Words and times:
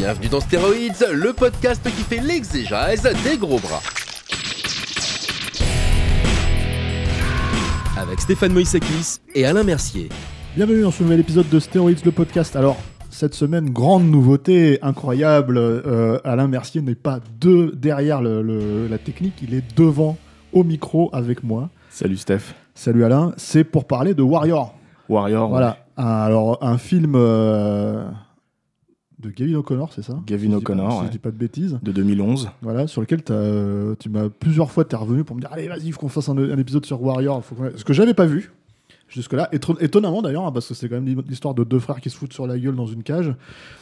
Bienvenue 0.00 0.28
dans 0.28 0.40
Stéroïdes, 0.40 0.94
le 1.12 1.34
podcast 1.34 1.82
qui 1.84 1.90
fait 2.04 2.22
l'exégèse 2.22 3.02
des 3.22 3.36
gros 3.36 3.58
bras. 3.58 3.80
Avec 8.00 8.18
Stéphane 8.20 8.54
Moïsakis 8.54 9.18
et 9.34 9.44
Alain 9.44 9.62
Mercier. 9.62 10.08
Bienvenue 10.56 10.80
dans 10.80 10.90
ce 10.90 11.02
nouvel 11.02 11.20
épisode 11.20 11.50
de 11.50 11.58
Stéroïdes, 11.60 12.02
le 12.06 12.12
podcast. 12.12 12.56
Alors, 12.56 12.78
cette 13.10 13.34
semaine, 13.34 13.68
grande 13.68 14.04
nouveauté, 14.10 14.78
incroyable. 14.80 15.58
euh, 15.58 16.18
Alain 16.24 16.48
Mercier 16.48 16.80
n'est 16.80 16.94
pas 16.94 17.20
de, 17.38 17.74
derrière 17.76 18.22
le- 18.22 18.40
le- 18.40 18.88
la 18.88 18.96
technique, 18.96 19.34
il 19.42 19.52
est 19.52 19.76
devant 19.76 20.16
au 20.54 20.64
micro 20.64 21.10
avec 21.12 21.44
moi. 21.44 21.68
Salut 21.90 22.16
Steph. 22.16 22.54
Salut 22.74 23.04
Alain, 23.04 23.34
c'est 23.36 23.64
pour 23.64 23.86
parler 23.86 24.14
de 24.14 24.22
Warrior. 24.22 24.74
Warrior. 25.10 25.50
Voilà, 25.50 25.76
un- 25.98 26.06
alors 26.06 26.56
un 26.62 26.78
film 26.78 27.12
euh, 27.16 28.06
de 29.20 29.30
Gavin 29.30 29.54
O'Connor, 29.54 29.92
c'est 29.92 30.02
ça 30.02 30.18
Gavin 30.26 30.50
je 30.50 30.56
O'Connor, 30.56 30.92
Si 30.92 30.98
je 30.98 31.04
ouais. 31.04 31.10
dis 31.10 31.18
pas 31.18 31.30
de 31.30 31.36
bêtises. 31.36 31.78
De 31.82 31.92
2011. 31.92 32.50
Voilà, 32.62 32.86
sur 32.86 33.00
lequel 33.00 33.22
t'as, 33.22 33.34
euh, 33.34 33.94
tu 33.98 34.08
m'as 34.08 34.28
plusieurs 34.28 34.70
fois, 34.70 34.84
t'es 34.84 34.96
revenu 34.96 35.24
pour 35.24 35.36
me 35.36 35.40
dire 35.40 35.50
Allez, 35.52 35.68
vas-y, 35.68 35.86
il 35.86 35.92
faut 35.92 36.00
qu'on 36.00 36.08
fasse 36.08 36.28
un, 36.28 36.36
un 36.38 36.58
épisode 36.58 36.84
sur 36.86 37.02
Warrior. 37.02 37.44
Faut 37.44 37.54
Ce 37.76 37.84
que 37.84 37.92
j'avais 37.92 38.14
pas 38.14 38.26
vu 38.26 38.52
jusque-là. 39.08 39.48
Éton- 39.52 39.76
étonnamment 39.80 40.22
d'ailleurs, 40.22 40.46
hein, 40.46 40.52
parce 40.52 40.68
que 40.68 40.74
c'est 40.74 40.88
quand 40.88 41.00
même 41.00 41.22
l'histoire 41.28 41.52
de 41.54 41.64
deux 41.64 41.80
frères 41.80 42.00
qui 42.00 42.10
se 42.10 42.16
foutent 42.16 42.32
sur 42.32 42.46
la 42.46 42.58
gueule 42.58 42.76
dans 42.76 42.86
une 42.86 43.02
cage. 43.02 43.34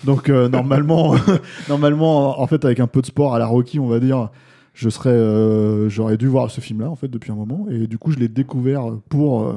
Donc, 0.04 0.28
euh, 0.30 0.48
normalement, 0.50 1.14
normalement, 1.68 2.40
en 2.40 2.46
fait, 2.46 2.64
avec 2.64 2.80
un 2.80 2.86
peu 2.86 3.00
de 3.02 3.06
sport 3.06 3.34
à 3.34 3.38
la 3.38 3.46
Rocky, 3.46 3.78
on 3.78 3.88
va 3.88 4.00
dire. 4.00 4.30
Je 4.74 4.88
serais, 4.90 5.10
euh, 5.10 5.88
j'aurais 5.88 6.16
dû 6.16 6.28
voir 6.28 6.52
ce 6.52 6.60
film-là 6.60 6.88
en 6.88 6.94
fait 6.94 7.08
depuis 7.08 7.32
un 7.32 7.34
moment 7.34 7.66
et 7.68 7.88
du 7.88 7.98
coup 7.98 8.12
je 8.12 8.18
l'ai 8.20 8.28
découvert 8.28 8.84
pour 9.08 9.42
euh, 9.42 9.54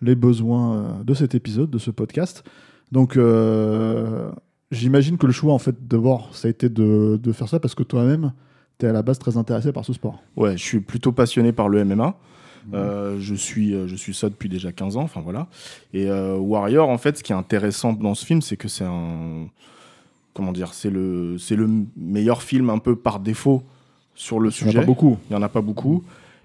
les 0.00 0.14
besoins 0.14 1.00
de 1.04 1.12
cet 1.12 1.34
épisode, 1.34 1.70
de 1.70 1.78
ce 1.78 1.90
podcast. 1.90 2.44
Donc 2.92 3.18
j'imagine 4.74 5.16
que 5.16 5.26
le 5.26 5.32
choix 5.32 5.52
en 5.54 5.58
fait 5.58 5.74
d'abord 5.88 6.34
ça 6.34 6.48
a 6.48 6.50
été 6.50 6.68
de, 6.68 7.18
de 7.22 7.32
faire 7.32 7.48
ça 7.48 7.58
parce 7.60 7.74
que 7.74 7.82
toi-même 7.82 8.32
tu 8.78 8.86
es 8.86 8.88
à 8.88 8.92
la 8.92 9.02
base 9.02 9.18
très 9.18 9.36
intéressé 9.36 9.72
par 9.72 9.84
ce 9.84 9.92
sport. 9.92 10.20
Ouais, 10.36 10.56
je 10.56 10.62
suis 10.62 10.80
plutôt 10.80 11.12
passionné 11.12 11.52
par 11.52 11.68
le 11.68 11.84
MMA. 11.84 12.16
Euh, 12.72 13.16
je, 13.20 13.34
suis, 13.34 13.74
euh, 13.74 13.86
je 13.86 13.94
suis 13.94 14.14
ça 14.14 14.28
depuis 14.30 14.48
déjà 14.48 14.72
15 14.72 14.96
ans, 14.96 15.02
enfin 15.02 15.20
voilà. 15.22 15.48
Et 15.92 16.08
euh, 16.08 16.36
Warrior, 16.36 16.88
en 16.88 16.96
fait, 16.98 17.18
ce 17.18 17.22
qui 17.22 17.32
est 17.32 17.36
intéressant 17.36 17.92
dans 17.92 18.14
ce 18.14 18.24
film, 18.24 18.40
c'est 18.42 18.56
que 18.56 18.68
c'est 18.68 18.84
un. 18.84 19.48
Comment 20.32 20.50
dire 20.50 20.72
C'est 20.74 20.90
le, 20.90 21.36
le 21.50 21.70
meilleur 21.96 22.42
film 22.42 22.70
un 22.70 22.78
peu 22.78 22.96
par 22.96 23.20
défaut 23.20 23.62
sur 24.14 24.40
le 24.40 24.50
Il 24.50 24.60
y 24.60 24.64
en 24.64 24.66
a 24.66 24.70
sujet. 24.70 24.80
pas 24.80 24.86
beaucoup. 24.86 25.18
Il 25.28 25.34
n'y 25.34 25.38
en 25.38 25.42
a 25.42 25.48
pas 25.48 25.60
beaucoup. 25.60 26.04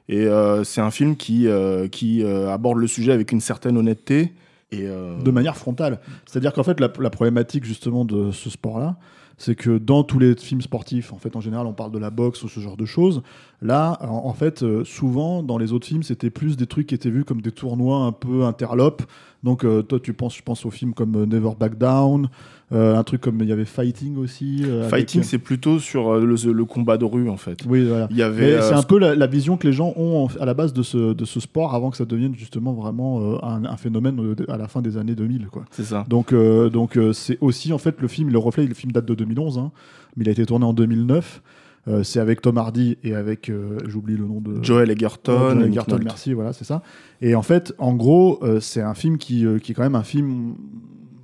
Et 0.10 0.26
euh, 0.26 0.64
c'est 0.64 0.82
un 0.82 0.92
film 0.92 1.16
qui, 1.16 1.48
qui 1.92 2.24
aborde 2.24 2.78
le 2.78 2.88
sujet 2.88 3.12
avec 3.14 3.32
une 3.32 3.42
certaine 3.42 3.78
honnêteté. 3.78 4.34
Et, 4.72 4.88
euh, 4.88 5.20
de 5.22 5.32
manière 5.32 5.58
frontale. 5.58 6.00
C'est-à-dire 6.26 6.54
qu'en 6.54 6.64
fait, 6.64 6.80
la, 6.80 6.92
la 7.00 7.10
problématique 7.10 7.66
justement 7.66 8.06
de 8.06 8.32
ce 8.32 8.50
sport-là, 8.50 8.98
c'est 9.40 9.56
que 9.56 9.78
dans 9.78 10.04
tous 10.04 10.20
les 10.20 10.36
films 10.36 10.62
sportifs, 10.62 11.14
en 11.14 11.18
fait, 11.18 11.36
en 11.36 11.42
général, 11.42 11.66
on 11.66 11.74
parle 11.74 11.92
de 11.92 11.98
la 11.98 12.10
boxe 12.10 12.44
ou 12.44 12.50
ce 12.50 12.60
genre 12.60 12.76
de 12.76 12.86
choses. 12.86 13.24
Là, 13.62 13.98
en, 14.02 14.34
fait, 14.34 14.64
euh, 14.64 14.84
souvent, 14.84 15.42
dans 15.44 15.58
les 15.58 15.72
autres 15.72 15.88
films, 15.88 16.04
c'était 16.04 16.30
plus 16.30 16.58
des 16.58 16.68
trucs 16.68 16.88
qui 16.88 16.96
étaient 16.96 17.10
vus 17.10 17.24
comme 17.24 17.42
des 17.42 17.54
tournois 17.54 18.00
un 18.00 18.12
peu 18.12 18.44
interlopes. 18.44 19.02
Donc, 19.44 19.64
euh, 19.64 19.82
toi, 19.82 20.00
tu 20.02 20.14
penses, 20.14 20.36
je 20.36 20.44
pense 20.44 20.66
aux 20.66 20.72
films 20.72 20.94
comme 20.94 21.16
euh, 21.16 21.26
Never 21.26 21.52
Back 21.58 21.78
Down, 21.78 22.30
euh, 22.72 22.96
un 22.96 23.04
truc 23.04 23.22
comme 23.22 23.40
il 23.42 23.50
y 23.50 23.52
avait 23.52 23.66
Fighting 23.66 24.18
aussi. 24.18 24.62
euh, 24.64 24.80
avec- 24.82 24.90
Fighting, 24.92 25.24
c'est 25.24 25.40
plutôt 25.40 25.80
sur 25.80 26.10
euh, 26.14 26.26
le, 26.26 26.52
le 26.54 26.66
combat 26.66 26.98
de 26.98 27.06
rue, 27.06 27.28
en 27.30 27.38
fait. 27.38 27.62
Oui, 27.68 27.86
voilà. 27.88 28.08
Il 28.12 28.18
y 28.18 28.22
avait. 28.22 28.42
Mais 28.46 28.54
euh, 28.54 28.62
c'est 28.62 28.76
un 28.76 28.84
peu 28.84 29.00
la, 29.00 29.16
la 29.16 29.28
vision 29.28 29.58
que 29.58 29.66
les 29.66 29.74
gens 29.74 29.94
ont 29.96 30.26
en- 30.26 30.42
à 30.42 30.46
la 30.46 30.54
base 30.54 30.72
de 30.74 30.84
ce, 30.84 31.14
de 31.14 31.26
ce 31.26 31.40
sport 31.40 31.74
avant 31.74 31.90
que 31.90 31.98
ça 31.98 32.06
devienne 32.06 32.36
justement 32.36 32.74
vraiment 32.74 33.22
euh, 33.22 33.38
un, 33.44 33.66
un 33.66 33.78
phénomène 33.78 34.20
euh, 34.20 34.36
à 34.52 34.58
la 34.58 34.68
fin 34.68 34.82
des 34.82 34.98
années 34.98 35.16
2000. 35.16 35.48
Quoi. 35.48 35.66
C'est 35.72 35.84
ça. 35.84 36.06
Donc, 36.08 36.32
euh, 36.32 36.70
donc 36.70 36.96
euh, 36.98 37.12
c'est 37.14 37.38
aussi 37.42 37.74
en 37.74 37.78
fait 37.80 37.96
le 38.02 38.08
film, 38.08 38.30
le 38.30 38.38
reflet, 38.38 38.66
le 38.68 38.74
film 38.76 38.92
date 38.92 39.06
de 39.06 39.16
2011, 39.16 39.58
hein, 39.58 39.72
mais 40.16 40.26
il 40.26 40.30
a 40.30 40.32
été 40.32 40.46
tourné 40.46 40.66
en 40.66 40.74
2009. 40.74 41.42
Euh, 41.88 42.04
c'est 42.04 42.20
avec 42.20 42.42
Tom 42.42 42.58
Hardy 42.58 42.98
et 43.04 43.16
avec, 43.16 43.50
euh, 43.50 43.78
j'oublie 43.88 44.16
le 44.18 44.26
nom 44.26 44.42
de 44.42 44.62
Joel 44.62 44.92
Egerton. 44.92 45.54
Joel 45.54 45.64
Egerton, 45.70 45.98
merci, 46.04 46.34
voilà, 46.34 46.52
c'est 46.54 46.66
ça. 46.66 46.84
Et 47.22 47.34
en 47.36 47.42
fait, 47.42 47.74
en 47.80 47.94
gros, 47.96 48.38
euh, 48.44 48.60
c'est 48.60 48.82
un 48.82 48.94
film 48.94 49.18
qui, 49.18 49.46
euh, 49.46 49.58
qui 49.60 49.72
est 49.72 49.76
quand 49.76 49.84
même 49.84 49.96
un 49.96 50.04
film 50.04 50.56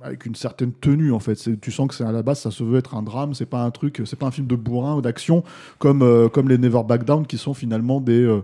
avec 0.06 0.24
une 0.26 0.34
certaine 0.34 0.72
tenue 0.72 1.12
en 1.12 1.18
fait. 1.20 1.38
Tu 1.60 1.70
sens 1.72 1.88
que 1.88 1.94
c'est 1.94 2.04
à 2.04 2.12
la 2.12 2.22
base, 2.22 2.40
ça 2.40 2.50
se 2.50 2.62
veut 2.64 2.78
être 2.78 2.94
un 2.94 3.02
drame. 3.02 3.34
C'est 3.34 3.46
pas 3.46 3.62
un 3.62 3.70
truc, 3.70 4.02
c'est 4.04 4.18
pas 4.18 4.26
un 4.26 4.30
film 4.30 4.46
de 4.46 4.56
bourrin 4.56 4.96
ou 4.96 5.02
d'action 5.02 5.44
comme 5.78 6.02
euh, 6.02 6.28
comme 6.28 6.48
les 6.48 6.58
Never 6.58 6.82
Back 6.86 7.04
Down 7.04 7.26
qui 7.26 7.38
sont 7.38 7.54
finalement 7.54 8.00
des 8.00 8.22
euh, 8.22 8.42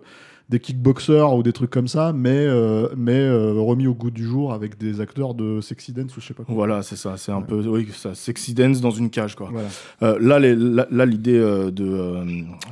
des 0.48 0.60
kickboxers 0.60 1.34
ou 1.34 1.42
des 1.42 1.52
trucs 1.52 1.70
comme 1.70 1.88
ça, 1.88 2.12
mais 2.12 2.28
euh, 2.30 2.88
mais 2.96 3.30
remis 3.30 3.86
au 3.86 3.94
goût 3.94 4.10
du 4.10 4.24
jour 4.24 4.52
avec 4.52 4.76
des 4.76 5.00
acteurs 5.00 5.32
de 5.34 5.60
sexy 5.62 5.92
dance 5.92 6.14
ou 6.16 6.20
je 6.20 6.26
sais 6.26 6.34
pas 6.34 6.42
quoi. 6.44 6.54
Voilà, 6.54 6.82
c'est 6.82 6.96
ça. 6.96 7.16
C'est 7.16 7.32
un 7.32 7.38
Ouais. 7.38 7.44
peu, 7.46 7.66
oui, 7.68 7.88
ça, 7.94 8.14
sexy 8.14 8.52
dance 8.52 8.80
dans 8.82 8.90
une 8.90 9.08
cage, 9.08 9.34
quoi. 9.34 9.50
Voilà. 9.50 10.18
Là, 10.18 10.38
les- 10.38 10.54
là, 10.56 10.86
là, 10.90 11.06
l'idée 11.06 11.38
de, 11.38 11.70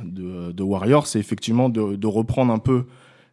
de, 0.03 0.51
de 0.51 0.63
Warrior, 0.63 1.07
c'est 1.07 1.19
effectivement 1.19 1.69
de, 1.69 1.95
de 1.95 2.07
reprendre 2.07 2.53
un 2.53 2.59
peu 2.59 2.83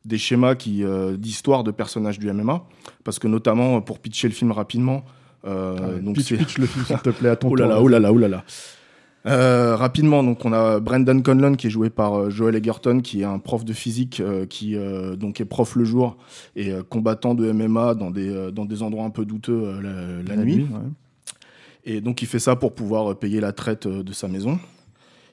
des 0.05 0.17
schémas 0.19 0.55
qui, 0.55 0.83
d'histoire 1.19 1.63
de 1.65 1.71
personnages 1.71 2.19
du 2.19 2.33
MMA, 2.33 2.63
parce 3.05 3.19
que 3.19 3.29
notamment 3.29 3.83
pour 3.83 3.99
pitcher 3.99 4.29
le 4.29 4.35
film 4.35 4.53
rapidement. 4.53 5.05
Euh, 5.45 5.77
Allez, 5.95 6.01
donc 6.01 6.17
pitch, 6.17 6.31
le 6.59 6.67
film 6.67 6.85
s'il 6.85 6.99
te 6.99 7.11
plaît 7.11 7.29
à 7.31 7.37
ton 7.37 7.49
Oh 7.53 7.55
là 7.57 7.65
tour. 7.67 7.75
là, 7.75 7.81
oh 7.83 7.89
là 7.89 7.99
là, 8.01 8.13
oh 8.13 8.19
là 8.19 8.29
là. 8.29 8.45
Euh, 9.27 9.77
rapidement, 9.77 10.23
donc 10.23 10.45
on 10.45 10.53
a 10.53 10.79
Brendan 10.81 11.23
Conlon 11.23 11.55
qui 11.55 11.67
est 11.67 11.71
joué 11.71 11.91
par 11.91 12.15
euh, 12.19 12.31
Joel 12.31 12.55
Egerton, 12.55 13.01
qui 13.01 13.21
est 13.23 13.25
un 13.25 13.39
prof 13.39 13.65
de 13.65 13.73
physique 13.73 14.21
euh, 14.21 14.47
qui 14.47 14.75
euh, 14.77 15.17
donc 15.17 15.41
est 15.41 15.45
prof 15.45 15.75
le 15.77 15.85
jour 15.85 16.17
et 16.57 16.71
euh, 16.73 16.83
combattant 16.89 17.35
de 17.35 17.51
MMA 17.53 17.95
dans 17.95 18.11
des 18.11 18.29
euh, 18.31 18.51
dans 18.51 18.65
des 18.65 18.83
endroits 18.83 19.05
un 19.05 19.11
peu 19.11 19.25
douteux 19.27 19.61
euh, 19.65 20.23
la, 20.27 20.37
la 20.37 20.43
nuit. 20.43 20.63
ouais. 20.63 20.79
Et 21.85 22.01
donc 22.01 22.23
il 22.23 22.29
fait 22.29 22.39
ça 22.39 22.55
pour 22.57 22.75
pouvoir 22.75 23.11
euh, 23.11 23.15
payer 23.15 23.41
la 23.41 23.53
traite 23.53 23.87
euh, 23.87 24.03
de 24.03 24.13
sa 24.13 24.29
maison. 24.29 24.59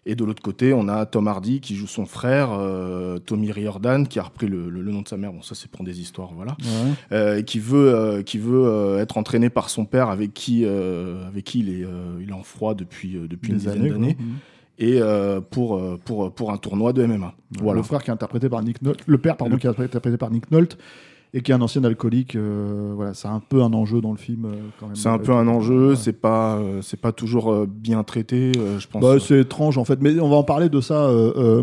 Et 0.07 0.13
de 0.16 0.23
l'autre 0.23 0.41
côté, 0.43 0.71
on 0.71 0.88
a 0.88 1.05
Tom 1.07 1.27
Hardy 1.27 1.59
qui 1.61 1.75
joue 1.75 1.88
son 1.88 2.05
frère, 2.05 2.49
euh, 2.51 3.17
Tommy 3.17 3.51
Riordan, 3.51 4.05
qui 4.07 4.19
a 4.19 4.23
repris 4.23 4.47
le, 4.47 4.69
le- 4.69 4.81
le 4.83 4.91
nom 4.91 5.01
de 5.01 5.07
sa 5.07 5.17
mère. 5.17 5.33
Bon, 5.33 5.41
ça 5.41 5.55
c'est 5.55 5.69
pour 5.69 5.83
des 5.83 5.99
histoires, 5.99 6.29
voilà. 6.35 6.55
Ouais. 6.61 6.91
Euh, 7.11 7.41
qui 7.41 7.57
veut, 7.59 7.93
euh, 7.95 8.21
qui 8.21 8.38
veut 8.38 8.97
être 8.99 9.17
entraîné 9.17 9.49
par 9.49 9.69
son 9.71 9.85
père, 9.85 10.09
avec 10.09 10.33
qui, 10.33 10.63
avec 10.65 11.44
qui 11.44 11.59
il 11.59 11.69
est, 11.69 11.85
il 12.21 12.29
est 12.29 12.33
en 12.33 12.44
froid 12.44 12.75
depuis, 12.75 13.17
depuis 13.27 13.49
une 13.51 13.57
Des 13.57 13.65
dizaine 13.65 13.79
années, 13.81 13.89
d'années. 13.89 14.17
Mhm. 14.19 14.35
et 14.77 14.99
pour, 15.49 15.81
pour, 16.05 16.31
pour 16.31 16.51
un 16.51 16.57
tournoi 16.57 16.94
de 16.94 17.03
MMA. 17.03 17.33
Voilà. 17.59 17.77
Le 17.79 17.83
frère 17.83 18.03
qui 18.03 18.11
est 18.11 18.13
interprété 18.13 18.47
par 18.47 18.61
Nick 18.61 18.81
Nolte, 18.83 19.01
le 19.07 19.17
père 19.17 19.38
pardon 19.38 19.55
Le- 19.55 19.59
qui 19.59 19.65
est 19.65 19.69
interprété 19.71 20.17
par 20.17 20.29
Nick 20.29 20.51
Nolte 20.51 20.77
et 21.38 21.41
qui 21.41 21.51
est 21.51 21.53
un 21.53 21.62
ancien 21.62 21.84
alcoolique. 21.84 22.35
euh, 22.38 22.94
voilà, 22.96 23.13
c'est 23.13 23.28
un 23.28 23.41
peu 23.41 23.62
un 23.62 23.73
enjeu 23.73 24.00
dans 24.00 24.12
le 24.12 24.18
film 24.18 24.46
euh. 24.46 24.88
C'est 24.94 25.09
un 25.09 25.16
Euh, 25.16 25.18
peu 25.18 25.34
un 25.34 25.47
enjeu, 25.50 25.90
ouais. 25.90 25.96
c'est 25.97 26.13
pas, 26.13 26.56
euh, 26.56 26.81
c'est 26.81 27.00
pas 27.00 27.12
toujours 27.12 27.68
bien 27.68 28.03
traité, 28.03 28.53
je 28.79 28.88
pense. 28.88 29.01
Bah, 29.01 29.19
c'est 29.19 29.41
étrange 29.41 29.78
en 29.78 29.84
fait, 29.84 30.01
mais 30.01 30.18
on 30.19 30.29
va 30.29 30.38
en 30.38 30.44
parler 30.44 30.69
de 30.69 30.79
ça. 30.81 31.12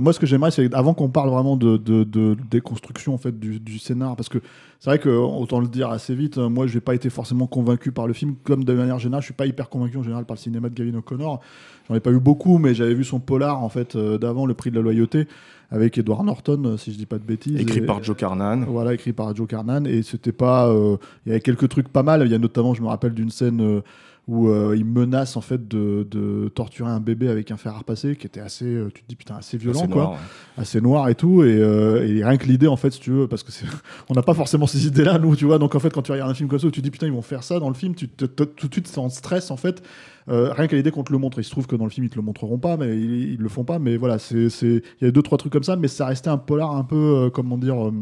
moi, 0.00 0.12
ce 0.12 0.20
que 0.20 0.26
j'aimerais, 0.26 0.50
c'est 0.50 0.72
avant 0.74 0.92
qu'on 0.94 1.08
parle 1.08 1.30
vraiment 1.30 1.56
de, 1.56 1.78
de, 1.78 2.04
de 2.04 2.36
déconstruction 2.50 3.14
en 3.14 3.18
fait 3.18 3.38
du, 3.40 3.58
du 3.58 3.78
scénar, 3.78 4.14
parce 4.14 4.28
que 4.28 4.38
c'est 4.78 4.90
vrai 4.90 4.98
que 4.98 5.08
autant 5.08 5.60
le 5.60 5.68
dire 5.68 5.88
assez 5.90 6.14
vite. 6.14 6.36
Moi, 6.38 6.66
je 6.66 6.74
n'ai 6.74 6.80
pas 6.80 6.94
été 6.94 7.08
forcément 7.08 7.46
convaincu 7.46 7.92
par 7.92 8.06
le 8.06 8.12
film, 8.12 8.34
comme 8.44 8.64
de 8.64 8.72
manière 8.74 8.98
générale, 8.98 9.22
je 9.22 9.26
suis 9.26 9.34
pas 9.34 9.46
hyper 9.46 9.68
convaincu 9.70 9.96
en 9.96 10.02
général 10.02 10.26
par 10.26 10.34
le 10.34 10.40
cinéma 10.40 10.68
de 10.68 10.74
Gavin 10.74 10.98
O'Connor. 10.98 11.40
J'en 11.88 11.94
ai 11.94 12.00
pas 12.00 12.10
vu 12.10 12.20
beaucoup, 12.20 12.58
mais 12.58 12.74
j'avais 12.74 12.94
vu 12.94 13.04
son 13.04 13.20
polar 13.20 13.62
en 13.62 13.68
fait 13.70 13.96
d'avant, 13.96 14.44
Le 14.44 14.54
Prix 14.54 14.70
de 14.70 14.76
la 14.76 14.82
loyauté, 14.82 15.26
avec 15.72 15.96
Edward 15.98 16.24
Norton, 16.24 16.76
si 16.78 16.92
je 16.92 16.98
dis 16.98 17.06
pas 17.06 17.18
de 17.18 17.24
bêtises. 17.24 17.58
écrit 17.58 17.78
Et- 17.80 17.86
par 17.86 18.02
Joe 18.04 18.14
Carnan. 18.16 18.64
Voilà, 18.68 18.92
écrit 18.94 19.12
par 19.12 19.34
Joe 19.34 19.48
Carnan. 19.48 19.84
Et 19.86 20.02
c'était 20.02 20.30
pas. 20.32 20.68
euh, 20.68 20.96
Il 21.26 21.30
y 21.30 21.32
avait 21.32 21.40
quelques 21.40 21.68
trucs 21.68 21.88
pas 21.88 22.02
mal. 22.02 22.22
Il 22.26 22.30
y 22.30 22.34
a 22.34 22.38
notamment, 22.38 22.74
je 22.74 22.82
me 22.82 22.88
rappelle 22.88 23.14
d'une 23.14 23.30
scène 23.30 23.60
euh, 23.60 23.80
où 24.28 24.48
euh, 24.48 24.74
il 24.76 24.84
menace 24.84 25.36
en 25.36 25.40
fait 25.40 25.66
de, 25.66 26.06
de 26.08 26.48
torturer 26.54 26.88
un 26.90 27.00
bébé 27.00 27.28
avec 27.28 27.50
un 27.50 27.56
fer 27.56 27.74
à 27.74 27.78
repasser, 27.78 28.14
qui 28.14 28.26
était 28.26 28.38
assez. 28.40 28.64
euh, 28.64 28.88
tu 28.94 29.02
te 29.02 29.08
dis 29.08 29.16
putain, 29.16 29.34
assez 29.34 29.56
violent 29.58 29.80
C'est 29.80 29.88
quoi. 29.90 30.02
noir, 30.02 30.12
ouais. 30.12 30.62
Assez 30.62 30.80
noir 30.80 31.08
et 31.08 31.16
tout. 31.16 31.42
Et, 31.42 31.56
euh, 31.58 32.06
et 32.06 32.24
rien 32.24 32.36
que 32.36 32.46
l'idée 32.46 32.68
en 32.68 32.76
fait, 32.76 32.92
si 32.92 33.00
tu 33.00 33.10
veux, 33.10 33.26
parce 33.26 33.42
que 33.42 33.50
on 34.08 34.14
n'a 34.14 34.22
pas 34.22 34.34
forcément 34.34 34.68
ces 34.68 34.86
idées-là, 34.86 35.18
nous, 35.18 35.34
tu 35.34 35.44
vois. 35.44 35.58
Donc 35.58 35.74
en 35.74 35.80
fait, 35.80 35.92
quand 35.92 36.02
tu 36.02 36.12
regardes 36.12 36.30
un 36.30 36.34
film 36.34 36.48
comme 36.48 36.60
ça 36.60 36.68
où 36.68 36.70
tu 36.70 36.80
te 36.80 36.84
dis 36.84 36.92
putain, 36.92 37.06
ils 37.08 37.12
vont 37.12 37.20
faire 37.20 37.42
ça 37.42 37.58
dans 37.58 37.68
le 37.68 37.74
film, 37.74 37.96
tu 37.96 38.08
te- 38.08 38.24
te- 38.26 38.44
tout 38.44 38.68
de 38.68 38.72
suite, 38.74 38.86
c'est 38.86 38.98
en 39.00 39.08
stress 39.08 39.50
en 39.50 39.56
fait. 39.56 39.82
Euh, 40.28 40.52
rien 40.52 40.68
qu'à 40.68 40.76
l'idée 40.76 40.92
qu'on 40.92 41.02
te 41.02 41.12
le 41.12 41.18
montre, 41.18 41.40
il 41.40 41.44
se 41.44 41.50
trouve 41.50 41.66
que 41.66 41.74
dans 41.74 41.82
le 41.84 41.90
film 41.90 42.06
ils 42.06 42.10
te 42.10 42.14
le 42.16 42.22
montreront 42.22 42.58
pas, 42.58 42.76
mais 42.76 42.96
ils, 42.96 43.32
ils 43.32 43.38
le 43.40 43.48
font 43.48 43.64
pas. 43.64 43.80
Mais 43.80 43.96
voilà, 43.96 44.20
c'est, 44.20 44.50
c'est, 44.50 44.82
il 45.00 45.04
y 45.04 45.08
a 45.08 45.10
deux 45.10 45.22
trois 45.22 45.36
trucs 45.36 45.52
comme 45.52 45.64
ça, 45.64 45.74
mais 45.74 45.88
ça 45.88 46.06
restait 46.06 46.30
un 46.30 46.38
polar 46.38 46.76
un 46.76 46.84
peu, 46.84 47.24
euh, 47.24 47.30
comment 47.30 47.58
dire, 47.58 47.88
euh, 47.88 47.92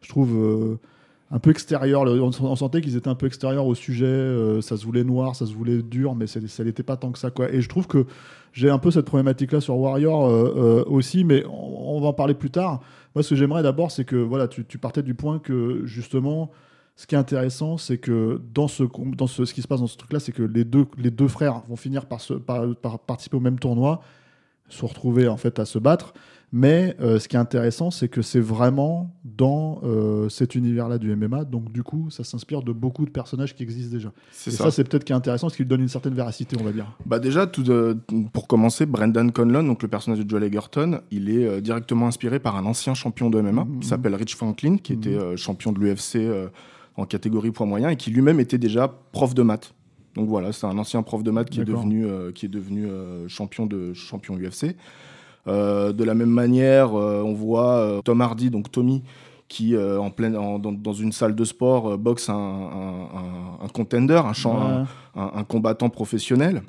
je 0.00 0.08
trouve. 0.08 0.78
Un 1.30 1.38
peu 1.38 1.50
extérieurs. 1.50 2.02
On, 2.02 2.56
sentait 2.56 2.80
qu'ils 2.80 2.96
étaient 2.96 3.08
un 3.08 3.14
peu 3.14 3.26
extérieurs 3.26 3.66
au 3.66 3.74
sujet. 3.74 4.06
euh, 4.06 4.60
ça 4.60 4.76
se 4.76 4.84
voulait 4.84 5.04
noir, 5.04 5.36
ça 5.36 5.46
se 5.46 5.54
voulait 5.54 5.82
dur, 5.82 6.14
mais 6.14 6.26
ça 6.26 6.64
n'était 6.64 6.82
pas 6.82 6.96
tant 6.96 7.12
que 7.12 7.18
ça. 7.18 7.30
Quoi. 7.30 7.52
Et 7.52 7.60
je 7.60 7.68
trouve 7.68 7.86
que 7.86 8.06
j'ai 8.52 8.68
un 8.68 8.78
peu 8.78 8.90
cette 8.90 9.06
problématique-là 9.06 9.60
sur 9.60 9.76
Warrior 9.76 10.26
euh, 10.26 10.54
euh, 10.56 10.84
aussi, 10.86 11.24
mais 11.24 11.44
on, 11.46 12.00
va 12.00 12.08
en 12.08 12.12
parler 12.12 12.34
plus 12.34 12.50
tard. 12.50 12.80
Moi, 13.14 13.22
ce 13.22 13.30
que 13.30 13.36
j'aimerais 13.36 13.62
d'abord, 13.62 13.90
c'est 13.90 14.04
que 14.04 14.16
voilà, 14.16 14.48
tu, 14.48 14.64
partais 14.78 15.02
du 15.02 15.14
point 15.14 15.38
que 15.38 15.82
justement, 15.84 16.50
ce 16.96 17.06
qui 17.06 17.14
est 17.14 17.18
intéressant, 17.18 17.76
c'est 17.76 17.98
que 17.98 18.40
dans 18.52 18.66
ce, 18.66 18.82
dans 19.16 19.28
ce, 19.28 19.42
qui 19.42 19.62
se 19.62 19.68
passe 19.68 19.80
dans 19.80 19.86
ce 19.86 19.96
truc-là, 19.96 20.18
c'est 20.18 20.32
que 20.32 20.42
les 20.42 20.64
deux, 20.64 20.86
les 20.98 21.12
deux 21.12 21.28
frères 21.28 21.62
vont 21.68 21.76
finir 21.76 22.06
par, 22.06 22.20
par 22.82 22.98
participer 22.98 23.36
au 23.36 23.40
même 23.40 23.58
tournoi, 23.58 24.00
se 24.68 24.84
retrouver 24.84 25.28
en 25.28 25.36
fait 25.36 25.60
à 25.60 25.64
se 25.64 25.78
battre. 25.78 26.12
Mais 26.52 26.96
euh, 27.00 27.20
ce 27.20 27.28
qui 27.28 27.36
est 27.36 27.38
intéressant, 27.38 27.92
c'est 27.92 28.08
que 28.08 28.22
c'est 28.22 28.40
vraiment 28.40 29.14
dans 29.24 29.80
euh, 29.84 30.28
cet 30.28 30.56
univers-là 30.56 30.98
du 30.98 31.14
MMA. 31.14 31.44
Donc, 31.44 31.70
du 31.70 31.84
coup, 31.84 32.10
ça 32.10 32.24
s'inspire 32.24 32.62
de 32.62 32.72
beaucoup 32.72 33.04
de 33.04 33.10
personnages 33.10 33.54
qui 33.54 33.62
existent 33.62 33.94
déjà. 33.94 34.12
C'est 34.32 34.50
Et 34.52 34.56
ça. 34.56 34.64
ça, 34.64 34.70
c'est 34.72 34.82
peut-être 34.82 35.04
qui 35.04 35.12
est 35.12 35.16
intéressant, 35.16 35.46
parce 35.46 35.56
qu'il 35.56 35.68
donne 35.68 35.80
une 35.82 35.88
certaine 35.88 36.14
véracité, 36.14 36.56
on 36.60 36.64
va 36.64 36.72
dire. 36.72 36.96
Bah 37.06 37.20
déjà, 37.20 37.46
tout 37.46 37.62
de- 37.62 37.96
pour 38.32 38.48
commencer, 38.48 38.84
Brendan 38.84 39.30
Conlon, 39.30 39.62
donc 39.62 39.80
le 39.82 39.88
personnage 39.88 40.18
de 40.24 40.28
Joel 40.28 40.42
Egerton, 40.42 41.00
il 41.12 41.30
est 41.30 41.46
euh, 41.46 41.60
directement 41.60 42.08
inspiré 42.08 42.40
par 42.40 42.56
un 42.56 42.66
ancien 42.66 42.94
champion 42.94 43.30
de 43.30 43.40
MMA 43.40 43.64
Mhm. 43.64 43.80
qui 43.80 43.86
s'appelle 43.88 44.14
Rich 44.16 44.34
Franklin, 44.34 44.76
qui 44.78 44.92
était 44.94 45.14
euh, 45.14 45.36
champion 45.36 45.70
de 45.70 45.78
l'UFC 45.78 46.18
en 46.96 47.04
catégorie 47.06 47.52
poids 47.52 47.66
moyen 47.66 47.90
et 47.90 47.96
qui 47.96 48.10
lui-même 48.10 48.40
était 48.40 48.58
déjà 48.58 48.92
prof 49.12 49.34
de 49.34 49.42
maths. 49.42 49.72
Donc 50.16 50.28
voilà, 50.28 50.50
c'est 50.52 50.66
un 50.66 50.76
ancien 50.78 51.02
prof 51.04 51.22
de 51.22 51.30
maths 51.30 51.48
qui 51.48 51.60
est 51.60 51.64
devenu, 51.64 52.04
qui 52.34 52.46
est 52.46 52.48
devenu 52.48 52.88
champion, 53.28 53.66
de, 53.66 53.92
champion 53.94 54.34
UFC. 54.36 54.74
Euh, 55.48 55.92
de 55.92 56.04
la 56.04 56.14
même 56.14 56.30
manière, 56.30 56.94
euh, 56.98 57.22
on 57.24 57.32
voit 57.34 57.76
euh, 57.76 58.00
Tom 58.02 58.20
Hardy, 58.20 58.50
donc 58.50 58.70
Tommy, 58.70 59.02
qui 59.48 59.74
euh, 59.74 59.98
en 60.00 60.10
pleine, 60.10 60.36
en- 60.36 60.58
dans, 60.58 60.70
dans 60.72 60.92
une 60.92 61.12
salle 61.12 61.34
de 61.34 61.44
sport 61.44 61.92
euh, 61.92 61.96
boxe 61.96 62.28
un, 62.28 62.34
un, 62.34 62.38
un- 62.38 63.64
un 63.64 63.68
contender, 63.68 64.20
un, 64.24 64.32
champ- 64.32 64.54
Ouais. 64.80 64.84
un- 65.16 65.44
combattant 65.44 65.88
professionnel. 65.88 66.62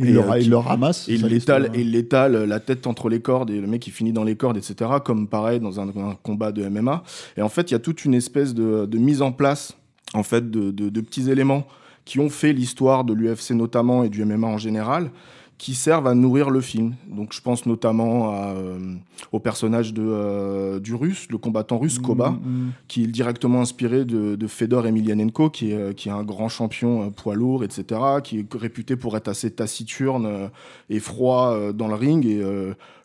il, 0.00 0.06
Et, 0.08 0.12
le, 0.12 0.20
euh, 0.20 0.38
il 0.38 0.44
qui- 0.44 0.48
le 0.50 0.56
ramasse. 0.56 1.08
Et 1.08 1.14
il 1.14 1.26
l'étale, 1.26 1.70
et 1.74 2.46
la 2.46 2.60
tête 2.60 2.86
entre 2.86 3.08
les 3.08 3.20
cordes 3.20 3.50
et 3.50 3.60
le 3.60 3.66
mec 3.66 3.86
il 3.86 3.90
finit 3.92 4.12
dans 4.12 4.24
les 4.24 4.36
cordes, 4.36 4.56
etc. 4.56 4.90
Comme 5.04 5.28
pareil 5.28 5.60
dans 5.60 5.78
un, 5.80 5.88
un 5.88 6.14
combat 6.22 6.50
de 6.50 6.66
MMA. 6.68 7.02
Et 7.36 7.42
en 7.42 7.48
fait, 7.48 7.70
il 7.70 7.74
y 7.74 7.76
a 7.76 7.80
toute 7.80 8.04
une 8.04 8.14
espèce 8.14 8.54
de, 8.54 8.86
de 8.86 8.98
mise 8.98 9.22
en 9.22 9.32
place 9.32 9.76
en 10.14 10.22
fait 10.22 10.50
de, 10.50 10.70
de- 10.70 10.88
de 10.88 11.00
petits 11.02 11.30
éléments 11.30 11.64
qui 12.04 12.20
ont 12.20 12.30
fait 12.30 12.54
l'histoire 12.54 13.04
de 13.04 13.12
l'UFC 13.12 13.50
notamment 13.50 14.02
et 14.02 14.08
du 14.08 14.24
MMA 14.24 14.46
en 14.46 14.56
général, 14.58 15.10
qui 15.58 15.74
servent 15.74 16.06
à 16.06 16.14
nourrir 16.14 16.50
le 16.50 16.60
film. 16.60 16.94
Donc 17.08 17.32
je 17.32 17.40
pense 17.40 17.66
notamment 17.66 18.30
à, 18.30 18.54
euh, 18.54 18.94
au 19.32 19.40
personnage 19.40 19.92
de, 19.92 20.04
euh, 20.06 20.78
du 20.78 20.94
russe, 20.94 21.26
le 21.30 21.38
combattant 21.38 21.78
russe 21.78 21.98
Koba 21.98 22.30
Mm, 22.30 22.50
mm. 22.50 22.72
qui 22.86 23.04
est 23.04 23.06
directement 23.08 23.60
inspiré 23.60 24.04
de, 24.04 24.36
de 24.36 24.46
Fedor 24.46 24.86
Emelianenko, 24.86 25.50
qui 25.50 25.72
est, 25.72 25.74
euh, 25.74 25.92
qui 25.92 26.08
est 26.08 26.12
un 26.12 26.22
grand 26.22 26.48
champion 26.48 27.10
poids 27.10 27.34
lourd, 27.34 27.64
etc., 27.64 28.00
qui 28.22 28.38
est 28.38 28.54
réputé 28.54 28.94
pour 28.94 29.16
être 29.16 29.26
assez 29.26 29.50
taciturne 29.50 30.50
et 30.90 31.00
froid 31.00 31.72
dans 31.72 31.88
le 31.88 31.94
ring. 31.94 32.24
Et 32.24 32.40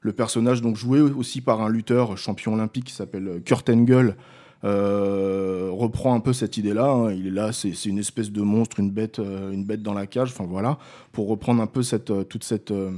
le 0.01 0.13
personnage, 0.13 0.61
donc 0.61 0.75
joué 0.75 1.01
aussi 1.01 1.41
par 1.41 1.61
un 1.61 1.69
lutteur 1.69 2.17
champion 2.17 2.53
olympique 2.53 2.85
qui 2.85 2.93
s'appelle 2.93 3.41
Kurt 3.45 3.69
Angle, 3.69 4.15
reprend 4.63 6.13
un 6.15 6.19
peu 6.19 6.33
cette 6.33 6.57
idée-là. 6.57 6.89
hein. 6.89 7.11
Il 7.11 7.27
est 7.27 7.31
là, 7.31 7.51
c'est 7.51 7.85
une 7.85 7.99
espèce 7.99 8.31
de 8.31 8.41
monstre, 8.41 8.79
une 8.79 8.91
bête, 8.91 9.19
euh, 9.19 9.51
une 9.51 9.63
bête 9.65 9.81
dans 9.81 9.93
la 9.93 10.07
cage. 10.07 10.29
Enfin 10.31 10.45
voilà, 10.49 10.77
pour 11.11 11.27
reprendre 11.27 11.61
un 11.61 11.67
peu 11.67 11.83
cette, 11.83 12.11
euh, 12.11 12.23
toute 12.23 12.43
cette 12.43 12.71
euh, 12.71 12.91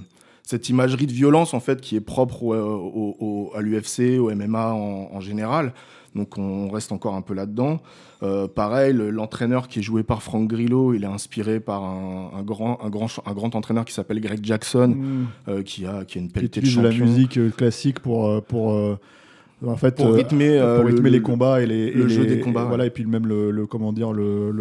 cette 0.44 0.70
imagerie 0.70 1.08
de 1.08 1.12
violence 1.12 1.56
en 1.56 1.60
fait 1.60 1.82
qui 1.82 1.96
est 1.96 2.02
propre 2.02 2.44
au- 2.44 2.54
au- 2.54 3.16
au- 3.20 3.52
à 3.56 3.62
l'UFC, 3.62 4.20
au 4.20 4.30
MMA 4.30 4.74
en, 4.74 5.10
en 5.12 5.20
général. 5.20 5.74
Donc 6.14 6.38
on 6.38 6.70
reste 6.70 6.92
encore 6.92 7.16
un 7.16 7.22
peu 7.24 7.34
là-dedans. 7.34 7.80
Euh, 8.24 8.48
pareil, 8.48 8.94
le- 8.94 9.10
l'entraîneur 9.10 9.68
qui 9.68 9.80
est 9.80 9.82
joué 9.82 10.04
par 10.04 10.22
Frank 10.24 10.48
Grillo, 10.48 10.94
il 10.94 11.04
est 11.04 11.08
inspiré 11.08 11.60
par 11.60 11.84
un, 11.84 12.30
un 12.38 12.44
grand, 12.44 12.80
un, 12.84 12.90
grand, 12.90 13.08
ch- 13.08 13.22
un 13.26 13.34
grand 13.34 13.56
entraîneur 13.56 13.86
qui 13.86 13.94
s'appelle 13.94 14.22
Greg 14.22 14.40
Jackson, 14.44 14.90
Mm. 14.96 15.26
euh, 15.50 15.64
qui, 15.64 15.86
a, 15.88 16.06
qui 16.06 16.20
a 16.20 16.22
une 16.22 16.32
pelletée 16.32 16.62
de 16.62 16.68
de 16.68 16.82
la 16.82 16.92
champion. 16.92 17.06
musique 17.06 17.38
euh, 17.38 17.50
classique 17.50 18.00
pour, 18.00 18.28
euh, 18.28 18.40
pour, 18.40 18.72
euh, 18.74 18.98
en 19.66 19.76
fait, 19.78 19.96
Pour 19.96 20.08
euh, 20.08 20.12
rythmer, 20.14 20.58
euh, 20.60 20.78
pour 20.78 20.86
rythmer 20.88 21.04
le- 21.04 21.10
les 21.12 21.18
le- 21.20 21.24
combats 21.24 21.62
et 21.62 21.66
les, 21.66 21.92
le 21.92 22.08
jeu 22.08 22.26
des 22.26 22.40
combats, 22.40 22.62
et 22.62 22.64
ouais. 22.64 22.70
Voilà, 22.70 22.86
et 22.86 22.90
puis 22.90 23.06
même 23.06 23.26
le, 23.26 23.52
le- 23.52 23.66
comment 23.66 23.94
dire, 23.94 24.12
le, 24.14 24.52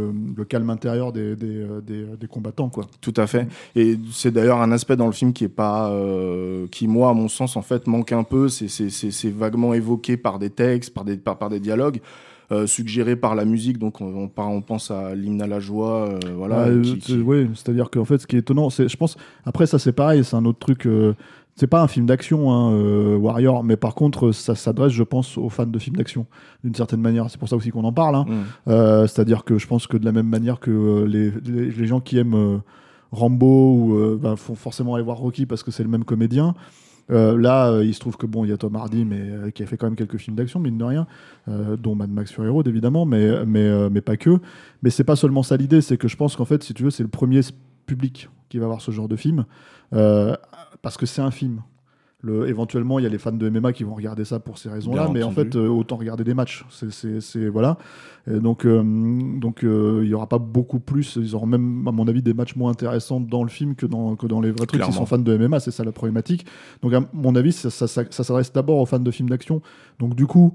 calme 0.44 0.70
intérieur 0.70 1.12
des, 1.12 1.36
des, 1.36 1.56
euh, 1.62 1.80
des, 1.80 2.04
des 2.18 2.26
combattants. 2.26 2.68
Quoi. 2.68 2.84
Tout 3.00 3.14
à 3.16 3.26
fait. 3.26 3.46
Et 3.76 3.98
c'est 4.12 4.30
d'ailleurs 4.30 4.60
un 4.62 4.70
aspect 4.72 4.96
dans 4.96 5.06
le 5.06 5.12
film 5.12 5.32
qui 5.32 5.44
est 5.44 5.48
pas, 5.48 5.90
euh, 5.90 6.66
qui 6.70 6.86
moi, 6.88 7.10
à 7.10 7.12
mon 7.14 7.28
sens, 7.28 7.56
en 7.56 7.62
fait, 7.62 7.86
manque 7.86 8.12
un 8.12 8.22
peu. 8.22 8.48
C'est- 8.48 9.30
vaguement 9.30 9.74
évoqué 9.74 10.16
par 10.16 10.38
des 10.38 10.50
textes, 10.50 10.92
par 10.94 11.04
des, 11.04 11.16
par, 11.16 11.38
par 11.38 11.50
des 11.50 11.60
dialogues. 11.60 12.00
euh, 12.52 12.66
suggérés 12.66 13.16
par 13.16 13.34
la 13.34 13.46
musique, 13.46 13.78
donc 13.78 14.02
on, 14.02 14.04
on, 14.24 14.28
par- 14.28 14.50
on 14.50 14.60
pense 14.60 14.90
à 14.90 15.14
l'hymne 15.14 15.40
à 15.40 15.46
la 15.46 15.60
joie, 15.60 16.10
euh, 16.10 16.18
voilà. 16.36 16.68
Ouais, 16.68 16.82
qui- 16.82 16.92
euh, 16.92 16.96
qui- 17.00 17.20
ouais, 17.22 17.48
c'est-à-dire 17.54 17.88
qu'en 17.90 18.04
fait, 18.04 18.18
ce 18.18 18.26
qui 18.26 18.36
est 18.36 18.40
étonnant, 18.40 18.68
c'est, 18.68 18.86
je 18.86 18.96
pense, 18.98 19.16
après 19.46 19.66
ça 19.66 19.78
c'est 19.78 19.92
pareil, 19.94 20.22
c'est 20.24 20.36
un 20.36 20.44
autre 20.44 20.58
truc. 20.58 20.86
euh, 20.86 21.14
c'est 21.56 21.66
pas 21.68 21.82
un 21.82 21.86
film 21.88 22.06
d'action, 22.06 22.50
hein, 22.50 22.72
euh, 22.72 23.16
Warrior, 23.16 23.62
mais 23.64 23.76
par 23.76 23.94
contre, 23.94 24.32
ça 24.32 24.54
s'adresse, 24.54 24.92
je 24.92 25.02
pense, 25.04 25.38
aux 25.38 25.48
fans 25.48 25.66
de 25.66 25.78
films 25.78 25.96
d'action, 25.96 26.26
d'une 26.64 26.74
certaine 26.74 27.00
manière. 27.00 27.30
C'est 27.30 27.38
pour 27.38 27.48
ça 27.48 27.56
aussi 27.56 27.70
qu'on 27.70 27.84
en 27.84 27.92
parle. 27.92 28.16
hein. 28.16 28.24
Mm. 28.28 28.42
Euh, 28.70 29.06
c'est-à-dire 29.06 29.44
que 29.44 29.58
je 29.58 29.66
pense 29.66 29.86
que 29.86 29.96
de 29.96 30.04
la 30.04 30.12
même 30.12 30.28
manière 30.28 30.58
que 30.58 30.70
euh, 30.70 31.06
les, 31.06 31.30
les, 31.44 31.70
les 31.70 31.86
gens 31.86 32.00
qui 32.00 32.18
aiment 32.18 32.60
Rambo 33.12 33.74
ou 33.74 34.18
bah, 34.18 34.34
font 34.36 34.54
forcément 34.56 34.94
aller 34.96 35.04
voir 35.04 35.18
Rocky 35.18 35.46
parce 35.46 35.62
que 35.62 35.70
c'est 35.70 35.84
le 35.84 35.88
même 35.88 36.04
comédien. 36.04 36.54
euh, 37.10 37.38
là, 37.38 37.68
euh, 37.70 37.84
il 37.84 37.94
se 37.94 38.00
trouve 38.00 38.16
que 38.16 38.26
bon, 38.26 38.44
il 38.44 38.48
y 38.50 38.52
a 38.52 38.56
Tom 38.56 38.74
Hardy, 38.74 39.04
mais 39.04 39.20
euh, 39.20 39.50
qui 39.50 39.62
a 39.62 39.66
fait 39.66 39.76
quand 39.76 39.86
même 39.86 39.94
quelques 39.94 40.16
films 40.16 40.34
d'action, 40.36 40.58
mine 40.58 40.78
de 40.78 40.84
rien, 40.84 41.06
dont 41.46 41.94
Mad 41.94 42.10
Max 42.10 42.32
Fury 42.32 42.48
Road 42.48 42.66
évidemment, 42.66 43.04
mais 43.04 43.44
mais 43.46 43.90
mais 43.90 44.00
pas 44.00 44.16
que. 44.16 44.38
Mais 44.82 44.90
c'est 44.90 45.04
pas 45.04 45.14
seulement 45.14 45.42
ça 45.42 45.56
l'idée, 45.56 45.82
c'est 45.82 45.98
que 45.98 46.08
je 46.08 46.16
pense 46.16 46.34
qu'en 46.34 46.46
fait, 46.46 46.62
si 46.64 46.74
tu 46.74 46.82
veux, 46.82 46.90
c'est 46.90 47.02
le 47.04 47.08
premier 47.10 47.40
public 47.86 48.28
qui 48.54 48.60
va 48.60 48.68
voir 48.68 48.80
ce 48.80 48.92
genre 48.92 49.08
de 49.08 49.16
film 49.16 49.46
euh, 49.94 50.36
parce 50.80 50.96
que 50.96 51.06
c'est 51.06 51.22
un 51.22 51.32
film. 51.32 51.62
Le, 52.22 52.48
éventuellement, 52.48 52.98
il 53.00 53.02
y 53.02 53.06
a 53.06 53.08
les 53.10 53.18
fans 53.18 53.32
de 53.32 53.50
MMA 53.50 53.72
qui 53.74 53.82
vont 53.84 53.94
regarder 53.94 54.24
ça 54.24 54.38
pour 54.38 54.56
ces 54.58 54.68
raisons-là, 54.70 55.02
mais 55.12 55.22
en 55.24 55.30
fait, 55.34 55.56
euh, 55.56 55.68
autant 55.68 55.96
regarder 55.96 56.22
des 56.24 56.32
matchs. 56.34 56.64
C'est, 56.70 57.48
voilà. 57.48 57.76
Et 58.30 58.38
donc, 58.38 58.64
euh, 58.64 58.82
donc 59.40 59.62
euh, 59.64 60.00
il 60.04 60.08
y 60.08 60.14
aura 60.14 60.26
pas 60.28 60.38
beaucoup 60.38 60.78
plus. 60.78 61.16
Ils 61.16 61.34
auront 61.34 61.46
même, 61.46 61.86
à 61.86 61.92
mon 61.92 62.06
avis, 62.08 62.22
des 62.22 62.32
matchs 62.32 62.54
moins 62.56 62.70
intéressants 62.70 63.20
dans 63.20 63.42
le 63.42 63.50
film 63.50 63.74
que 63.74 63.84
dans, 63.86 64.14
que 64.16 64.26
dans 64.26 64.40
les 64.40 64.52
vrais 64.52 64.64
trucs. 64.66 64.80
Ils 64.88 64.92
sont 64.94 65.04
fans 65.06 65.18
de 65.18 65.36
MMA, 65.36 65.58
c'est 65.60 65.70
ça 65.72 65.84
la 65.84 65.92
problématique. 65.92 66.46
Donc, 66.80 66.94
à 66.94 67.00
mon 67.12 67.34
avis, 67.34 67.52
ça, 67.52 67.68
ça- 67.70 67.88
ça- 67.88 68.04
ça 68.08 68.24
s'adresse 68.24 68.52
d'abord 68.52 68.78
aux 68.78 68.86
fans 68.86 68.98
de 69.00 69.10
films 69.10 69.28
d'action. 69.28 69.60
Donc, 69.98 70.14
du 70.14 70.26
coup, 70.26 70.54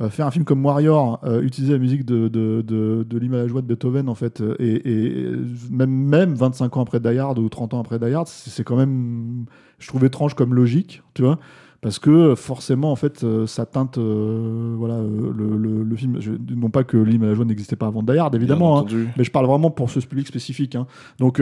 euh, 0.00 0.08
faire 0.10 0.26
un 0.26 0.30
film 0.30 0.44
comme 0.44 0.64
Warrior, 0.64 1.20
euh, 1.24 1.40
utiliser 1.42 1.72
la 1.74 1.78
musique 1.78 2.04
de, 2.04 2.28
de, 2.28 2.62
de, 2.66 3.06
de 3.08 3.18
l'hymne 3.18 3.34
à 3.34 3.38
la 3.38 3.46
joie 3.48 3.62
de 3.62 3.66
Beethoven, 3.66 4.08
en 4.08 4.14
fait, 4.14 4.40
euh, 4.40 4.56
et, 4.58 4.90
et 4.90 5.32
même, 5.70 5.90
même 5.90 6.34
25 6.34 6.76
ans 6.76 6.82
après 6.82 7.00
Die 7.00 7.16
Hard 7.18 7.38
ou 7.38 7.48
30 7.48 7.74
ans 7.74 7.80
après 7.80 7.98
Die 7.98 8.12
Hard, 8.12 8.26
c'est 8.26 8.64
quand 8.64 8.76
même, 8.76 9.44
je 9.78 9.86
trouve 9.88 10.04
étrange 10.04 10.34
comme 10.34 10.52
logique, 10.54 11.02
tu 11.14 11.22
vois, 11.22 11.38
parce 11.80 11.98
que 11.98 12.34
forcément, 12.34 12.90
en 12.92 12.96
fait, 12.96 13.24
ça 13.46 13.66
teinte, 13.66 13.98
euh, 13.98 14.74
voilà, 14.76 15.00
le, 15.02 15.56
le, 15.56 15.82
le 15.82 15.96
film. 15.96 16.16
Je- 16.18 16.32
non 16.56 16.70
pas 16.70 16.82
que 16.82 16.96
l'hymne 16.96 17.24
à 17.24 17.26
la 17.26 17.34
joie 17.34 17.44
n'existait 17.44 17.76
pas 17.76 17.86
avant 17.88 18.02
Die 18.02 18.16
Hard, 18.18 18.34
évidemment, 18.34 18.78
hein, 18.78 18.84
mais 19.18 19.22
je 19.24 19.30
parle 19.30 19.46
vraiment 19.46 19.70
pour 19.70 19.90
ce 19.90 20.00
public 20.00 20.26
spécifique. 20.26 20.74
hein. 20.76 20.86
Donc, 21.18 21.40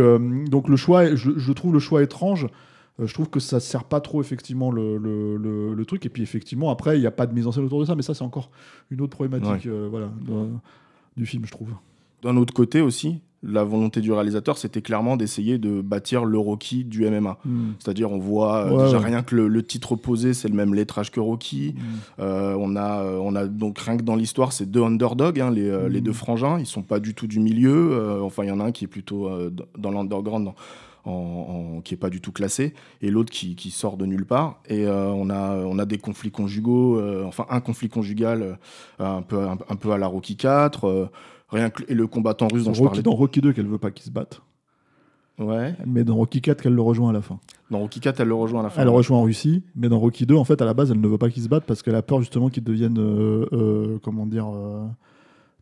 donc 0.50 0.68
le 0.68 0.76
choix, 0.76 1.14
je 1.14 1.52
trouve 1.52 1.72
le 1.72 1.78
choix 1.78 2.02
étrange. 2.02 2.48
Euh, 3.00 3.06
je 3.06 3.14
trouve 3.14 3.28
que 3.30 3.40
ça 3.40 3.58
sert 3.60 3.84
pas 3.84 4.00
trop 4.00 4.20
effectivement 4.20 4.70
le, 4.70 4.96
le, 4.98 5.36
le- 5.36 5.74
le 5.74 5.84
truc. 5.86 6.04
Et 6.06 6.08
puis 6.10 6.22
effectivement, 6.22 6.70
après, 6.70 6.98
il 6.98 7.00
n'y 7.00 7.06
a 7.06 7.10
pas 7.10 7.26
de 7.26 7.34
mise 7.34 7.46
en 7.46 7.52
scène 7.52 7.64
autour 7.64 7.80
de 7.80 7.84
ça. 7.86 7.94
Mais 7.94 8.02
ça, 8.02 8.14
c'est 8.14 8.24
encore 8.24 8.50
une 8.90 9.00
autre 9.00 9.16
problématique 9.16 9.66
euh, 9.66 9.88
voilà, 9.90 10.06
de- 10.26 10.48
du 11.16 11.26
film, 11.26 11.44
je 11.46 11.50
trouve. 11.52 11.68
D'un 12.22 12.36
autre 12.36 12.54
côté 12.54 12.80
aussi, 12.80 13.18
la 13.42 13.64
volonté 13.64 14.00
du 14.00 14.12
réalisateur, 14.12 14.56
c'était 14.56 14.82
clairement 14.82 15.16
d'essayer 15.16 15.58
de 15.58 15.80
bâtir 15.80 16.24
le 16.24 16.38
Rocky 16.38 16.84
du 16.84 17.04
MMA. 17.10 17.38
C'est-à-dire, 17.80 18.12
on 18.12 18.18
voit 18.18 18.66
euh, 18.66 18.76
Ouais, 18.76 18.84
déjà 18.84 18.98
ouais. 18.98 19.06
rien 19.06 19.22
que 19.24 19.34
le, 19.34 19.48
le 19.48 19.62
titre 19.64 19.96
posé, 19.96 20.32
c'est 20.32 20.46
le 20.48 20.54
même 20.54 20.72
lettrage 20.74 21.10
que 21.10 21.18
Rocky. 21.18 21.74
Euh, 22.20 22.54
on, 22.60 22.76
a, 22.76 23.04
on 23.18 23.34
a 23.34 23.46
donc 23.46 23.78
rien 23.80 23.96
que 23.96 24.02
dans 24.04 24.14
l'histoire, 24.14 24.52
c'est 24.52 24.70
deux 24.70 24.82
underdogs, 24.84 25.40
hein, 25.40 25.50
les, 25.50 25.88
les 25.88 26.00
Mm. 26.00 26.04
deux 26.04 26.12
frangins. 26.12 26.58
Ils 26.60 26.66
sont 26.66 26.82
pas 26.82 27.00
du 27.00 27.14
tout 27.14 27.26
du 27.26 27.40
milieu. 27.40 27.92
euh, 27.92 28.20
enfin, 28.22 28.44
il 28.44 28.48
y 28.48 28.52
en 28.52 28.60
a 28.60 28.64
un 28.64 28.70
qui 28.70 28.84
est 28.84 28.88
plutôt 28.88 29.28
dans 29.76 29.90
l'underground, 29.90 30.50
en, 31.04 31.10
en- 31.76 31.80
qui 31.80 31.94
est 31.94 31.96
pas 31.96 32.10
du 32.10 32.20
tout 32.20 32.32
classé, 32.32 32.74
et 33.00 33.10
l'autre 33.10 33.30
qui, 33.32 33.54
qui 33.56 33.70
sort 33.70 33.96
de 33.96 34.06
nulle 34.06 34.24
part. 34.26 34.60
Et 34.68 34.86
euh, 34.86 35.08
on, 35.08 35.30
a, 35.30 35.56
on 35.56 35.78
a 35.78 35.84
des 35.84 35.98
conflits 35.98 36.30
conjugaux, 36.30 36.98
euh, 36.98 37.24
enfin 37.26 37.46
un 37.50 37.60
conflit 37.60 37.88
conjugal 37.88 38.42
euh, 38.42 38.54
un, 39.18 39.22
peu, 39.22 39.38
un, 39.40 39.58
un 39.68 39.76
peu 39.76 39.92
à 39.92 39.98
la 39.98 40.06
Rocky 40.06 40.36
4. 40.36 40.84
euh, 40.86 41.08
rien 41.50 41.70
que, 41.70 41.82
et 41.88 41.94
le 41.94 42.06
combattant 42.06 42.48
russe 42.48 42.64
dont 42.64 42.70
C'est 42.72 42.78
je 42.78 42.82
Rocky, 42.82 42.88
parlais. 42.90 43.02
dans 43.02 43.14
Rocky 43.14 43.40
2 43.40 43.52
qu'elle 43.52 43.66
veut 43.66 43.78
pas 43.78 43.90
qu'ils 43.90 44.06
se 44.06 44.10
battent. 44.10 44.40
Ouais. 45.38 45.74
Mais 45.86 46.04
dans 46.04 46.14
Rocky 46.16 46.40
4 46.40 46.62
qu'elle 46.62 46.74
le 46.74 46.82
rejoint 46.82 47.10
à 47.10 47.12
la 47.12 47.22
fin. 47.22 47.40
Dans 47.70 47.78
Rocky 47.78 48.00
4, 48.00 48.20
elle 48.20 48.28
le 48.28 48.34
rejoint 48.34 48.60
à 48.60 48.64
la 48.64 48.70
fin. 48.70 48.82
Elle 48.82 48.86
le 48.88 48.92
rejoint 48.92 49.18
en 49.18 49.22
Russie, 49.22 49.62
mais 49.74 49.88
dans 49.88 49.98
Rocky 49.98 50.26
2, 50.26 50.34
en 50.36 50.44
fait, 50.44 50.60
à 50.60 50.66
la 50.66 50.74
base, 50.74 50.90
elle 50.90 51.00
ne 51.00 51.08
veut 51.08 51.16
pas 51.18 51.30
qu'ils 51.30 51.42
se 51.42 51.48
battent 51.48 51.64
parce 51.64 51.82
qu'elle 51.82 51.94
a 51.94 52.02
peur 52.02 52.20
justement 52.20 52.50
euh, 52.98 53.46
euh, 53.52 53.98
comment 54.02 54.26
dire, 54.26 54.46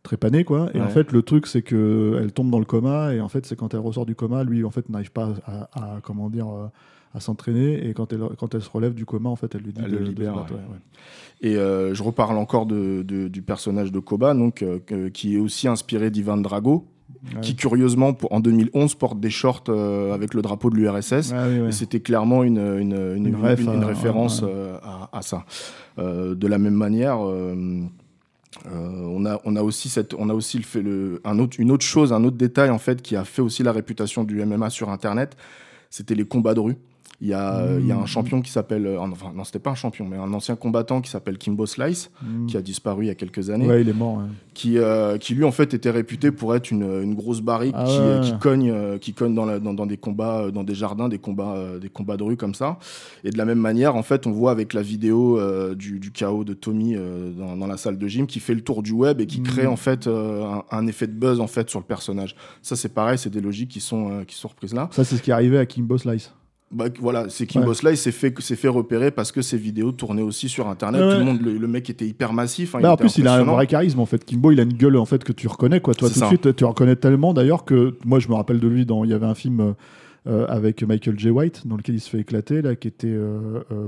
euh, 0.01 0.03
trépané 0.03 0.43
quoi. 0.43 0.69
Et 0.73 0.81
en 0.81 0.87
fait, 0.89 1.11
le 1.11 1.21
truc, 1.21 1.47
c'est 1.47 1.61
que 1.61 2.19
elle 2.21 2.31
tombe 2.31 2.49
dans 2.49 2.59
le 2.59 2.65
coma. 2.65 3.13
Et 3.13 3.21
en 3.21 3.27
fait, 3.29 3.45
c'est 3.45 3.55
quand 3.55 3.73
elle 3.73 3.79
ressort 3.81 4.05
du 4.05 4.15
coma, 4.15 4.43
lui, 4.43 4.63
en 4.63 4.71
fait, 4.71 4.89
n'arrive 4.89 5.11
pas 5.11 5.29
à, 5.45 5.69
à- 5.73 5.99
comment 6.01 6.29
dire. 6.29 6.47
euh, 6.49 6.67
à 7.13 7.19
s'entraîner 7.19 7.89
et 7.89 7.93
quand 7.93 8.13
elle, 8.13 8.21
quand 8.37 8.55
elle 8.55 8.61
se 8.61 8.69
relève 8.69 8.93
du 8.93 9.05
coma 9.05 9.27
en 9.27 9.35
fait 9.35 9.53
elle 9.53 9.63
lui 9.63 9.73
dit 9.73 9.81
Elle 9.83 9.91
de, 9.91 9.95
le 9.97 9.99
de 9.99 10.05
se 10.05 10.09
libère, 10.11 10.33
battre, 10.33 10.53
ouais. 10.53 10.59
ouais, 10.59 10.65
ouais. 10.71 11.49
Et 11.51 11.57
euh, 11.57 11.93
je 11.93 12.01
reparle 12.03 12.37
encore 12.37 12.65
de, 12.65 13.03
de- 13.05 13.27
du 13.27 13.41
personnage 13.41 13.91
de 13.91 13.99
Koba, 13.99 14.33
donc, 14.33 14.61
euh, 14.63 14.79
qui 15.09 15.35
est 15.35 15.37
aussi 15.37 15.67
inspiré 15.67 16.09
d'Ivan 16.09 16.37
Drago, 16.37 16.87
Ouais. 17.35 17.41
qui 17.41 17.57
curieusement, 17.57 18.13
pour- 18.13 18.31
en 18.31 18.39
2011, 18.39 18.95
porte 18.95 19.19
des 19.19 19.29
shorts 19.29 19.65
euh, 19.67 20.13
avec 20.13 20.33
le 20.33 20.41
drapeau 20.41 20.69
de 20.69 20.77
l'URSS. 20.77 21.33
Ah 21.35 21.47
oui, 21.49 21.59
ouais. 21.59 21.67
Et 21.67 21.71
c'était 21.73 21.99
clairement 21.99 22.43
une, 22.45 22.57
une, 22.59 22.93
une, 23.17 23.35
euh, 23.35 23.85
référence 23.85 24.41
euh, 24.45 24.77
à, 24.81 25.09
à 25.11 25.21
ça. 25.21 25.43
Euh, 25.99 26.33
de 26.33 26.47
la 26.47 26.57
même 26.59 26.73
manière, 26.75 27.17
euh, 27.27 27.53
euh, 27.53 27.81
on, 28.65 29.25
a, 29.25 29.39
on 29.45 29.55
a 29.55 29.63
aussi, 29.63 29.89
fait 29.89 30.81
une 31.57 31.71
autre 31.71 31.85
chose, 31.85 32.13
un 32.13 32.23
autre 32.23 32.37
détail 32.37 32.69
en 32.69 32.79
fait, 32.79 33.01
qui 33.01 33.15
a 33.15 33.23
fait 33.23 33.41
aussi 33.41 33.63
la 33.63 33.71
réputation 33.71 34.23
du 34.23 34.43
MMA 34.45 34.69
sur 34.69 34.89
Internet, 34.89 35.37
c'était 35.89 36.15
les 36.15 36.25
combats 36.25 36.53
de 36.53 36.59
rue. 36.59 36.77
Il 37.23 37.27
y, 37.27 37.33
a, 37.33 37.59
euh, 37.59 37.77
il 37.79 37.85
y 37.85 37.91
a 37.91 37.97
un 37.97 38.01
Mhm. 38.01 38.07
champion 38.07 38.41
qui 38.41 38.49
s'appelle, 38.51 38.87
euh, 38.87 38.99
enfin 38.99 39.31
non 39.35 39.43
c'était 39.43 39.59
pas 39.59 39.69
un 39.69 39.75
champion, 39.75 40.07
mais 40.09 40.17
un 40.17 40.33
ancien 40.33 40.55
combattant 40.55 41.01
qui 41.01 41.11
s'appelle 41.11 41.37
Kimbo 41.37 41.67
Slice, 41.67 42.09
Mm. 42.23 42.47
qui 42.47 42.57
a 42.57 42.63
disparu 42.63 43.03
il 43.03 43.07
y 43.07 43.11
a 43.11 43.15
quelques 43.15 43.51
années, 43.51 43.67
Ouais, 43.67 43.81
il 43.81 43.89
est 43.89 43.93
mort. 43.93 44.15
ouais. 44.17 44.23
qui, 44.55 44.79
euh, 44.79 45.17
qui 45.19 45.33
lui 45.35 45.43
en 45.43 45.51
fait 45.51 45.73
était 45.75 45.91
réputé 45.91 46.31
pour 46.31 46.55
être 46.55 46.71
une, 46.71 46.81
une 47.03 47.13
grosse 47.13 47.41
barrique 47.41 47.75
Ah 47.77 47.85
qui, 47.85 47.97
ouais. 47.99 48.19
qui 48.23 48.37
cogne, 48.39 48.71
euh, 48.71 48.97
qui 48.97 49.13
cogne 49.13 49.33
dans, 49.35 49.45
la- 49.45 49.59
dans, 49.59 49.73
dans 49.75 49.85
des 49.85 49.97
combats, 49.97 50.49
dans 50.51 50.63
des 50.63 50.73
jardins, 50.75 51.09
des 51.09 51.19
combats, 51.19 51.53
euh, 51.55 51.77
des 51.79 51.89
combats 51.89 52.17
de 52.17 52.23
rue 52.23 52.37
comme 52.37 52.55
ça. 52.55 52.79
Et 53.23 53.29
de 53.29 53.37
la 53.37 53.45
même 53.45 53.59
manière, 53.59 53.95
en 53.95 54.03
fait, 54.03 54.25
on 54.25 54.31
voit 54.31 54.51
avec 54.51 54.73
la 54.73 54.81
vidéo 54.81 55.39
du, 55.75 55.99
du 55.99 56.11
chaos 56.11 56.43
de 56.43 56.53
Tommy 56.53 56.95
dans, 57.37 57.55
dans 57.55 57.67
la 57.67 57.77
salle 57.77 57.97
de 57.99 58.07
gym 58.07 58.25
qui 58.27 58.39
fait 58.39 58.55
le 58.55 58.61
tour 58.61 58.81
du 58.81 58.91
web 58.93 59.21
et 59.21 59.27
qui 59.27 59.39
Mhm. 59.41 59.45
crée 59.47 59.67
en 59.67 59.75
fait 59.77 60.07
un, 60.07 60.63
un 60.71 60.87
effet 60.87 61.05
de 61.07 61.13
buzz 61.13 61.39
en 61.39 61.47
fait 61.47 61.69
sur 61.69 61.79
le 61.79 61.85
personnage. 61.85 62.35
Ça 62.63 62.75
c'est 62.75 62.93
pareil, 62.93 63.17
c'est 63.19 63.29
des 63.29 63.41
logiques 63.41 63.69
qui 63.69 63.79
sont 63.79 64.23
qui 64.27 64.35
sont 64.35 64.47
reprises 64.47 64.73
là. 64.73 64.89
Ça, 64.91 65.03
c'est 65.03 65.15
ce 65.17 65.21
qui 65.21 65.29
est 65.29 65.33
arrivé 65.33 65.57
à 65.59 65.65
Kimbo 65.67 65.97
Slice. 65.99 66.33
Bah, 66.71 66.85
voilà, 66.99 67.25
c'est 67.29 67.45
Kimbo 67.45 67.67
Ouais. 67.69 67.73
Slice 67.73 68.01
s'est 68.01 68.11
fait 68.11 68.33
fait 68.39 68.67
repérer 68.67 69.11
parce 69.11 69.31
que 69.31 69.41
ses 69.41 69.57
vidéos 69.57 69.91
tournaient 69.91 70.21
aussi 70.21 70.47
sur 70.47 70.67
internet. 70.69 71.01
Ouais, 71.01 71.13
Tout 71.13 71.19
le 71.19 71.25
monde, 71.25 71.41
le, 71.41 71.57
le 71.57 71.67
mec 71.67 71.89
était 71.89 72.07
hyper 72.07 72.31
massif. 72.33 72.75
hein, 72.75 72.79
Bah, 72.81 72.93
en 72.93 72.97
plus, 72.97 73.17
il 73.17 73.27
a 73.27 73.33
un 73.35 73.43
vrai 73.43 73.67
charisme 73.67 73.99
en 73.99 74.05
fait. 74.05 74.23
Kimbo, 74.23 74.51
il 74.51 74.59
a 74.59 74.63
une 74.63 74.73
gueule 74.73 74.95
en 74.97 75.05
fait 75.05 75.23
que 75.23 75.33
tu 75.33 75.47
reconnais 75.47 75.81
quoi. 75.81 75.93
Toi, 75.95 76.09
tout 76.09 76.19
de 76.19 76.25
suite, 76.25 76.55
tu 76.55 76.63
reconnais 76.65 76.95
tellement 76.95 77.33
d'ailleurs 77.33 77.65
que 77.65 77.97
moi, 78.05 78.19
je 78.19 78.29
me 78.29 78.35
rappelle 78.35 78.59
de 78.59 78.67
lui 78.67 78.85
dans. 78.85 79.03
Il 79.03 79.09
y 79.11 79.13
avait 79.13 79.25
un 79.25 79.35
film 79.35 79.73
euh, 80.27 80.45
avec 80.47 80.83
Michael 80.83 81.19
J. 81.19 81.29
White 81.29 81.67
dans 81.67 81.75
lequel 81.77 81.95
il 81.95 81.99
se 81.99 82.09
fait 82.09 82.19
éclater 82.19 82.61
là, 82.61 82.75
qui 82.75 82.87
était. 82.87 83.07
Euh, 83.07 83.63
euh, 83.71 83.87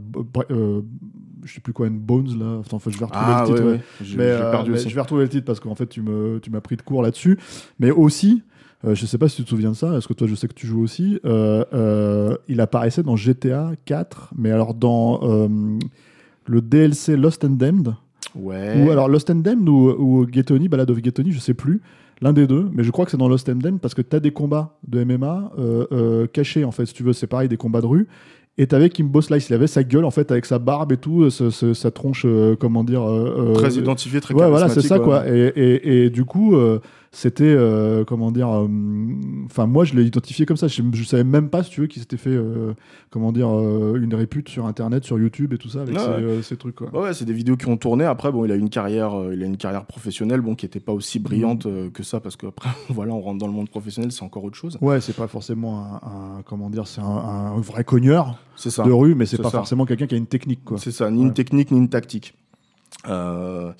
euh, 0.52 0.82
je 1.46 1.54
sais 1.54 1.62
plus 1.62 1.74
quoi, 1.74 1.88
une 1.88 2.00
Bones 2.00 2.38
là. 2.40 2.62
Enfin, 2.72 2.90
je 2.90 2.98
vais 2.98 3.06
retrouver 3.06 3.26
Ah 3.34 3.46
le 3.48 3.54
titre. 3.56 3.66
ouais, 3.68 3.80
Mais, 4.02 4.08
j'ai 4.08 4.20
euh, 4.20 4.52
perdu 4.52 4.72
mais 4.72 4.78
je 4.78 4.96
vais 4.96 5.02
retrouver 5.02 5.24
le 5.24 5.30
titre 5.30 5.46
parce 5.46 5.60
qu'en 5.60 5.76
fait, 5.76 5.88
tu 5.88 6.02
me, 6.02 6.40
tu 6.42 6.50
m'as 6.52 6.62
pris 6.62 6.76
de 6.78 6.82
court 6.82 7.02
là-dessus. 7.02 7.38
Mais 7.80 7.92
aussi. 7.92 8.44
Euh, 8.86 8.96
je 8.96 9.06
sais 9.06 9.18
pas 9.18 9.28
si 9.30 9.38
tu 9.38 9.44
te 9.44 9.50
souviens 9.50 9.72
de 9.72 9.76
ça, 9.76 9.88
parce 9.92 10.08
que 10.08 10.14
toi 10.14 10.28
je 10.28 10.36
sais 10.36 10.48
que 10.48 10.54
tu 10.54 10.68
joues 10.68 10.82
aussi. 10.84 11.20
euh, 11.26 11.64
euh, 11.74 12.36
il 12.48 12.60
apparaissait 12.62 13.04
dans 13.04 13.16
GTA 13.16 13.72
4, 13.86 14.34
mais 14.38 14.52
alors 14.52 14.74
dans 14.74 15.20
euh, 15.24 15.48
le 16.46 16.62
DLC 16.62 17.16
Lost 17.16 17.44
and 17.46 17.52
Damned, 17.52 17.94
Ouais. 18.36 18.84
ou 18.84 18.90
alors 18.90 19.08
Lost 19.10 19.30
and 19.30 19.36
Damned 19.36 19.68
ou, 19.70 19.90
ou 19.92 20.26
Ghetoni, 20.26 20.68
Ballad 20.68 20.90
of 20.90 21.02
Ghetoni, 21.02 21.32
je 21.32 21.40
sais 21.40 21.54
plus. 21.54 21.82
L'un 22.22 22.32
des 22.34 22.48
deux, 22.48 22.68
mais 22.74 22.84
je 22.84 22.92
crois 22.92 23.06
que 23.06 23.12
c'est 23.12 23.18
dans 23.18 23.28
Lost 23.28 23.50
and 23.50 23.56
Damned 23.56 23.80
parce 23.82 23.94
que 23.94 24.02
tu 24.02 24.16
as 24.16 24.20
des 24.20 24.32
combats 24.32 24.78
de 24.88 25.04
MMA 25.04 25.52
cachés 26.32 26.64
en 26.64 26.72
fait, 26.72 26.86
si 26.86 26.94
tu 26.94 27.04
veux, 27.04 27.14
c'est 27.14 27.28
pareil, 27.28 27.50
des 27.50 27.58
combats 27.58 27.82
de 27.82 27.86
rue. 27.86 28.08
Et 28.58 28.68
t'avais 28.68 28.90
Kimbo 28.90 29.20
Slice, 29.20 29.50
il 29.50 29.54
avait 29.56 29.66
sa 29.68 29.84
gueule 29.84 30.06
en 30.06 30.12
fait 30.12 30.32
avec 30.32 30.46
sa 30.46 30.60
barbe 30.60 30.92
et 30.92 30.98
tout, 30.98 31.28
ce- 31.32 31.50
ce- 31.50 31.74
sa 31.74 31.90
tronche, 31.90 32.24
euh, 32.26 32.56
comment 32.56 32.84
dire. 32.84 33.02
euh, 33.02 33.54
Très 33.54 33.74
identifié, 33.74 34.22
très 34.22 34.36
Ouais, 34.36 34.48
voilà, 34.48 34.70
c'est 34.70 34.82
ça 34.82 35.00
ouais. 35.00 35.04
quoi. 35.04 35.28
Et, 35.28 35.48
et, 35.56 36.06
et 36.06 36.10
du 36.12 36.24
coup, 36.24 36.56
euh, 36.56 36.80
c'était 37.16 37.44
euh, 37.46 38.04
comment 38.04 38.32
dire. 38.32 38.50
euh, 38.50 38.68
Enfin, 39.46 39.68
moi, 39.68 39.86
je 39.86 39.94
l'ai 39.94 40.04
identifié 40.04 40.46
comme 40.48 40.58
ça. 40.58 40.68
Je, 40.68 40.82
je 40.94 41.04
savais 41.04 41.24
même 41.24 41.50
pas, 41.50 41.62
si 41.64 41.70
tu 41.70 41.82
veux, 41.82 41.88
qu'il 41.88 42.02
s'était 42.02 42.18
fait, 42.18 42.32
euh, 42.32 42.74
comment 43.12 43.32
dire, 43.32 43.48
une 43.50 44.16
répute 44.16 44.50
sur 44.50 44.66
Internet, 44.66 45.04
sur 45.04 45.20
YouTube 45.20 45.54
et 45.54 45.58
tout 45.58 45.70
ça 45.70 45.82
avec 45.82 45.98
ces, 46.00 46.06
ouais. 46.08 46.42
ces 46.42 46.58
trucs 46.58 46.76
quoi. 46.76 46.90
Ouais, 47.00 47.14
c'est 47.14 47.26
des 47.26 47.34
vidéos 47.34 47.56
qui 47.56 47.68
ont 47.68 47.78
tourné. 47.78 48.04
Après, 48.06 48.32
bon, 48.32 48.44
il 48.46 48.52
a 48.52 48.56
une 48.56 48.70
carrière, 48.70 49.14
il 49.32 49.44
a 49.44 49.46
une 49.46 49.58
carrière 49.58 49.86
professionnelle, 49.86 50.42
bon, 50.42 50.56
qui 50.56 50.66
était 50.66 50.80
pas 50.80 50.92
aussi 50.94 51.20
Mm. 51.20 51.24
brillante 51.24 51.66
euh, 51.68 51.90
que 51.92 52.02
ça, 52.04 52.20
parce 52.20 52.36
qu'après, 52.36 52.70
voilà, 52.90 53.14
on 53.14 53.22
rentre 53.22 53.38
dans 53.40 53.48
le 53.48 53.54
monde 53.54 53.70
professionnel, 53.70 54.12
c'est 54.12 54.24
encore 54.24 54.44
autre 54.44 54.58
chose. 54.58 54.78
Ouais, 54.82 55.00
c'est 55.00 55.16
pas 55.16 55.28
forcément 55.28 55.84
un, 55.86 56.38
un- 56.38 56.42
comment 56.44 56.70
dire, 56.72 56.88
c'est 56.88 57.02
un, 57.02 57.06
un 57.06 57.60
vrai 57.60 57.84
cogneur 57.84 58.40
ça. 58.56 58.84
de 58.84 58.92
rue, 58.92 59.14
mais 59.14 59.26
c'est 59.26 59.36
C'est 59.38 59.44
pas 59.44 59.50
ça. 59.52 59.58
forcément 59.60 59.86
quelqu'un 59.86 60.08
qui 60.08 60.16
a 60.16 60.18
une 60.18 60.26
technique 60.26 60.64
quoi. 60.64 60.78
C'est 60.80 60.92
ça, 60.92 61.12
ni 61.12 61.20
Ouais. 61.20 61.28
une 61.28 61.34
technique, 61.34 61.70
ni 61.72 61.78
une 61.78 61.90
tactique. 61.90 62.34
Euh, 63.08 63.72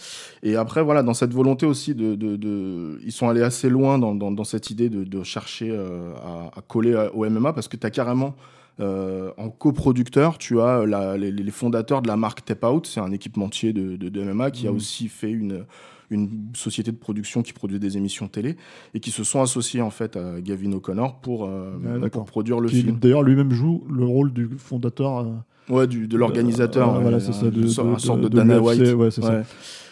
et 0.42 0.56
après, 0.56 0.84
voilà, 0.84 1.02
dans 1.04 1.14
cette 1.14 1.34
volonté 1.34 1.66
aussi 1.66 1.96
de, 1.96 2.16
de- 2.16 2.36
de- 2.36 3.00
ils 3.06 3.12
sont 3.12 3.30
allés 3.30 3.42
assez 3.42 3.70
loin 3.70 3.98
dans, 3.98 4.14
dans- 4.16 4.32
dans 4.32 4.44
cette 4.44 4.70
idée 4.70 4.90
de, 4.90 5.04
de 5.04 5.24
chercher 5.24 5.70
euh, 5.72 6.12
à, 6.26 6.58
à 6.60 6.62
coller 6.62 6.94
à- 6.96 7.14
au 7.16 7.24
MMA 7.30 7.54
parce 7.54 7.68
que 7.68 7.78
tu 7.78 7.88
as 7.88 7.92
carrément 7.92 8.36
euh, 8.80 9.32
en 9.38 9.50
coproducteur, 9.50 10.38
tu 10.40 10.60
as 10.60 10.86
la- 10.86 11.16
les, 11.16 11.32
les 11.32 11.52
fondateurs 11.52 12.02
de 12.02 12.08
la 12.08 12.18
marque 12.18 12.44
Tap 12.44 12.64
Out, 12.66 12.88
c'est 12.88 13.00
un 13.00 13.12
équipementier 13.12 13.72
de, 13.72 14.24
MMA 14.24 14.52
qui 14.52 14.68
a 14.68 14.72
Mhm. 14.72 14.78
aussi 14.78 15.08
fait 15.08 15.32
une, 15.32 15.64
une 16.10 16.50
société 16.56 16.92
de 16.92 16.98
production 16.98 17.44
qui 17.44 17.54
produit 17.54 17.80
des 17.80 17.96
émissions 17.98 18.28
télé 18.28 18.58
et 18.94 19.00
qui 19.00 19.12
se 19.12 19.24
sont 19.24 19.42
associés 19.42 19.82
en 19.82 19.92
fait 19.92 20.18
à 20.18 20.42
Gavin 20.42 20.72
O'Connor 20.74 21.22
pour, 21.22 21.46
euh, 21.46 22.10
pour 22.12 22.26
produire 22.26 22.60
le 22.60 22.68
Qui, 22.68 22.82
film. 22.82 22.98
D'ailleurs, 23.00 23.22
lui-même 23.24 23.52
joue 23.52 23.86
le 23.90 24.06
rôle 24.06 24.34
du 24.34 24.50
fondateur. 24.58 25.28
Ouais, 25.70 25.88
du, 25.88 26.08
de 26.08 26.18
l'organisateur. 26.18 26.90
euh, 26.90 26.96
ouais, 26.98 27.02
voilà, 27.04 27.20
c'est 27.20 27.32
ça, 27.34 27.50
de, 27.50 27.56
une 27.62 27.62
de- 27.68 27.80
un 27.96 27.98
sorte 27.98 28.20
de, 28.22 28.28
de 28.28 28.36
Dana 28.36 28.62
White. 28.62 28.94
ouais, 28.96 29.12
c'est 29.12 29.22
ça. 29.22 29.44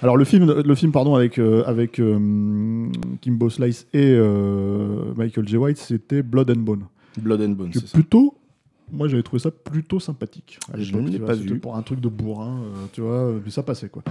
Alors 0.02 0.18
le 0.18 0.26
film, 0.26 0.52
le 0.66 0.76
film 0.76 0.92
pardon, 0.92 1.16
avec, 1.16 1.38
euh, 1.40 1.64
avec 1.66 2.00
euh, 2.00 2.88
Kimbo 3.22 3.50
Slice 3.50 3.88
et 3.94 4.16
euh, 4.18 5.14
Michael 5.16 5.48
J. 5.48 5.58
White, 5.58 5.78
c'était 5.78 6.24
Blood 6.24 6.50
and 6.52 6.62
Bone. 6.62 6.84
Blood 7.20 7.42
and 7.42 7.50
Bones, 7.52 7.70
Que 7.70 7.80
c'est 7.80 7.88
ça. 7.88 7.94
plutôt, 7.94 8.36
moi 8.92 9.08
j'avais 9.08 9.22
trouvé 9.24 9.40
ça 9.40 9.52
plutôt 9.52 10.00
sympathique. 10.00 10.58
à 10.74 10.78
Je 10.80 10.96
ne 10.98 11.08
l'ai 11.10 11.20
pas 11.20 11.34
vu. 11.36 11.60
Pour 11.60 11.76
un 11.76 11.82
truc 11.84 12.02
de 12.02 12.10
bourrin, 12.10 12.62
tu 12.94 13.02
vois, 13.02 13.32
mais 13.46 13.52
ça 13.52 13.64
passait 13.64 13.90
quoi. 13.90 14.02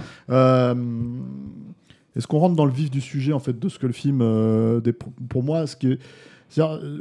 Est-ce 2.15 2.27
qu'on 2.27 2.39
rentre 2.39 2.55
dans 2.55 2.65
le 2.65 2.71
vif 2.73 2.91
du 2.91 2.99
sujet 3.01 3.31
en 3.33 3.39
fait 3.39 3.57
de 3.57 3.69
ce 3.69 3.79
que 3.79 3.87
le 3.87 3.93
film, 3.93 4.19
des- 4.81 4.93
pour 4.93 5.43
moi, 5.43 5.65
ce 5.67 5.75
qui 5.75 5.91
est, 5.93 5.99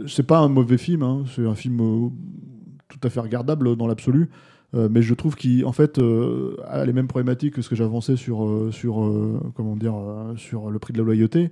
c'est 0.06 0.22
pas 0.26 0.38
un 0.38 0.48
mauvais 0.48 0.78
film, 0.78 1.02
hein, 1.02 1.24
c'est 1.34 1.44
un 1.46 1.54
film 1.54 2.10
tout 2.88 2.98
à 3.02 3.10
fait 3.10 3.20
regardable 3.20 3.76
dans 3.76 3.86
l'absolu. 3.86 4.30
Euh, 4.74 4.88
mais 4.90 5.02
je 5.02 5.14
trouve 5.14 5.34
qu'il 5.34 5.64
fait 5.72 5.98
euh, 5.98 6.56
a 6.66 6.84
les 6.84 6.92
mêmes 6.92 7.08
problématiques 7.08 7.54
que 7.54 7.62
ce 7.62 7.68
que 7.68 7.74
j'avançais 7.74 8.16
sur 8.16 8.44
euh, 8.44 8.70
sur 8.70 9.02
euh, 9.02 9.40
comment 9.56 9.76
dire 9.76 9.94
sur 10.36 10.70
le 10.70 10.78
prix 10.78 10.92
de 10.92 10.98
la 10.98 11.04
loyauté. 11.04 11.50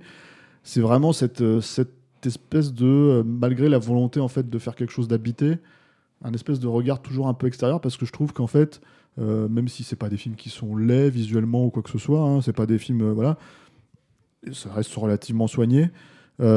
C'est 0.63 0.81
vraiment 0.81 1.11
cette 1.11 1.59
cette 1.61 1.91
espèce 2.25 2.73
de 2.73 3.23
malgré 3.25 3.69
la 3.69 3.79
volonté 3.79 4.19
en 4.19 4.27
fait 4.27 4.49
de 4.49 4.59
faire 4.59 4.75
quelque 4.75 4.91
chose 4.91 5.07
d'habité, 5.07 5.57
un 6.23 6.33
espèce 6.33 6.59
de 6.59 6.67
regard 6.67 7.01
toujours 7.01 7.27
un 7.27 7.33
peu 7.33 7.47
extérieur 7.47 7.81
parce 7.81 7.97
que 7.97 8.05
je 8.05 8.11
trouve 8.11 8.33
qu'en 8.33 8.47
fait 8.47 8.81
même 9.17 9.67
si 9.67 9.83
c'est 9.83 9.97
pas 9.97 10.07
des 10.07 10.15
films 10.15 10.35
qui 10.35 10.49
sont 10.49 10.77
laids 10.77 11.09
visuellement 11.09 11.65
ou 11.65 11.71
quoi 11.71 11.83
que 11.83 11.89
ce 11.89 11.97
soit, 11.97 12.21
hein, 12.21 12.41
c'est 12.41 12.53
pas 12.53 12.65
des 12.65 12.77
films 12.77 13.11
voilà, 13.11 13.37
ça 14.53 14.71
reste 14.71 14.95
relativement 14.95 15.47
soigné. 15.47 15.89
Il 16.39 16.47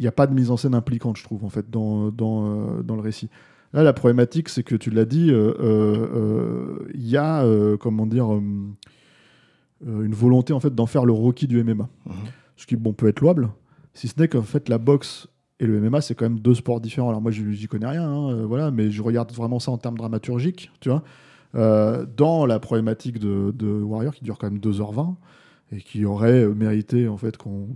n'y 0.00 0.08
a 0.08 0.12
pas 0.12 0.26
de 0.26 0.34
mise 0.34 0.50
en 0.50 0.56
scène 0.56 0.74
impliquante, 0.74 1.16
je 1.18 1.22
trouve, 1.22 1.44
en 1.44 1.50
fait, 1.50 1.70
dans, 1.70 2.10
dans, 2.10 2.82
dans 2.82 2.96
le 2.96 3.00
récit. 3.00 3.30
Là, 3.72 3.82
la 3.82 3.92
problématique, 3.92 4.48
c'est 4.48 4.62
que 4.62 4.74
tu 4.74 4.90
l'as 4.90 5.04
dit, 5.06 5.26
il 5.28 5.32
euh, 5.32 5.54
euh, 5.60 6.06
euh, 6.14 6.88
y 6.94 7.16
a, 7.16 7.42
euh, 7.44 7.76
comment 7.76 8.06
dire, 8.06 8.30
une 8.30 10.14
volonté, 10.14 10.52
en 10.52 10.60
fait, 10.60 10.74
d'en 10.74 10.86
faire 10.86 11.04
le 11.04 11.12
Rocky 11.12 11.46
du 11.46 11.62
MMA. 11.64 11.88
Mhm. 12.06 12.12
Ce 12.56 12.66
qui, 12.66 12.76
bon, 12.76 12.92
peut 12.92 13.08
être 13.08 13.20
louable, 13.20 13.48
si 13.94 14.08
ce 14.08 14.14
n'est 14.20 14.28
qu'en 14.28 14.42
fait, 14.42 14.68
la 14.68 14.78
boxe 14.78 15.26
et 15.58 15.66
le 15.66 15.80
MMA, 15.80 16.00
c'est 16.00 16.14
quand 16.14 16.24
même 16.26 16.38
deux 16.38 16.54
sports 16.54 16.80
différents. 16.80 17.08
Alors 17.08 17.20
moi, 17.22 17.30
je- 17.30 17.50
j'y 17.50 17.66
connais 17.66 17.86
rien, 17.86 18.08
hein, 18.08 18.44
voilà, 18.46 18.70
mais 18.70 18.90
je 18.90 19.02
regarde 19.02 19.32
vraiment 19.32 19.58
ça 19.58 19.70
en 19.70 19.78
termes 19.78 19.96
dramaturgiques, 19.96 20.70
tu 20.80 20.90
vois. 20.90 21.02
Dans 22.16 22.46
la 22.46 22.58
problématique 22.60 23.18
de, 23.18 23.52
de 23.54 23.66
Warrior, 23.68 24.14
qui 24.14 24.24
dure 24.24 24.38
quand 24.38 24.50
même 24.50 24.60
2h20, 24.60 25.16
et 25.74 25.80
qui 25.80 26.04
aurait 26.04 26.44
euh, 26.44 26.54
mérité, 26.54 27.08
en 27.08 27.16
fait, 27.16 27.36
qu'on 27.36 27.68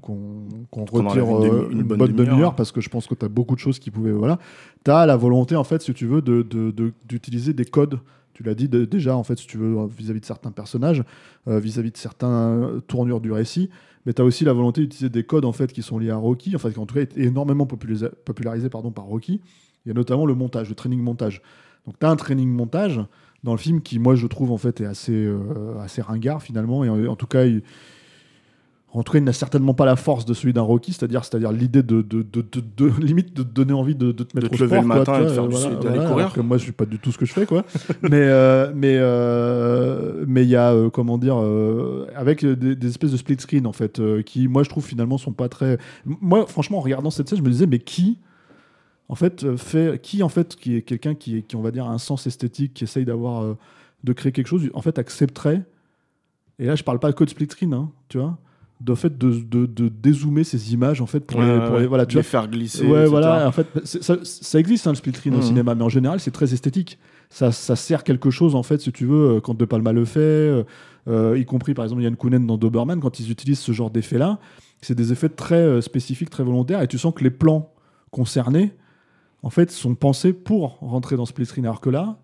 retire 0.73 1.25
une 1.25 1.45
euh, 1.45 1.49
demi- 1.49 1.73
une 1.73 1.79
une, 1.81 1.83
bonne 1.85 1.99
bonne 1.99 2.13
demi-heure, 2.13 2.55
parce 2.55 2.71
que 2.73 2.81
je 2.81 2.89
pense 2.91 3.07
que 3.07 3.15
tu 3.15 3.25
as 3.25 3.29
beaucoup 3.29 3.55
de 3.55 3.61
choses 3.61 3.79
qui 3.79 3.91
pouvaient... 3.91 4.13
Voilà. 4.13 4.39
Tu 4.85 4.91
as 4.91 5.07
la 5.07 5.17
volonté, 5.17 5.57
en 5.57 5.65
fait, 5.65 5.81
si 5.83 5.95
tu 5.95 6.07
veux, 6.07 6.21
de- 6.23 6.43
de- 6.43 6.71
de- 6.71 6.93
d'utiliser 7.09 7.53
des 7.55 7.65
codes 7.65 7.99
tu 8.35 8.43
l'as 8.43 8.55
dit 8.55 8.69
déjà, 8.69 9.17
en 9.17 9.25
fait, 9.25 9.39
si 9.39 9.47
tu 9.47 9.57
veux, 9.57 9.79
euh, 9.79 9.87
vis-à-vis 9.87 10.21
de 10.21 10.27
certains 10.27 10.51
personnages, 10.51 11.03
euh, 11.49 11.59
vis-à-vis 11.59 11.91
de 11.91 11.97
certaines 11.97 12.83
tournures 12.87 13.23
du 13.23 13.33
récit, 13.33 13.71
mais 14.05 14.13
tu 14.13 14.21
as 14.21 14.27
aussi 14.27 14.45
la 14.45 14.53
volonté 14.53 14.83
d'utiliser 14.83 15.09
des 15.09 15.25
codes 15.25 15.47
en 15.47 15.53
fait, 15.53 15.73
qui 15.73 15.81
sont 15.81 15.99
liés 15.99 16.11
à 16.11 16.17
Rocky, 16.17 16.55
enfin, 16.55 16.71
qui 16.71 16.79
en 16.79 16.85
tout 16.85 16.95
cas 16.97 17.01
été 17.01 17.23
énormément 17.23 17.65
popularisés 17.65 18.09
popularisé, 18.27 18.69
pardon, 18.69 18.91
par 18.91 19.07
Rocky. 19.07 19.41
Il 19.85 19.89
y 19.89 19.91
a 19.91 19.95
notamment 19.95 20.27
le 20.27 20.35
montage, 20.35 20.69
le 20.69 20.75
training 20.75 21.01
montage. 21.01 21.41
Donc 21.87 21.99
tu 21.99 22.05
as 22.05 22.11
un 22.11 22.17
training 22.17 22.51
montage 22.51 23.01
dans 23.47 23.53
le 23.53 23.59
film 23.59 23.81
qui, 23.81 23.99
moi, 23.99 24.15
je 24.15 24.27
trouve, 24.27 24.53
en 24.53 24.59
fait, 24.59 24.83
est 24.83 24.87
assez, 24.87 25.13
euh, 25.15 25.39
assez 25.83 26.03
ringard 26.03 26.43
finalement, 26.43 26.85
et 26.85 26.91
en, 26.91 27.03
en 27.07 27.17
tout 27.17 27.27
cas, 27.27 27.45
il- 27.47 27.63
En 28.93 29.03
tout 29.03 29.13
cas, 29.13 29.19
il 29.19 29.25
n'a 29.25 29.35
certainement 29.35 29.75
pas 29.75 29.85
la 29.85 29.97
force 29.97 30.25
de 30.25 30.33
celui 30.33 30.55
d'un 30.55 30.63
Rocky, 30.63 30.93
c'est-à-dire, 30.95 31.23
c'est-à-dire 31.23 31.53
l'idée 31.53 31.83
de, 31.83 32.01
de, 32.01 32.23
de, 32.23 32.41
de- 32.41 32.63
de- 32.79 32.91
limite 33.05 33.37
de 33.37 33.43
te 33.43 33.49
donner 33.53 33.75
envie 33.75 33.95
de, 33.95 34.11
de 34.11 34.23
te 34.25 34.35
mettre 34.35 34.49
te 34.49 34.55
au 34.55 34.59
lever 34.65 34.77
sport, 34.77 34.83
le 34.83 34.89
quoi, 34.89 34.99
matin 34.99 35.13
tu 35.19 35.21
et 35.21 35.25
de 35.25 35.31
faire 35.33 35.49
du- 35.49 35.55
voilà, 35.55 35.75
d'aller 35.77 35.97
voilà, 35.99 36.09
courir. 36.11 36.33
que 36.33 36.41
moi, 36.41 36.57
je 36.57 36.63
suis 36.63 36.73
pas 36.73 36.87
du 36.87 36.99
tout 36.99 37.13
ce 37.13 37.19
que 37.19 37.27
je 37.27 37.33
fais, 37.35 37.45
quoi. 37.45 37.65
mais 38.03 38.09
euh, 38.23 38.73
mais 38.75 38.97
euh, 38.99 40.25
mais 40.27 40.45
il 40.45 40.49
y 40.49 40.57
a 40.57 40.73
euh, 40.73 40.89
comment 40.89 41.19
dire 41.19 41.37
euh, 41.39 42.07
avec 42.17 42.43
euh, 42.43 42.57
des, 42.57 42.75
des 42.75 42.89
espèces 42.89 43.13
de 43.13 43.17
split 43.19 43.37
screen 43.39 43.67
en 43.67 43.73
fait 43.73 43.99
euh, 44.01 44.23
qui, 44.23 44.49
moi, 44.49 44.63
je 44.63 44.71
trouve 44.71 44.85
finalement 44.87 45.19
sont 45.19 45.33
pas 45.33 45.51
très. 45.51 45.77
Moi, 46.07 46.47
franchement, 46.47 46.79
en 46.79 46.83
regardant 46.83 47.11
cette 47.11 47.29
scène, 47.29 47.39
je 47.39 47.43
me 47.45 47.51
disais, 47.51 47.67
mais 47.67 47.81
qui 47.81 48.19
en 49.09 49.15
fait 49.15 49.45
euh, 49.45 49.57
fait 49.57 50.01
qui 50.03 50.23
en 50.23 50.29
fait 50.29 50.57
qui 50.57 50.77
est 50.77 50.83
quelqu'un 50.83 51.15
qui, 51.15 51.43
qui 51.43 51.57
on 51.57 51.63
va 51.63 51.71
dire 51.71 51.87
a 51.87 51.91
un 51.93 51.99
sens 51.99 52.27
esthétique 52.27 52.75
qui 52.75 52.85
essaye 52.85 53.05
d'avoir 53.05 53.43
euh, 53.43 53.57
de 54.05 54.13
créer 54.13 54.33
quelque 54.33 54.49
chose 54.49 54.69
en 54.75 54.83
fait 54.83 54.99
accepterait 54.99 55.63
et 56.59 56.67
là 56.67 56.75
je 56.77 56.83
parle 56.85 56.99
pas 56.99 57.13
que 57.13 57.25
de 57.25 57.31
split 57.31 57.49
screen 57.51 57.73
hein, 57.75 57.91
tu 58.09 58.19
vois 58.19 58.39
de 58.81 58.95
fait 58.95 59.17
de, 59.17 59.31
de, 59.31 59.65
de 59.65 59.89
dézoomer 59.89 60.45
ces 60.45 60.75
images 60.75 61.01
en 61.01 61.07
fait 61.07 61.21
pour, 61.21 61.39
Ouais, 61.41 61.47
les, 61.47 61.53
ouais, 61.53 61.65
pour 61.67 61.77
les- 61.77 61.81
ouais. 61.83 61.87
voilà 61.87 62.05
tu 62.05 62.17
les 62.17 62.21
vois 62.23 62.29
faire 62.29 62.47
glisser. 62.47 62.85
Ouais, 62.85 62.99
etc. 63.01 63.09
voilà. 63.11 63.49
En 63.49 63.53
fait, 63.53 63.67
ça, 63.87 64.19
ça 64.23 64.59
existe 64.61 64.87
hein, 64.87 64.91
le 64.91 64.97
split 64.97 65.15
screen 65.15 65.33
au 65.35 65.39
Mhm. 65.39 65.43
cinéma, 65.43 65.75
mais 65.75 65.83
en 65.83 65.89
général, 65.89 66.21
c'est 66.21 66.31
très 66.31 66.53
esthétique. 66.53 66.99
Ça, 67.31 67.53
ça 67.53 67.75
sert 67.75 68.05
quelque 68.05 68.29
chose, 68.29 68.55
en 68.55 68.63
fait, 68.63 68.83
si 68.83 68.93
tu 68.93 69.07
veux, 69.07 69.37
euh, 69.37 69.41
quand 69.41 69.55
De 69.57 69.65
Palma 69.65 69.93
le 69.95 70.05
fait, 70.05 70.63
euh, 71.09 71.39
y 71.39 71.47
compris 71.47 71.73
par 71.73 71.87
exemple 71.87 72.03
Yann 72.03 72.17
Kounen 72.17 72.47
dans 72.47 72.59
Doberman, 72.59 73.01
quand 73.01 73.19
ils 73.19 73.31
utilisent 73.31 73.61
ce 73.61 73.73
genre 73.73 73.91
d'effets-là, 73.91 74.39
c'est 74.83 74.95
des 74.95 75.11
effets 75.11 75.31
très 75.31 75.55
euh, 75.57 75.81
spécifiques, 75.81 76.29
très 76.29 76.45
volontaires, 76.45 76.83
et 76.83 76.87
tu 76.87 76.99
sens 76.99 77.15
que 77.15 77.25
les 77.25 77.31
plans 77.31 77.73
concernés, 78.11 78.73
en 79.47 79.51
fait, 79.51 79.71
sont 79.71 79.95
pensés 79.95 80.33
pour 80.33 80.79
rentrer 80.81 81.15
dans 81.17 81.25
split 81.25 81.47
screen, 81.47 81.67
alors 81.67 81.81
que 81.81 81.89
là, 81.89 82.19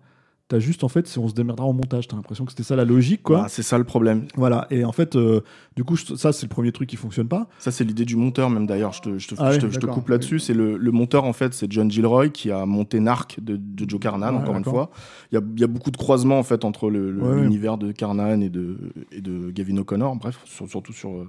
t'as 0.49 0.59
juste, 0.59 0.83
en 0.83 0.89
fait, 0.89 1.07
c'est 1.07 1.19
on 1.19 1.29
se 1.29 1.33
démerdera 1.33 1.65
en 1.65 1.71
montage. 1.71 2.05
T'as 2.09 2.17
l'impression 2.17 2.43
que 2.43 2.51
c'était 2.51 2.63
ça 2.63 2.75
la 2.75 2.83
logique, 2.83 3.23
quoi. 3.23 3.43
Bah, 3.43 3.45
c'est 3.47 3.63
ça 3.63 3.77
le 3.77 3.85
problème. 3.85 4.25
Voilà. 4.35 4.67
Et 4.71 4.83
en 4.83 4.91
fait, 4.91 5.15
euh, 5.15 5.39
du 5.77 5.85
coup, 5.85 5.95
je- 5.95 6.15
ça, 6.15 6.33
c'est 6.33 6.45
le 6.45 6.49
premier 6.49 6.73
truc 6.73 6.89
qui 6.89 6.97
fonctionne 6.97 7.29
pas. 7.29 7.47
Ça, 7.59 7.71
c'est 7.71 7.85
l'idée 7.85 8.03
du 8.03 8.17
monteur, 8.17 8.49
même 8.49 8.67
d'ailleurs. 8.67 8.91
Je 8.91 9.01
te, 9.03 9.17
je 9.17 9.27
te, 9.29 9.35
Ah 9.37 9.51
je 9.51 9.55
ouais, 9.55 9.61
te- 9.61 9.69
je 9.69 9.75
te 9.75 9.79
d'accord. 9.79 9.95
coupe 9.95 10.09
là-dessus. 10.09 10.39
C'est 10.39 10.53
le, 10.53 10.75
le 10.75 10.91
monteur, 10.91 11.23
en 11.23 11.31
fait, 11.33 11.53
c'est 11.53 11.71
John 11.71 11.89
Gilroy 11.89 12.27
qui 12.27 12.51
a 12.51 12.65
monté 12.65 12.99
Narc 12.99 13.39
de, 13.41 13.55
de 13.55 13.89
Joe 13.89 14.01
Carnan, 14.01 14.35
Ouais, 14.35 14.41
encore 14.41 14.57
une 14.57 14.65
fois. 14.65 14.91
Il 15.31 15.35
y 15.35 15.37
a, 15.37 15.41
il 15.55 15.61
y 15.61 15.63
a 15.63 15.67
beaucoup 15.67 15.91
de 15.91 15.97
croisements, 15.97 16.39
en 16.39 16.43
fait, 16.43 16.65
entre 16.65 16.89
le- 16.89 17.09
le- 17.09 17.21
Ouais, 17.23 17.29
ouais. 17.35 17.41
l'univers 17.41 17.77
de 17.77 17.93
Carnan 17.93 18.41
et 18.41 18.49
de, 18.49 18.77
et 19.13 19.21
de 19.21 19.49
Gavin 19.49 19.77
O'Connor, 19.77 20.17
bref, 20.17 20.39
sur- 20.43 20.67
surtout 20.67 20.93
sur, 20.93 21.11
euh, 21.11 21.27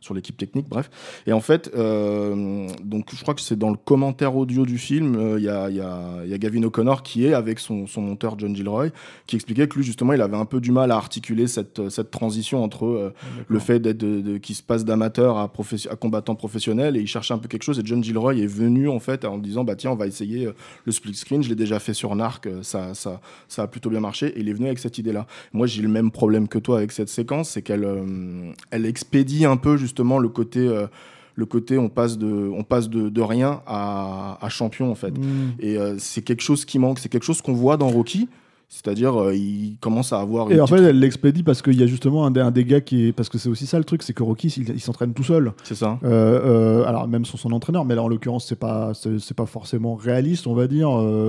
sur 0.00 0.14
l'équipe 0.14 0.36
technique, 0.36 0.68
bref. 0.68 0.90
Et 1.26 1.32
en 1.32 1.40
fait, 1.40 1.70
euh, 1.76 2.66
donc, 2.84 3.14
je 3.14 3.22
crois 3.22 3.34
que 3.34 3.40
c'est 3.40 3.58
dans 3.58 3.70
le 3.70 3.76
commentaire 3.76 4.36
audio 4.36 4.64
du 4.66 4.78
film, 4.78 5.16
euh, 5.16 5.38
il 5.38 5.44
y, 5.44 5.48
a, 5.48 5.68
il 5.70 5.76
y, 5.76 5.80
a, 5.80 6.22
il 6.24 6.30
y 6.30 6.34
a 6.34 6.38
Gavin 6.38 6.62
O'Connor 6.64 7.02
qui 7.02 7.26
est 7.26 7.34
avec 7.34 7.58
son, 7.58 7.86
son 7.86 8.02
monteur 8.02 8.38
John 8.38 8.54
Gilroy, 8.54 8.88
qui 9.26 9.36
expliquait 9.36 9.68
que 9.68 9.76
lui, 9.76 9.84
justement, 9.84 10.12
il 10.12 10.20
avait 10.20 10.36
un 10.36 10.44
peu 10.44 10.60
du 10.60 10.72
mal 10.72 10.90
à 10.90 10.96
articuler 10.96 11.46
cette, 11.46 11.88
cette 11.88 12.10
transition 12.10 12.62
entre 12.62 12.86
euh, 12.86 13.14
le 13.48 13.58
fait 13.58 13.78
d'être 13.80 13.98
de, 13.98 14.20
de- 14.20 14.38
qui 14.38 14.54
se 14.54 14.62
passe 14.62 14.84
d'amateur 14.84 15.36
à, 15.38 15.44
à 15.90 15.96
combattant 15.96 16.34
professionnel 16.34 16.96
et 16.96 17.00
il 17.00 17.06
cherchait 17.06 17.34
un 17.34 17.38
peu 17.38 17.48
quelque 17.48 17.62
chose 17.62 17.78
et 17.78 17.82
John 17.84 18.02
Gilroy 18.02 18.36
est 18.36 18.46
venu 18.46 18.88
en 18.88 19.00
fait 19.00 19.24
en 19.24 19.38
disant 19.38 19.64
bah 19.64 19.74
tiens 19.76 19.90
on 19.90 19.96
va 19.96 20.06
essayer 20.06 20.48
le 20.84 20.92
split 20.92 21.14
screen 21.14 21.42
je 21.42 21.48
l'ai 21.48 21.54
déjà 21.54 21.78
fait 21.78 21.94
sur 21.94 22.14
Narc 22.14 22.48
ça, 22.62 22.94
ça, 22.94 23.20
ça 23.48 23.62
a 23.62 23.66
plutôt 23.66 23.90
bien 23.90 24.00
marché 24.00 24.28
et 24.28 24.40
il 24.40 24.48
est 24.48 24.52
venu 24.52 24.66
avec 24.66 24.78
cette 24.78 24.98
idée 24.98 25.12
là 25.12 25.26
moi 25.52 25.66
j'ai 25.66 25.82
le 25.82 25.88
même 25.88 26.10
problème 26.10 26.48
que 26.48 26.58
toi 26.58 26.78
avec 26.78 26.92
cette 26.92 27.08
séquence 27.08 27.50
c'est 27.50 27.62
qu'elle 27.62 27.84
euh, 27.84 28.52
elle 28.70 28.86
expédie 28.86 29.44
un 29.44 29.56
peu 29.56 29.76
justement 29.86 30.18
le 30.18 30.28
côté 30.28 30.60
euh, 30.66 30.86
le 31.34 31.46
côté 31.46 31.78
on 31.78 31.88
passe 31.88 32.18
de 32.18 32.50
on 32.60 32.64
passe 32.64 32.88
de, 32.88 33.08
de 33.08 33.22
rien 33.22 33.60
à, 33.66 34.38
à 34.44 34.48
champion 34.48 34.90
en 34.90 34.94
fait 34.94 35.14
Mm. 35.16 35.52
et 35.60 35.76
euh, 35.78 35.94
c'est 35.98 36.22
quelque 36.22 36.42
chose 36.42 36.64
qui 36.64 36.78
manque 36.78 36.98
c'est 36.98 37.08
quelque 37.08 37.24
chose 37.30 37.40
qu'on 37.42 37.54
voit 37.54 37.76
dans 37.76 37.88
Rocky 37.88 38.28
c'est-à-dire 38.68 39.14
euh, 39.16 39.32
il 39.32 39.76
commence 39.80 40.12
à 40.12 40.18
avoir 40.18 40.50
Et 40.50 40.60
en 40.60 40.66
fait, 40.66 40.82
elle 40.82 40.98
l'expédie 40.98 41.44
parce 41.44 41.62
qu'il 41.62 41.78
y 41.78 41.84
a 41.84 41.86
justement 41.86 42.26
un 42.26 42.32
des, 42.32 42.40
un 42.40 42.50
des 42.50 42.64
gars 42.64 42.80
qui 42.80 43.06
est. 43.06 43.12
Parce 43.12 43.28
que 43.28 43.38
c'est 43.38 43.48
aussi 43.48 43.64
ça 43.64 43.78
le 43.78 43.84
truc, 43.84 44.02
c'est 44.02 44.12
que 44.12 44.24
Rocky, 44.24 44.48
il, 44.48 44.70
il 44.70 44.80
s'entraîne 44.80 45.14
tout 45.14 45.22
seul. 45.22 45.52
c'est 45.62 45.76
ça 45.76 46.00
Euh, 46.02 46.84
alors, 46.84 47.06
même 47.06 47.24
sans 47.24 47.36
son 47.36 47.52
entraîneur, 47.52 47.84
mais 47.84 47.94
là, 47.94 48.02
en 48.02 48.08
l'occurrence, 48.08 48.44
c'est 48.48 48.58
pas, 48.58 48.90
c'est 48.94 49.36
pas 49.36 49.46
forcément 49.46 49.94
réaliste, 49.94 50.48
on 50.48 50.54
va 50.54 50.66
dire. 50.66 50.88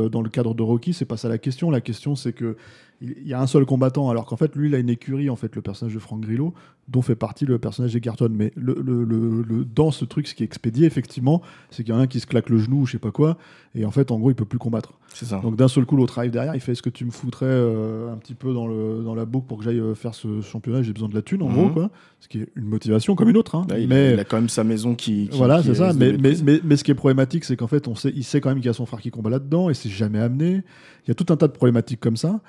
dans 0.10 0.24
le 0.24 0.30
cadre 0.30 0.56
de 0.56 0.64
Rocky, 0.64 0.94
c'est 0.94 1.06
pas 1.06 1.16
ça 1.16 1.30
la 1.30 1.38
question. 1.38 1.70
La 1.70 1.80
question, 1.80 2.16
c'est 2.16 2.34
que 2.34 2.58
il 3.02 3.28
y 3.28 3.34
a 3.34 3.40
un 3.42 3.48
seul 3.48 3.66
combattant, 3.66 4.10
alors 4.10 4.26
qu'en 4.26 4.38
fait, 4.38 4.56
lui, 4.56 4.70
il 4.70 4.76
a 4.76 4.80
une 4.80 4.90
écurie, 4.90 5.30
en 5.30 5.36
fait, 5.36 5.56
le 5.56 5.62
personnage 5.62 5.94
de 5.94 6.00
Frank 6.00 6.20
Grillo, 6.22 6.54
dont 6.88 7.02
fait 7.04 7.16
partie 7.16 7.46
le 7.46 7.60
personnage 7.60 7.94
d'Egerton. 7.94 8.30
Mais 8.32 8.52
le, 8.56 8.74
le- 8.82 9.04
le- 9.04 9.44
le- 9.44 9.66
dans 9.66 9.92
ce 9.92 10.04
truc, 10.06 10.28
ce 10.28 10.34
qui 10.34 10.42
est 10.44 10.46
expédié, 10.46 10.86
effectivement, 10.88 11.42
c'est 11.70 11.84
qu'il 11.84 11.94
y 11.94 11.98
en 11.98 12.00
a 12.00 12.04
un 12.04 12.08
qui 12.08 12.20
se 12.20 12.26
claque 12.26 12.50
le 12.50 12.58
genou 12.58 12.82
ou 12.82 12.86
je 12.88 12.94
sais 12.94 12.98
pas 13.00 13.12
quoi, 13.12 13.38
et 13.76 13.86
en 13.86 13.92
fait, 13.92 14.10
en 14.12 14.18
gros, 14.18 14.32
il 14.32 14.36
peut 14.36 14.46
plus 14.46 14.58
combattre. 14.58 14.94
c'est 15.14 15.26
ça 15.26 15.40
Donc 15.42 15.56
d'un 15.58 15.68
seul 15.68 15.86
coup, 15.86 15.96
l'autre 15.96 16.18
arrive 16.18 16.32
derrière, 16.32 16.56
il 16.56 16.62
fait 16.62 16.72
est-ce 16.72 16.82
que 16.82 16.90
tu 16.90 17.06
me 17.06 17.12
foutrais 17.12 17.46
euh, 17.46 18.12
un 18.12 18.18
petit 18.18 18.34
peu 18.34 18.52
dans, 18.54 18.66
le, 18.68 19.04
dans 19.04 19.14
la 19.14 19.26
boucle 19.26 19.46
pour 19.48 19.60
que 19.60 19.64
j'aille 19.66 19.80
euh, 19.80 19.94
faire 19.94 20.16
ce 20.16 20.42
championnat? 20.42 20.82
J'ai 20.82 20.94
besoin 20.94 21.10
de 21.10 21.14
la 21.16 21.22
thune, 21.22 21.44
en 21.44 21.50
Mhm. 21.50 21.54
gros, 21.56 21.70
quoi. 21.70 21.90
Ce 22.20 22.28
qui 22.28 22.40
est 22.40 22.48
une 22.56 22.66
motivation 22.66 23.14
comme 23.16 23.30
une 23.30 23.38
autre. 23.38 23.54
hein. 23.56 23.68
Là, 23.70 23.78
il, 23.78 23.88
mais 23.88 24.14
il 24.14 24.20
a 24.20 24.24
quand 24.24 24.38
même 24.38 24.50
sa 24.50 24.64
maison 24.64 24.96
qui. 24.96 25.28
qui- 25.30 25.38
voilà, 25.38 25.62
c'est 25.62 25.76
ça. 25.76 25.94
Mais, 25.94 26.14
mais, 26.18 26.34
mais, 26.44 26.62
mais 26.64 26.76
ce 26.78 26.84
qui 26.84 26.90
est 26.90 26.96
problématique, 26.96 27.44
c'est 27.44 27.56
qu'en 27.58 27.68
fait, 27.68 27.88
on 27.88 27.94
sait, 27.96 28.12
il 28.16 28.24
sait 28.24 28.42
quand 28.42 28.50
même 28.50 28.58
qu'il 28.58 28.66
y 28.66 28.70
a 28.70 28.74
son 28.74 28.88
frère 28.88 29.02
qui 29.02 29.12
combat 29.12 29.30
là-dedans 29.30 29.70
et 29.70 29.76
c'est 29.76 29.90
jamais 29.90 30.20
amené. 30.20 30.64
Il 31.06 31.10
y 31.10 31.12
a 31.12 31.16
tout 31.16 31.32
un 31.32 31.38
tas 31.38 31.48
de 31.48 31.54
problématiques 31.54 32.00
comme 32.00 32.18
ça. 32.18 32.40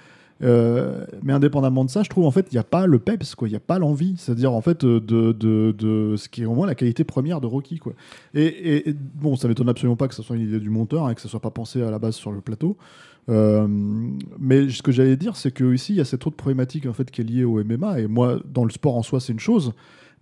Euh, 0.43 1.05
mais 1.23 1.33
indépendamment 1.33 1.85
de 1.85 1.91
ça, 1.91 2.03
je 2.05 2.09
trouve 2.09 2.25
en 2.25 2.31
fait 2.31 2.47
il 2.53 2.55
n'y 2.55 2.59
a 2.61 2.65
pas 2.65 2.87
le 2.87 2.99
peps, 3.01 3.35
quoi. 3.35 3.49
Il 3.49 3.51
n'y 3.51 3.57
a 3.57 3.61
pas 3.61 3.79
l'envie. 3.79 4.15
C'est-à-dire 4.17 4.53
en 4.53 4.61
fait 4.61 4.85
euh, 4.85 5.01
de, 5.01 5.33
de, 5.33 5.73
de 5.77 6.15
ce 6.17 6.29
qui 6.29 6.43
est 6.43 6.47
au 6.47 6.55
moins 6.55 6.67
la 6.67 6.75
qualité 6.77 7.03
première 7.05 7.41
de 7.41 7.47
Rocky, 7.47 7.79
quoi. 7.79 7.93
Et, 8.35 8.45
et- 8.47 8.89
et 8.91 8.95
bon, 8.95 9.35
ça 9.37 9.49
m'étonne 9.49 9.69
absolument 9.69 9.97
pas 9.97 10.07
que 10.09 10.15
ce 10.15 10.23
soit 10.23 10.37
une 10.37 10.43
idée 10.43 10.61
du 10.61 10.71
monteur 10.71 11.11
et 11.11 11.15
que 11.15 11.21
ça 11.21 11.29
soit 11.29 11.41
pas 11.41 11.51
pensé 11.51 11.83
à 11.83 11.91
la 11.91 11.99
base 11.99 12.15
sur 12.15 12.31
le 12.31 12.41
plateau. 12.41 12.77
Euh, 13.29 13.67
mais 14.39 14.69
ce 14.71 14.81
que 14.83 14.93
j'allais 14.93 15.17
dire, 15.17 15.37
c'est 15.37 15.51
que 15.51 15.75
ici 15.75 15.93
il 15.93 15.97
y 15.97 16.01
a 16.01 16.05
cette 16.07 16.27
autre 16.27 16.37
problématique 16.37 16.87
en 16.87 16.93
fait 16.95 17.11
qui 17.11 17.21
est 17.21 17.25
liée 17.25 17.45
au 17.45 17.63
MMA. 17.63 18.01
Et 18.01 18.07
moi, 18.07 18.39
dans 18.53 18.65
le 18.65 18.71
sport 18.71 18.97
en 18.97 19.03
soi, 19.03 19.21
c'est 19.21 19.33
une 19.33 19.41
chose, 19.41 19.73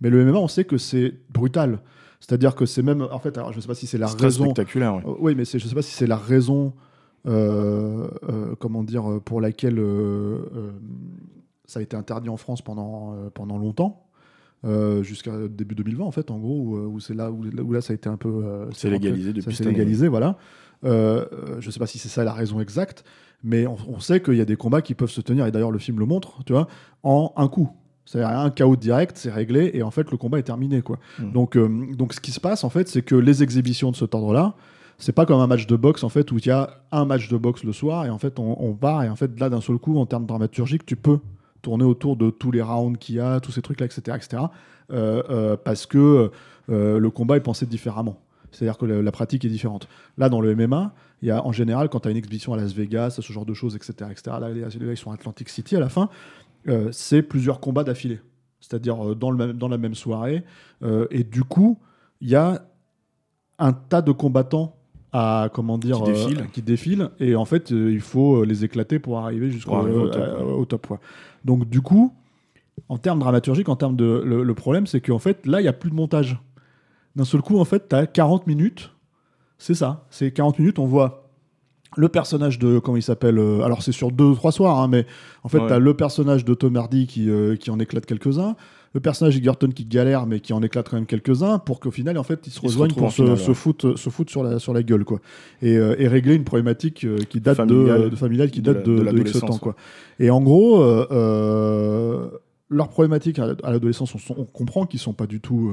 mais 0.01 0.09
le 0.09 0.25
MMA, 0.25 0.39
on 0.39 0.47
sait 0.47 0.65
que 0.65 0.77
c'est 0.77 1.13
brutal. 1.31 1.79
C'est-à-dire 2.19 2.55
que 2.55 2.65
c'est 2.65 2.81
même, 2.81 3.07
en 3.11 3.19
fait, 3.19 3.37
alors 3.37 3.53
je 3.53 3.59
sais 3.59 3.67
pas 3.67 3.75
si 3.75 3.85
c'est 3.85 3.99
la 3.99 4.07
raison. 4.07 4.45
spectaculaire. 4.45 4.95
Euh, 5.07 5.13
Oui, 5.19 5.35
mais 5.35 5.45
je 5.45 5.59
sais 5.59 5.75
pas 5.75 5.83
si 5.83 5.93
c'est 5.93 6.07
la 6.07 6.17
raison, 6.17 6.73
comment 8.59 8.83
dire, 8.83 9.09
euh, 9.09 9.19
pour 9.19 9.41
laquelle 9.41 9.79
euh, 9.79 10.39
euh, 10.55 10.71
ça 11.65 11.79
a 11.79 11.83
été 11.83 11.95
interdit 11.97 12.29
en 12.29 12.37
France 12.37 12.61
pendant, 12.61 13.13
euh, 13.13 13.29
pendant 13.33 13.57
longtemps. 13.57 14.03
euh, 14.65 15.03
jusqu'à 15.03 15.31
début 15.49 15.75
2020 15.75 16.03
en 16.03 16.11
fait 16.11 16.31
en 16.31 16.39
gros 16.39 16.59
où, 16.59 16.75
où 16.95 16.99
c'est 16.99 17.13
là 17.13 17.29
où, 17.31 17.43
où 17.45 17.73
là 17.73 17.81
ça 17.81 17.93
a 17.93 17.95
été 17.95 18.09
un 18.09 18.17
peu 18.17 18.29
euh, 18.43 18.65
C'est 18.73 18.89
légalisé 18.89 19.31
depuis 19.31 19.55
année. 19.61 19.69
légalisé 19.71 20.07
voilà 20.07 20.35
euh, 20.83 21.25
euh, 21.31 21.57
je 21.59 21.69
sais 21.69 21.79
pas 21.79 21.85
si 21.85 21.99
c'est 21.99 22.09
ça 22.09 22.23
la 22.23 22.33
raison 22.33 22.59
exacte 22.59 23.03
mais 23.43 23.67
on, 23.67 23.77
on 23.87 23.99
sait 23.99 24.19
qu'il 24.19 24.33
y 24.35 24.41
a 24.41 24.45
des 24.45 24.55
combats 24.55 24.81
qui 24.81 24.95
peuvent 24.95 25.11
se 25.11 25.21
tenir 25.21 25.45
et 25.45 25.51
d'ailleurs 25.51 25.69
le 25.71 25.77
film 25.77 25.99
le 25.99 26.05
montre 26.07 26.43
tu 26.43 26.53
vois 26.53 26.67
en 27.03 27.33
un 27.35 27.47
coup 27.49 27.69
c'est-à-dire 28.05 28.39
un 28.39 28.49
chaos 28.51 28.77
direct, 28.77 29.17
c'est 29.17 29.29
réglé 29.29 29.69
et 29.75 29.83
en 29.83 29.91
fait 29.91 30.09
le 30.09 30.17
combat 30.17 30.39
est 30.39 30.43
terminé 30.43 30.81
quoi. 30.81 30.97
Mhm. 31.19 31.31
Donc, 31.33 31.57
euh, 31.57 31.67
donc 31.93 32.13
ce 32.13 32.21
qui 32.21 32.31
se 32.31 32.39
passe 32.39 32.63
en 32.63 32.69
fait, 32.69 32.87
c'est 32.87 33.01
que 33.01 33.15
les 33.15 33.43
exhibitions 33.43 33.91
de 33.91 33.97
ce 33.97 34.05
ordre-là, 34.05 34.55
c'est 34.97 35.11
pas 35.11 35.25
comme 35.25 35.39
un 35.39 35.47
match 35.47 35.67
de 35.67 35.75
boxe 35.75 36.03
en 36.03 36.09
fait 36.09 36.31
où 36.31 36.37
il 36.37 36.45
y 36.45 36.51
a 36.51 36.81
un 36.91 37.05
match 37.05 37.29
de 37.29 37.37
boxe 37.37 37.63
le 37.63 37.73
soir 37.73 38.05
et 38.05 38.09
en 38.09 38.17
fait 38.17 38.39
on, 38.39 38.73
part 38.73 39.03
et 39.03 39.09
en 39.09 39.15
fait 39.15 39.39
là 39.39 39.49
d'un 39.49 39.61
seul 39.61 39.77
coup 39.77 39.97
en 39.97 40.05
termes 40.05 40.25
dramaturgiques 40.25 40.85
tu 40.85 40.95
peux 40.95 41.19
tourner 41.61 41.83
autour 41.83 42.15
de 42.15 42.29
tous 42.29 42.51
les 42.51 42.61
rounds 42.61 42.97
qu'il 42.97 43.15
y 43.15 43.19
a, 43.19 43.39
tous 43.39 43.51
ces 43.51 43.61
trucs 43.61 43.79
là, 43.79 43.85
etc., 43.85 44.01
etc. 44.15 44.43
euh, 44.91 45.21
euh, 45.29 45.57
parce 45.57 45.85
que 45.85 46.31
euh, 46.69 46.99
le 46.99 47.09
combat 47.09 47.37
est 47.37 47.41
pensé 47.41 47.65
différemment. 47.65 48.21
C'est-à-dire 48.51 48.77
que 48.77 48.85
la, 48.85 49.11
pratique 49.11 49.43
est 49.43 49.49
différente. 49.49 49.89
Là, 50.17 50.29
dans 50.29 50.39
le 50.39 50.55
MMA, 50.55 50.93
il 51.21 51.27
y 51.27 51.31
a 51.31 51.45
en 51.45 51.51
général, 51.51 51.89
quand 51.89 51.99
tu 51.99 52.07
as 52.07 52.11
une 52.11 52.17
exhibition 52.17 52.53
à 52.53 52.57
Las 52.57 52.73
Vegas, 52.73 53.19
ce 53.21 53.33
genre 53.33 53.45
de 53.45 53.53
choses, 53.53 53.75
etc., 53.75 54.09
etc. 54.09 54.37
Là, 54.39 54.53
gars, 54.53 54.69
ils 54.71 54.97
sont 54.97 55.11
à 55.11 55.15
Atlantic 55.15 55.49
City 55.49 55.75
à 55.75 55.81
la 55.81 55.89
fin. 55.89 56.09
c'est 56.91 57.21
plusieurs 57.21 57.59
combats 57.59 57.83
d'affilée. 57.83 58.21
C'est-à-dire 58.61 59.15
dans, 59.15 59.31
le 59.31 59.53
dans 59.53 59.67
la 59.67 59.77
même 59.77 59.95
soirée. 59.95 60.43
Et 61.11 61.23
du 61.25 61.43
coup, 61.43 61.77
il 62.21 62.29
y 62.29 62.35
a 62.35 62.65
un 63.59 63.73
tas 63.73 64.01
de 64.01 64.13
combattants 64.13 64.76
à 65.19 65.49
comment 65.51 65.77
dire 65.77 65.97
Qui 66.03 66.11
défilent. 66.11 66.37
euh, 66.39 66.45
qui 66.53 66.61
défilent 66.61 67.09
et 67.19 67.35
en 67.35 67.45
fait 67.45 67.71
euh, 67.71 67.91
il 67.91 68.01
faut 68.01 68.41
euh, 68.41 68.45
les 68.45 68.63
éclater 68.65 68.99
pour 68.99 69.17
arriver 69.17 69.49
jusqu'au 69.49 69.73
au 69.75 70.65
top, 70.65 70.87
euh, 70.91 70.93
ouais. 70.93 70.99
donc 71.45 71.67
du 71.67 71.81
coup 71.81 72.13
en 72.89 72.97
termes 72.97 73.19
dramaturgiques 73.19 73.69
en 73.69 73.75
termes 73.75 73.95
de 73.95 74.21
le, 74.23 74.43
le 74.43 74.53
problème 74.53 74.85
c'est 74.85 75.01
qu'en 75.01 75.17
fait 75.19 75.45
là 75.47 75.59
il 75.61 75.63
y 75.63 75.67
a 75.69 75.73
plus 75.73 75.89
de 75.89 75.95
montage 75.95 76.37
d'un 77.15 77.25
seul 77.25 77.41
coup 77.41 77.57
en 77.59 77.65
fait 77.65 77.89
tu 77.89 77.95
as 77.95 78.05
40 78.05 78.45
minutes 78.47 78.91
c'est 79.57 79.73
ça 79.73 80.05
c'est 80.11 80.31
40 80.31 80.59
minutes 80.59 80.77
on 80.77 80.85
voit 80.85 81.23
le 81.95 82.09
personnage 82.09 82.59
de 82.59 82.77
comment 82.77 82.97
il 82.97 83.01
s'appelle 83.01 83.39
alors 83.63 83.81
c'est 83.81 83.93
sur 83.93 84.11
deux 84.11 84.25
ou 84.25 84.35
trois 84.35 84.51
soirs 84.51 84.79
hein, 84.79 84.87
mais 84.87 85.05
en 85.43 85.49
fait 85.49 85.57
Ouais. 85.59 85.67
tu 85.67 85.73
as 85.73 85.79
le 85.79 85.93
personnage 85.95 86.45
de 86.45 86.53
Tom 86.53 86.75
Hardy 86.75 87.07
qui, 87.07 87.27
qui 87.59 87.71
en 87.71 87.79
éclate 87.79 88.05
quelques-uns 88.05 88.55
le 88.97 89.01
personnage 89.01 89.35
d'Egerton 89.35 89.69
qui 89.69 89.85
galère 89.85 90.25
mais 90.25 90.39
qui 90.39 90.53
en 90.53 90.61
éclate 90.63 90.89
quand 90.89 90.97
même 90.97 91.05
quelques-uns 91.05 91.59
pour 91.59 91.79
qu'au 91.79 91.91
final 91.91 92.17
en 92.17 92.23
fait 92.23 92.47
ils 92.47 92.49
se 92.51 92.59
Ils 92.63 92.65
rejoignent 92.67 92.93
pour 92.95 93.11
se, 93.11 93.21
finale, 93.21 93.37
se 93.37 93.49
ouais. 93.49 93.53
foutre 93.53 93.95
se 93.97 94.09
foutre 94.09 94.31
sur 94.31 94.43
la 94.43 94.57
sur 94.57 94.73
la 94.73 94.81
gueule 94.81 95.05
quoi. 95.05 95.19
Et, 95.61 95.77
euh, 95.77 95.95
et 95.99 96.07
régler 96.07 96.33
une 96.33 96.43
problématique 96.43 97.03
euh, 97.03 97.19
qui 97.29 97.39
date 97.39 97.57
Familiale. 97.57 98.03
de, 98.05 98.09
de 98.09 98.15
familiale 98.15 98.49
qui 98.49 98.61
De 98.63 98.73
date 98.73 98.87
la- 98.87 99.11
de, 99.11 99.17
de 99.19 99.27
X 99.27 99.39
temps 99.39 99.57
quoi. 99.59 99.75
et 100.19 100.31
en 100.31 100.41
gros 100.41 100.81
euh, 100.81 101.05
euh, 101.11 102.29
leurs 102.69 102.89
problématiques 102.89 103.37
à 103.39 103.53
à 103.63 103.71
l'adolescence 103.71 104.15
on, 104.15 104.19
on 104.35 104.45
comprend 104.45 104.85
qu'ils 104.87 104.99
sont 104.99 105.13
pas 105.13 105.27
du 105.27 105.39
tout 105.41 105.69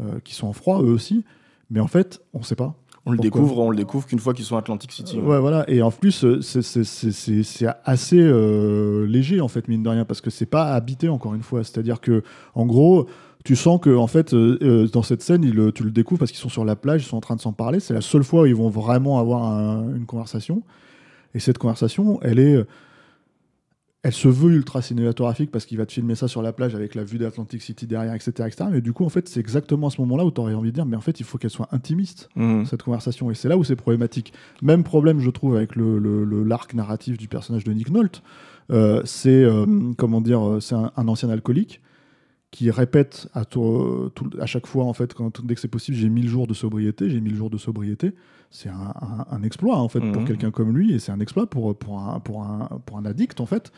euh, 0.00 0.04
euh, 0.04 0.18
qu'ils 0.24 0.34
sont 0.34 0.48
en 0.48 0.52
froid 0.52 0.82
eux 0.82 0.90
aussi. 0.92 1.24
Mais 1.70 1.80
en 1.80 1.86
fait 1.86 2.20
on 2.34 2.42
sait 2.42 2.56
pas 2.56 2.74
On 3.08 3.12
le 3.12 3.16
Pourquoi 3.16 3.40
découvre, 3.40 3.58
on 3.60 3.70
le 3.70 3.76
découvre 3.76 4.06
qu'une 4.06 4.18
fois 4.18 4.34
qu'ils 4.34 4.44
sont 4.44 4.56
à 4.56 4.58
Atlantic 4.60 4.92
City. 4.92 5.18
Ouais, 5.18 5.40
voilà. 5.40 5.68
Et 5.68 5.80
en 5.82 5.90
plus, 5.90 6.24
euh, 6.24 6.40
c'est- 6.42 7.66
assez 7.84 8.20
euh, 8.20 9.06
léger, 9.06 9.40
en 9.40 9.48
fait, 9.48 9.66
mine 9.66 9.82
de 9.82 9.88
rien, 9.88 10.04
parce 10.04 10.20
que 10.20 10.30
c'est 10.30 10.46
pas 10.46 10.72
habité, 10.74 11.08
encore 11.08 11.34
une 11.34 11.42
fois. 11.42 11.64
C'est-à-dire 11.64 12.00
que, 12.00 12.22
en 12.54 12.66
gros, 12.66 13.06
tu 13.44 13.56
sens 13.56 13.80
que 13.80 13.94
en 13.96 14.06
fait 14.08 14.34
euh, 14.34 14.58
euh, 14.62 14.88
dans 14.88 15.02
cette 15.02 15.22
scène, 15.22 15.42
il, 15.42 15.72
tu 15.72 15.82
le 15.84 15.90
découvres 15.90 16.18
parce 16.18 16.30
qu'ils 16.32 16.40
sont 16.40 16.48
sur 16.50 16.64
la 16.64 16.76
plage, 16.76 17.02
ils 17.02 17.06
sont 17.06 17.16
en 17.16 17.20
train 17.20 17.36
de 17.36 17.40
s'en 17.40 17.52
parler. 17.52 17.80
C'est 17.80 17.94
la 17.94 18.00
seule 18.02 18.24
fois 18.24 18.42
où 18.42 18.46
ils 18.46 18.54
vont 18.54 18.68
vraiment 18.68 19.18
avoir 19.18 19.44
un- 19.44 19.94
une 19.96 20.04
conversation. 20.06 20.62
Et 21.34 21.38
cette 21.40 21.56
conversation, 21.58 22.18
elle 22.22 22.38
est, 22.40 22.62
elle 24.08 24.14
se 24.14 24.26
veut 24.28 24.52
ultra 24.52 24.80
cinématographique 24.80 25.50
parce 25.50 25.66
qu'il 25.66 25.76
va 25.76 25.84
te 25.84 25.92
filmer 25.92 26.14
ça 26.14 26.28
sur 26.28 26.40
la 26.40 26.54
plage 26.54 26.74
avec 26.74 26.94
la 26.94 27.04
vue 27.04 27.18
d'Atlantic 27.18 27.60
City 27.60 27.86
derrière, 27.86 28.14
etc., 28.14 28.30
etc. 28.46 28.64
Mais 28.72 28.80
du 28.80 28.92
coup, 28.94 29.04
en 29.04 29.10
fait, 29.10 29.28
c'est 29.28 29.38
exactement 29.38 29.88
à 29.88 29.90
ce 29.90 30.00
moment-là 30.00 30.24
où 30.24 30.30
tu 30.30 30.40
aurais 30.40 30.54
envie 30.54 30.70
de 30.70 30.74
dire, 30.74 30.86
mais 30.86 30.96
en 30.96 31.00
fait, 31.02 31.20
il 31.20 31.24
faut 31.24 31.36
qu'elle 31.36 31.50
soit 31.50 31.68
intimiste 31.72 32.30
Mhm. 32.34 32.64
cette 32.64 32.82
conversation. 32.82 33.30
Et 33.30 33.34
c'est 33.34 33.48
là 33.50 33.58
où 33.58 33.64
c'est 33.64 33.76
problématique. 33.76 34.32
Même 34.62 34.82
problème, 34.82 35.20
je 35.20 35.28
trouve, 35.28 35.56
avec 35.56 35.76
le, 35.76 35.98
le- 35.98 36.24
le- 36.24 36.42
l'arc 36.42 36.72
narratif 36.72 37.18
du 37.18 37.28
personnage 37.28 37.64
de 37.64 37.72
Nick 37.72 37.90
Nolte. 37.90 38.22
Euh, 38.70 39.02
c'est, 39.04 39.44
euh, 39.44 39.66
comment 39.98 40.20
dire, 40.22 40.46
euh, 40.46 40.60
c'est 40.60 40.74
un, 40.74 40.90
un 40.96 41.08
ancien 41.08 41.28
alcoolique 41.30 41.80
qui 42.50 42.70
répète 42.70 43.28
à, 43.34 43.44
tout- 43.44 44.10
tout- 44.14 44.30
à 44.40 44.46
chaque 44.46 44.66
fois, 44.66 44.84
en 44.84 44.92
fait, 44.94 45.12
quand, 45.14 45.44
dès 45.44 45.54
que 45.54 45.60
c'est 45.60 45.68
possible, 45.68 45.96
j'ai 45.96 46.08
1000 46.08 46.28
jours 46.28 46.46
de 46.46 46.54
sobriété, 46.54 47.10
j'ai 47.10 47.20
1000 47.20 47.34
jours 47.34 47.50
de 47.50 47.58
sobriété. 47.58 48.14
C'est 48.50 48.70
un, 48.70 48.94
un- 49.02 49.26
un 49.30 49.42
exploit, 49.42 49.76
en 49.76 49.88
fait, 49.88 50.00
pour 50.00 50.22
Mhm. 50.22 50.24
quelqu'un 50.28 50.50
comme 50.50 50.74
lui, 50.74 50.94
et 50.94 50.98
c'est 50.98 51.12
un 51.12 51.20
exploit 51.20 51.46
pour, 51.46 51.76
pour, 51.76 52.00
un, 52.00 52.20
pour, 52.20 52.42
un, 52.42 52.68
pour 52.86 52.96
un 52.96 53.04
addict, 53.04 53.40
en 53.40 53.46
fait, 53.46 53.70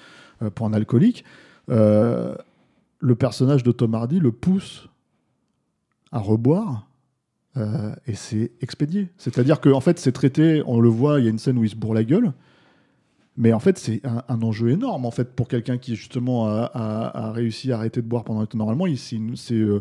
euh, 0.42 0.50
pour 0.50 0.66
un 0.66 0.72
alcoolique. 0.72 1.24
Euh, 1.68 2.34
le 3.00 3.14
personnage 3.16 3.62
de 3.64 3.72
Tom 3.72 3.94
Hardy 3.94 4.20
le 4.20 4.30
pousse 4.30 4.88
à 6.12 6.18
reboire 6.20 6.86
euh, 7.56 7.92
et 8.06 8.14
c'est 8.14 8.52
expédié. 8.60 9.08
C'est-à-dire 9.16 9.60
qu'en 9.60 9.80
fait, 9.80 9.98
c'est 9.98 10.12
traité, 10.12 10.62
on 10.66 10.80
le 10.80 10.88
voit, 10.88 11.18
il 11.18 11.24
y 11.24 11.26
a 11.26 11.30
une 11.30 11.38
scène 11.38 11.58
où 11.58 11.64
il 11.64 11.70
se 11.70 11.76
bourre 11.76 11.94
la 11.94 12.04
gueule, 12.04 12.32
mais 13.40 13.54
en 13.54 13.58
fait, 13.58 13.78
c'est 13.78 14.02
un, 14.04 14.42
enjeu 14.42 14.68
énorme 14.68 15.06
en 15.06 15.10
fait 15.10 15.34
pour 15.34 15.48
quelqu'un 15.48 15.78
qui 15.78 15.96
justement 15.96 16.46
a, 16.46 17.32
réussi 17.34 17.72
à 17.72 17.76
arrêter 17.76 18.02
de 18.02 18.06
boire 18.06 18.22
pendant 18.22 18.46
normalement, 18.54 18.86
il, 18.86 18.98
euh, 19.52 19.80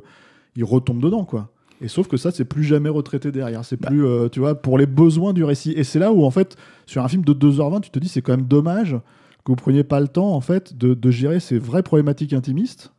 il 0.56 0.63
retombe 0.63 1.02
dedans 1.02 1.26
quoi. 1.26 1.52
Et 1.82 1.88
sauf 1.88 2.08
que 2.08 2.17
ça, 2.17 2.32
c'est 2.32 2.45
plus 2.45 2.63
jamais 2.63 2.89
retraité 2.89 3.32
derrière. 3.32 3.63
C'est 3.63 3.78
plus, 3.78 4.06
euh, 4.06 4.28
tu 4.28 4.39
vois, 4.41 4.56
pour 4.56 4.78
les 4.78 4.86
besoins 4.86 5.32
du 5.32 5.45
récit. 5.45 5.72
Et 5.72 5.86
c'est 5.86 6.00
là 6.00 6.12
où, 6.12 6.26
en 6.26 6.32
fait, 6.32 6.58
sur 6.86 7.04
un 7.04 7.08
film 7.08 7.24
de 7.24 7.32
2h20, 7.34 7.80
tu 7.80 7.89
te 7.89 8.00
dis, 8.00 8.10
c'est 8.10 8.22
quand 8.22 8.36
même 8.36 8.48
dommage 8.48 8.98
que 9.45 9.52
vous 9.54 9.56
preniez 9.56 9.86
pas 9.86 10.02
le 10.02 10.10
temps, 10.10 10.34
en 10.34 10.41
fait, 10.41 10.78
de 10.78 11.12
gérer 11.12 11.39
ces 11.39 11.58
vraies 11.58 11.82
problématiques 11.82 12.34
intimistes, 12.34 12.91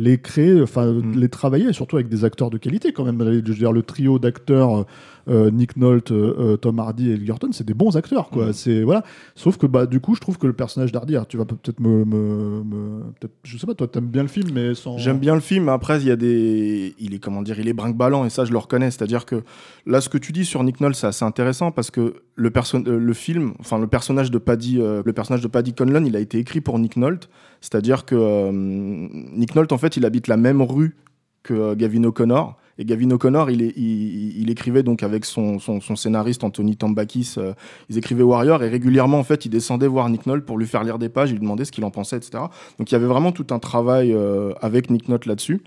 les 0.00 0.16
créer, 0.18 0.62
enfin, 0.62 0.92
Mm. 0.92 1.18
les 1.18 1.28
travailler, 1.28 1.72
surtout 1.72 1.96
avec 1.96 2.08
des 2.08 2.24
acteurs 2.24 2.50
de 2.50 2.56
qualité, 2.58 2.92
quand 2.92 3.04
même. 3.04 3.18
Je 3.20 3.50
veux 3.50 3.58
dire, 3.58 3.72
le 3.72 3.82
trio 3.82 4.20
d'acteurs, 4.20 4.86
euh, 5.28 5.50
Nick 5.50 5.76
Nolte, 5.76 6.12
euh, 6.12 6.34
euh, 6.38 6.56
Tom 6.56 6.78
Hardy 6.78 7.10
et 7.10 7.14
Edgerton, 7.14 7.48
c'est 7.52 7.66
des 7.66 7.74
bons 7.74 7.96
acteurs, 7.96 8.30
quoi. 8.30 8.46
Mm. 8.46 8.52
C'est, 8.52 8.82
voilà. 8.84 9.02
Sauf 9.34 9.56
que, 9.58 9.66
bah, 9.66 9.86
du 9.86 9.98
coup, 9.98 10.14
je 10.14 10.20
trouve 10.20 10.38
que 10.38 10.46
le 10.46 10.52
personnage 10.52 10.92
d'Hardy, 10.92 11.16
tu 11.28 11.36
vas 11.36 11.44
peut-être 11.44 11.80
me, 11.80 12.04
me, 12.04 13.02
je 13.42 13.58
sais 13.58 13.66
pas, 13.66 13.74
toi, 13.74 13.88
t'aimes 13.88 14.06
bien 14.06 14.22
le 14.22 14.28
film, 14.28 14.50
mais 14.54 14.74
sans. 14.74 14.98
J'aime 14.98 15.18
bien 15.18 15.34
le 15.34 15.40
film, 15.40 15.68
après, 15.68 16.00
il 16.00 16.06
y 16.06 16.10
a 16.12 16.16
des. 16.16 16.94
Il 17.00 17.12
est, 17.14 17.18
comment 17.18 17.42
dire, 17.42 17.58
il 17.58 17.66
est 17.68 17.72
brinque-ballant, 17.72 18.24
et 18.24 18.30
ça, 18.30 18.44
je 18.44 18.52
le 18.52 18.58
reconnais. 18.58 18.90
C'est-à-dire 18.92 19.26
que 19.26 19.42
là, 19.84 20.00
ce 20.00 20.08
que 20.08 20.18
tu 20.18 20.30
dis 20.32 20.44
sur 20.44 20.62
Nick 20.62 20.80
Nolte, 20.80 20.94
c'est 20.94 21.08
assez 21.08 21.24
intéressant 21.24 21.72
parce 21.72 21.90
que 21.90 22.14
le, 22.36 22.50
perso- 22.50 22.78
euh, 22.86 22.98
le 22.98 23.12
film, 23.14 23.54
enfin, 23.58 23.78
le 23.78 23.88
personnage 23.88 24.30
de 24.30 24.38
Paddy, 24.38 24.78
euh, 24.80 25.02
le 25.04 25.12
personnage 25.12 25.42
de 25.42 25.48
Paddy 25.48 25.74
Conlon, 25.74 26.04
il 26.04 26.14
a 26.16 26.20
été 26.20 26.38
écrit 26.38 26.60
pour 26.60 26.78
Nick 26.78 26.96
Nolte. 26.96 27.28
C'est-à-dire 27.60 28.04
que 28.04 28.14
euh, 28.14 28.50
Nick 28.52 29.54
Nolte, 29.54 29.72
en 29.72 29.78
fait, 29.78 29.96
il 29.96 30.04
habite 30.04 30.28
la 30.28 30.36
même 30.36 30.62
rue 30.62 30.96
que 31.42 31.54
euh, 31.54 31.74
Gavin 31.74 32.04
O'Connor. 32.04 32.56
Et 32.80 32.84
Gavin 32.84 33.10
O'Connor, 33.10 33.50
il, 33.50 34.50
écrivait 34.50 34.84
donc 34.84 35.02
avec 35.02 35.24
son, 35.24 35.58
scénariste 35.96 36.44
Anthony 36.44 36.76
Tambakis, 36.76 37.34
euh, 37.36 37.52
ils 37.88 37.98
écrivaient 37.98 38.22
Warrior 38.22 38.62
et 38.62 38.68
régulièrement 38.68 39.18
en 39.18 39.24
fait 39.24 39.44
il 39.44 39.48
descendait 39.48 39.88
voir 39.88 40.08
Nick 40.08 40.26
Nolte 40.26 40.46
pour 40.46 40.58
lui 40.58 40.66
faire 40.66 40.84
lire 40.84 41.00
des 41.00 41.08
pages, 41.08 41.30
il 41.30 41.34
lui 41.34 41.40
demandait 41.40 41.64
ce 41.64 41.72
qu'il 41.72 41.84
en 41.84 41.90
pensait, 41.90 42.16
etc. 42.16 42.44
Donc 42.78 42.88
il 42.88 42.92
y 42.92 42.94
avait 42.94 43.08
vraiment 43.08 43.32
tout 43.32 43.48
un 43.50 43.58
travail 43.58 44.16
avec 44.60 44.90
Nick 44.90 45.08
Nolte 45.08 45.26
là-dessus. 45.26 45.60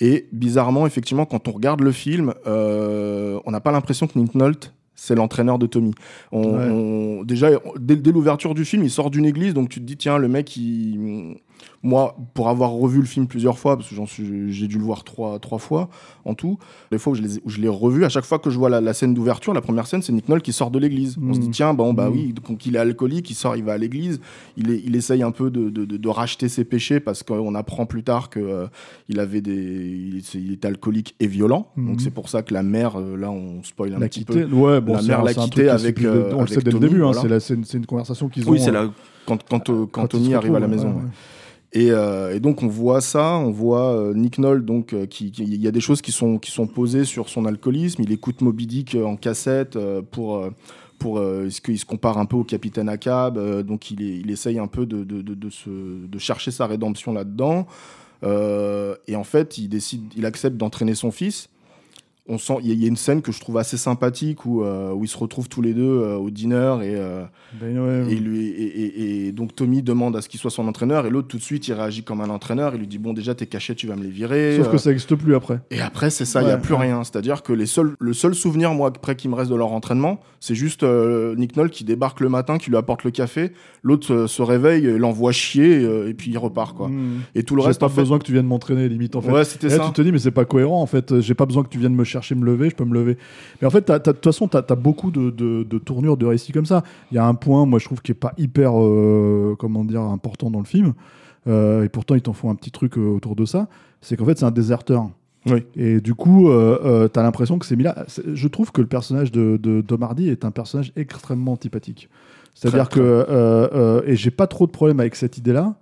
Et 0.00 0.26
bizarrement, 0.32 0.86
effectivement, 0.86 1.26
quand 1.26 1.48
on 1.48 1.52
regarde 1.52 1.82
le 1.82 1.92
film, 1.92 2.32
on 2.46 3.50
n'a 3.50 3.60
pas 3.60 3.70
l'impression 3.70 4.06
que 4.06 4.18
Nick 4.18 4.34
Nolte 4.34 4.72
c'est 5.00 5.14
l'entraîneur 5.14 5.58
de 5.60 5.66
Tommy. 5.66 5.92
On, 6.32 6.42
Ouais. 6.56 6.68
on- 6.70 7.22
déjà, 7.24 7.50
dès, 7.78 7.94
dès 7.96 8.10
l'ouverture 8.12 8.54
du 8.54 8.64
film, 8.64 8.82
il 8.82 8.90
sort 8.90 9.10
d'une 9.10 9.24
église, 9.24 9.54
donc 9.54 9.68
tu 9.68 9.80
te 9.80 9.84
dis, 9.84 9.96
tiens, 9.96 10.18
le 10.18 10.26
mec, 10.28 10.56
il... 10.56 11.36
moi, 11.82 12.16
pour 12.34 12.48
avoir 12.48 12.70
revu 12.70 12.98
le 13.00 13.06
film 13.06 13.26
plusieurs 13.26 13.58
fois, 13.58 13.76
parce 13.76 13.88
que 13.88 13.94
j'en 13.94 14.06
suis- 14.06 14.52
j'ai 14.52 14.66
dû 14.66 14.78
le 14.78 14.84
voir 14.84 15.04
trois, 15.04 15.38
trois 15.38 15.58
fois 15.58 15.88
en 16.24 16.34
tout, 16.34 16.58
les 16.90 16.98
fois 16.98 17.12
où 17.12 17.16
je, 17.16 17.22
les 17.22 17.38
ai- 17.38 17.42
où 17.44 17.50
je 17.50 17.60
l'ai 17.60 17.68
revu, 17.68 18.04
à 18.04 18.08
chaque 18.08 18.24
fois 18.24 18.38
que 18.38 18.50
je 18.50 18.58
vois 18.58 18.68
la, 18.68 18.80
la 18.80 18.92
scène 18.94 19.14
d'ouverture, 19.14 19.54
la 19.54 19.60
première 19.60 19.86
scène, 19.86 20.02
c'est 20.02 20.12
Nick 20.12 20.28
Nolte 20.28 20.42
qui 20.44 20.52
sort 20.52 20.70
de 20.70 20.78
l'église. 20.78 21.16
On 21.22 21.32
se 21.34 21.38
Mm. 21.38 21.42
dit, 21.42 21.50
tiens, 21.50 21.74
bon, 21.74 21.94
bah 21.94 22.08
Mm. 22.10 22.12
oui, 22.12 22.34
donc 22.46 22.66
il 22.66 22.76
est 22.76 22.78
alcoolique, 22.78 23.30
il 23.30 23.34
sort, 23.34 23.56
il 23.56 23.64
va 23.64 23.74
à 23.74 23.78
l'église, 23.78 24.20
il, 24.56 24.70
est- 24.70 24.82
il 24.84 24.96
essaye 24.96 25.22
un 25.22 25.30
peu 25.30 25.50
de, 25.50 25.70
de- 25.70 25.84
de- 25.84 25.96
de 25.96 26.08
racheter 26.08 26.48
ses 26.48 26.64
péchés 26.64 27.00
parce 27.00 27.22
qu'on 27.22 27.54
apprend 27.54 27.86
plus 27.86 28.02
tard 28.02 28.28
que 28.30 28.40
euh, 28.40 28.66
avait 29.16 29.40
des, 29.40 29.52
il, 29.54 30.22
il 30.34 30.52
était 30.52 30.68
alcoolique 30.68 31.14
et 31.20 31.26
violent. 31.26 31.68
Mhm. 31.76 31.86
Donc 31.88 32.00
c'est 32.00 32.10
pour 32.10 32.28
ça 32.28 32.42
que 32.42 32.54
la 32.54 32.62
mère, 32.62 32.98
euh, 33.00 33.16
là, 33.16 33.30
on 33.30 33.62
spoil 33.62 33.94
un 33.94 33.98
l'a 33.98 34.08
petit 34.08 34.20
quitté. 34.24 34.44
peu. 34.44 34.54
Ouais, 34.54 34.80
bon, 34.80 34.94
La 34.94 35.02
mère 35.02 35.22
l'a 35.24 35.34
quitté 35.34 35.68
avec, 35.68 36.02
euh, 36.04 36.32
on 36.36 36.42
le 36.42 36.46
sait 36.46 36.60
dès 36.60 36.70
le 36.70 36.78
début, 36.78 37.02
hein, 37.04 37.12
c'est 37.12 37.28
la- 37.28 37.40
c'est 37.40 37.54
une, 37.54 37.64
c'est 37.64 37.78
une 37.78 37.86
conversation 37.86 38.28
qu'ils 38.28 38.48
ont. 38.48 38.52
Oui, 38.52 38.60
c'est 38.60 38.74
euh, 38.74 38.88
quand, 39.26 39.42
quand, 39.48 39.68
euh, 39.70 39.86
quand 39.90 40.10
se 40.12 40.34
arrive 40.34 40.54
à 40.54 40.60
la 40.60 40.68
maison. 40.68 40.88
ouais, 40.88 40.94
ouais. 40.94 41.08
Euh, 41.76 42.34
et 42.34 42.40
donc 42.40 42.62
on 42.62 42.66
voit 42.66 43.00
ça, 43.00 43.36
on 43.36 43.50
voit 43.50 43.92
euh, 43.92 44.14
Nick 44.14 44.38
Nolte, 44.38 44.64
donc 44.64 44.92
euh, 44.92 45.06
qui, 45.06 45.28
il 45.28 45.60
y 45.60 45.68
a 45.68 45.70
des 45.70 45.80
choses 45.80 46.00
qui 46.00 46.12
sont 46.12 46.38
qui 46.38 46.50
sont 46.50 46.66
posées 46.66 47.04
sur 47.04 47.28
son 47.28 47.44
alcoolisme. 47.44 48.02
Il 48.02 48.12
écoute 48.12 48.40
Moby 48.40 48.66
Dick 48.66 48.94
en 48.96 49.16
cassette 49.16 49.78
pour 50.10 50.48
pour 50.98 51.22
est-ce 51.22 51.60
qu'il 51.60 51.78
se 51.78 51.84
compare 51.84 52.18
un 52.18 52.26
peu 52.26 52.36
au 52.36 52.44
capitaine 52.44 52.88
Ahab. 52.88 53.38
donc 53.62 53.90
il, 53.90 54.30
essaye 54.30 54.58
un 54.58 54.66
peu 54.66 54.86
de 54.86 55.04
de, 55.04 55.22
de, 55.22 56.18
chercher 56.18 56.50
sa 56.50 56.66
rédemption 56.66 57.12
là-dedans. 57.12 57.66
Et 58.24 59.16
en 59.16 59.24
fait, 59.24 59.58
il 59.58 59.68
décide, 59.68 60.12
il 60.16 60.26
accepte 60.26 60.56
d'entraîner 60.56 60.94
son 60.94 61.10
fils. 61.10 61.50
On 62.28 62.38
sent, 62.38 62.54
il 62.62 62.68
y, 62.68 62.70
a- 62.70 62.74
il 62.74 62.82
y 62.82 62.84
a 62.84 62.88
une 62.88 62.96
scène 62.96 63.22
que 63.22 63.32
je 63.32 63.40
trouve 63.40 63.56
assez 63.56 63.76
sympathique 63.78 64.44
où, 64.44 64.62
euh, 64.62 64.92
où 64.92 65.02
ils 65.04 65.08
se 65.08 65.16
retrouvent 65.16 65.48
tous 65.48 65.62
les 65.62 65.72
deux 65.72 65.82
euh, 65.82 66.16
au 66.16 66.30
dîner 66.30 66.54
et, 66.82 66.94
euh, 66.96 67.24
Ben 67.60 67.78
ouais, 67.78 68.12
et, 68.12 68.16
lui, 68.16 68.46
et, 68.48 68.64
et- 68.64 69.26
et 69.28 69.32
donc 69.32 69.54
Tommy 69.56 69.82
demande 69.82 70.14
à 70.16 70.20
ce 70.20 70.28
qu'il 70.28 70.38
soit 70.38 70.50
son 70.50 70.68
entraîneur 70.68 71.06
et 71.06 71.10
l'autre 71.10 71.28
tout 71.28 71.38
de 71.38 71.42
suite 71.42 71.66
il 71.68 71.72
réagit 71.72 72.02
comme 72.02 72.20
un 72.20 72.28
entraîneur. 72.30 72.74
Il 72.74 72.80
lui 72.80 72.86
dit 72.86 72.98
bon 72.98 73.12
déjà 73.14 73.34
tes 73.34 73.46
cachets 73.46 73.74
tu 73.74 73.86
vas 73.86 73.96
me 73.96 74.02
les 74.02 74.10
virer. 74.10 74.56
Sauf 74.58 74.70
que 74.70 74.78
ça 74.78 74.90
n'existe 74.90 75.14
plus 75.14 75.34
après. 75.34 75.60
Et 75.70 75.80
après 75.80 76.10
c'est 76.10 76.24
ça, 76.26 76.42
il 76.42 76.48
y 76.48 76.50
a 76.50 76.56
Ouais, 76.56 76.60
plus 76.60 76.74
ouais. 76.74 76.80
rien. 76.80 77.02
C'est-à-dire 77.04 77.42
que 77.42 77.52
les 77.52 77.66
seuls, 77.66 77.94
le 77.98 78.12
seul 78.12 78.34
souvenir 78.34 78.74
moi 78.74 78.88
après 78.88 79.16
qui 79.16 79.28
me 79.28 79.34
reste 79.34 79.50
de 79.50 79.56
leur 79.56 79.72
entraînement, 79.72 80.20
c'est 80.40 80.54
juste 80.54 80.82
Nick 80.84 81.56
Nolte 81.56 81.72
qui 81.72 81.84
débarque 81.84 82.20
le 82.20 82.28
matin, 82.28 82.58
qui 82.58 82.70
lui 82.70 82.76
apporte 82.76 83.04
le 83.04 83.10
café. 83.10 83.52
L'autre 83.82 84.26
se 84.26 84.42
réveille, 84.42 84.82
l'envoie 84.98 85.32
chier 85.32 85.82
et 86.08 86.14
puis 86.14 86.30
il 86.30 86.38
repart 86.38 86.76
quoi. 86.76 86.88
Mm. 86.88 87.20
Et 87.34 87.42
tout 87.42 87.56
le 87.56 87.62
reste 87.62 87.80
pas 87.80 87.86
en 87.86 87.88
fait. 87.88 88.00
besoin 88.02 88.18
que 88.18 88.24
tu 88.24 88.32
viennes 88.32 88.46
m'entraîner, 88.46 88.88
limite 88.88 89.16
en 89.16 89.20
fait. 89.22 89.30
Ouais 89.30 89.44
c'était 89.44 89.68
là, 89.68 89.76
ça. 89.76 89.84
tu 89.86 89.92
te 89.92 90.02
dis, 90.02 90.12
mais 90.12 90.18
c'est 90.18 90.30
pas 90.30 90.44
cohérent 90.44 90.82
en 90.82 90.86
fait. 90.86 91.20
J'ai 91.20 91.34
pas 91.34 91.46
besoin 91.46 91.62
que 91.62 91.68
tu 91.68 91.78
viennes 91.78 91.94
me 91.94 92.04
chercher, 92.04 92.17
me 92.34 92.44
lever, 92.44 92.70
je 92.70 92.76
peux 92.76 92.84
me 92.84 92.94
lever. 92.94 93.16
Mais 93.60 93.66
en 93.66 93.70
fait, 93.70 93.90
de 93.90 93.98
toute 93.98 94.24
façon, 94.24 94.48
tu 94.48 94.56
as, 94.56 94.62
beaucoup 94.74 95.10
de, 95.10 95.30
de, 95.30 95.62
de 95.62 95.78
tournures 95.78 96.16
de 96.16 96.26
récits 96.26 96.52
comme 96.52 96.66
ça. 96.66 96.82
Il 97.10 97.14
y 97.14 97.18
a 97.18 97.26
un 97.26 97.34
point, 97.34 97.66
moi 97.66 97.78
je 97.78 97.84
trouve, 97.84 98.02
qui 98.02 98.12
est 98.12 98.14
pas 98.14 98.32
hyper, 98.38 98.72
euh, 98.80 99.56
comment 99.58 99.84
dire, 99.84 100.02
important 100.02 100.50
dans 100.50 100.60
le 100.60 100.64
film. 100.64 100.94
Euh, 101.46 101.84
et 101.84 101.88
pourtant, 101.88 102.14
ils 102.14 102.22
t'en 102.22 102.32
font 102.32 102.50
un 102.50 102.54
petit 102.54 102.70
truc 102.70 102.98
euh, 102.98 103.16
autour 103.16 103.36
de 103.36 103.44
ça. 103.44 103.68
C'est 104.00 104.16
qu'en 104.16 104.24
fait, 104.24 104.38
c'est 104.38 104.44
un 104.44 104.50
déserteur. 104.50 105.08
Oui. 105.46 105.64
Et 105.76 106.00
du 106.00 106.14
coup, 106.14 106.48
euh, 106.48 106.78
euh, 106.84 107.08
t'as 107.08 107.22
l'impression 107.22 107.58
que 107.58 107.66
c'est 107.66 107.76
mis 107.76 107.84
là. 107.84 108.04
Je 108.34 108.48
trouve 108.48 108.72
que 108.72 108.80
le 108.80 108.86
personnage 108.86 109.32
de, 109.32 109.58
de 109.60 109.80
Tom 109.80 110.02
Hardy 110.02 110.28
est 110.28 110.44
un 110.44 110.50
personnage 110.50 110.92
extrêmement 110.96 111.52
antipathique. 111.52 112.08
C'est-à-dire 112.54 112.88
que, 112.88 113.00
euh, 113.00 114.02
et 114.04 114.16
j'ai 114.16 114.32
pas 114.32 114.48
trop 114.48 114.66
de 114.66 114.72
problème 114.72 114.98
avec 114.98 115.14
cette 115.14 115.38
idée-là, 115.38 115.76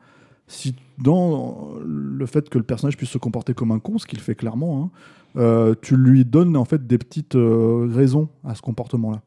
si 0.47 0.77
dans 0.99 1.71
le 1.85 2.27
fait 2.27 2.49
que 2.49 2.59
le 2.59 2.65
personnage 2.65 2.97
puisse 2.97 3.11
se 3.11 3.19
comporter 3.19 3.55
comme 3.55 3.73
un 3.73 3.79
con, 3.79 3.99
ce 3.99 4.07
qu'il 4.07 4.21
fait 4.21 4.35
clairement, 4.35 4.83
hein, 4.83 4.91
euh, 5.37 5.75
tu 5.83 5.97
lui 5.97 6.25
donnes 6.25 6.57
en 6.57 6.65
fait 6.65 6.87
des 6.87 6.99
petites 6.99 7.35
euh, 7.35 7.89
raisons 7.91 8.29
à 8.45 8.55
ce 8.55 8.63
comportement-là. 8.63 9.23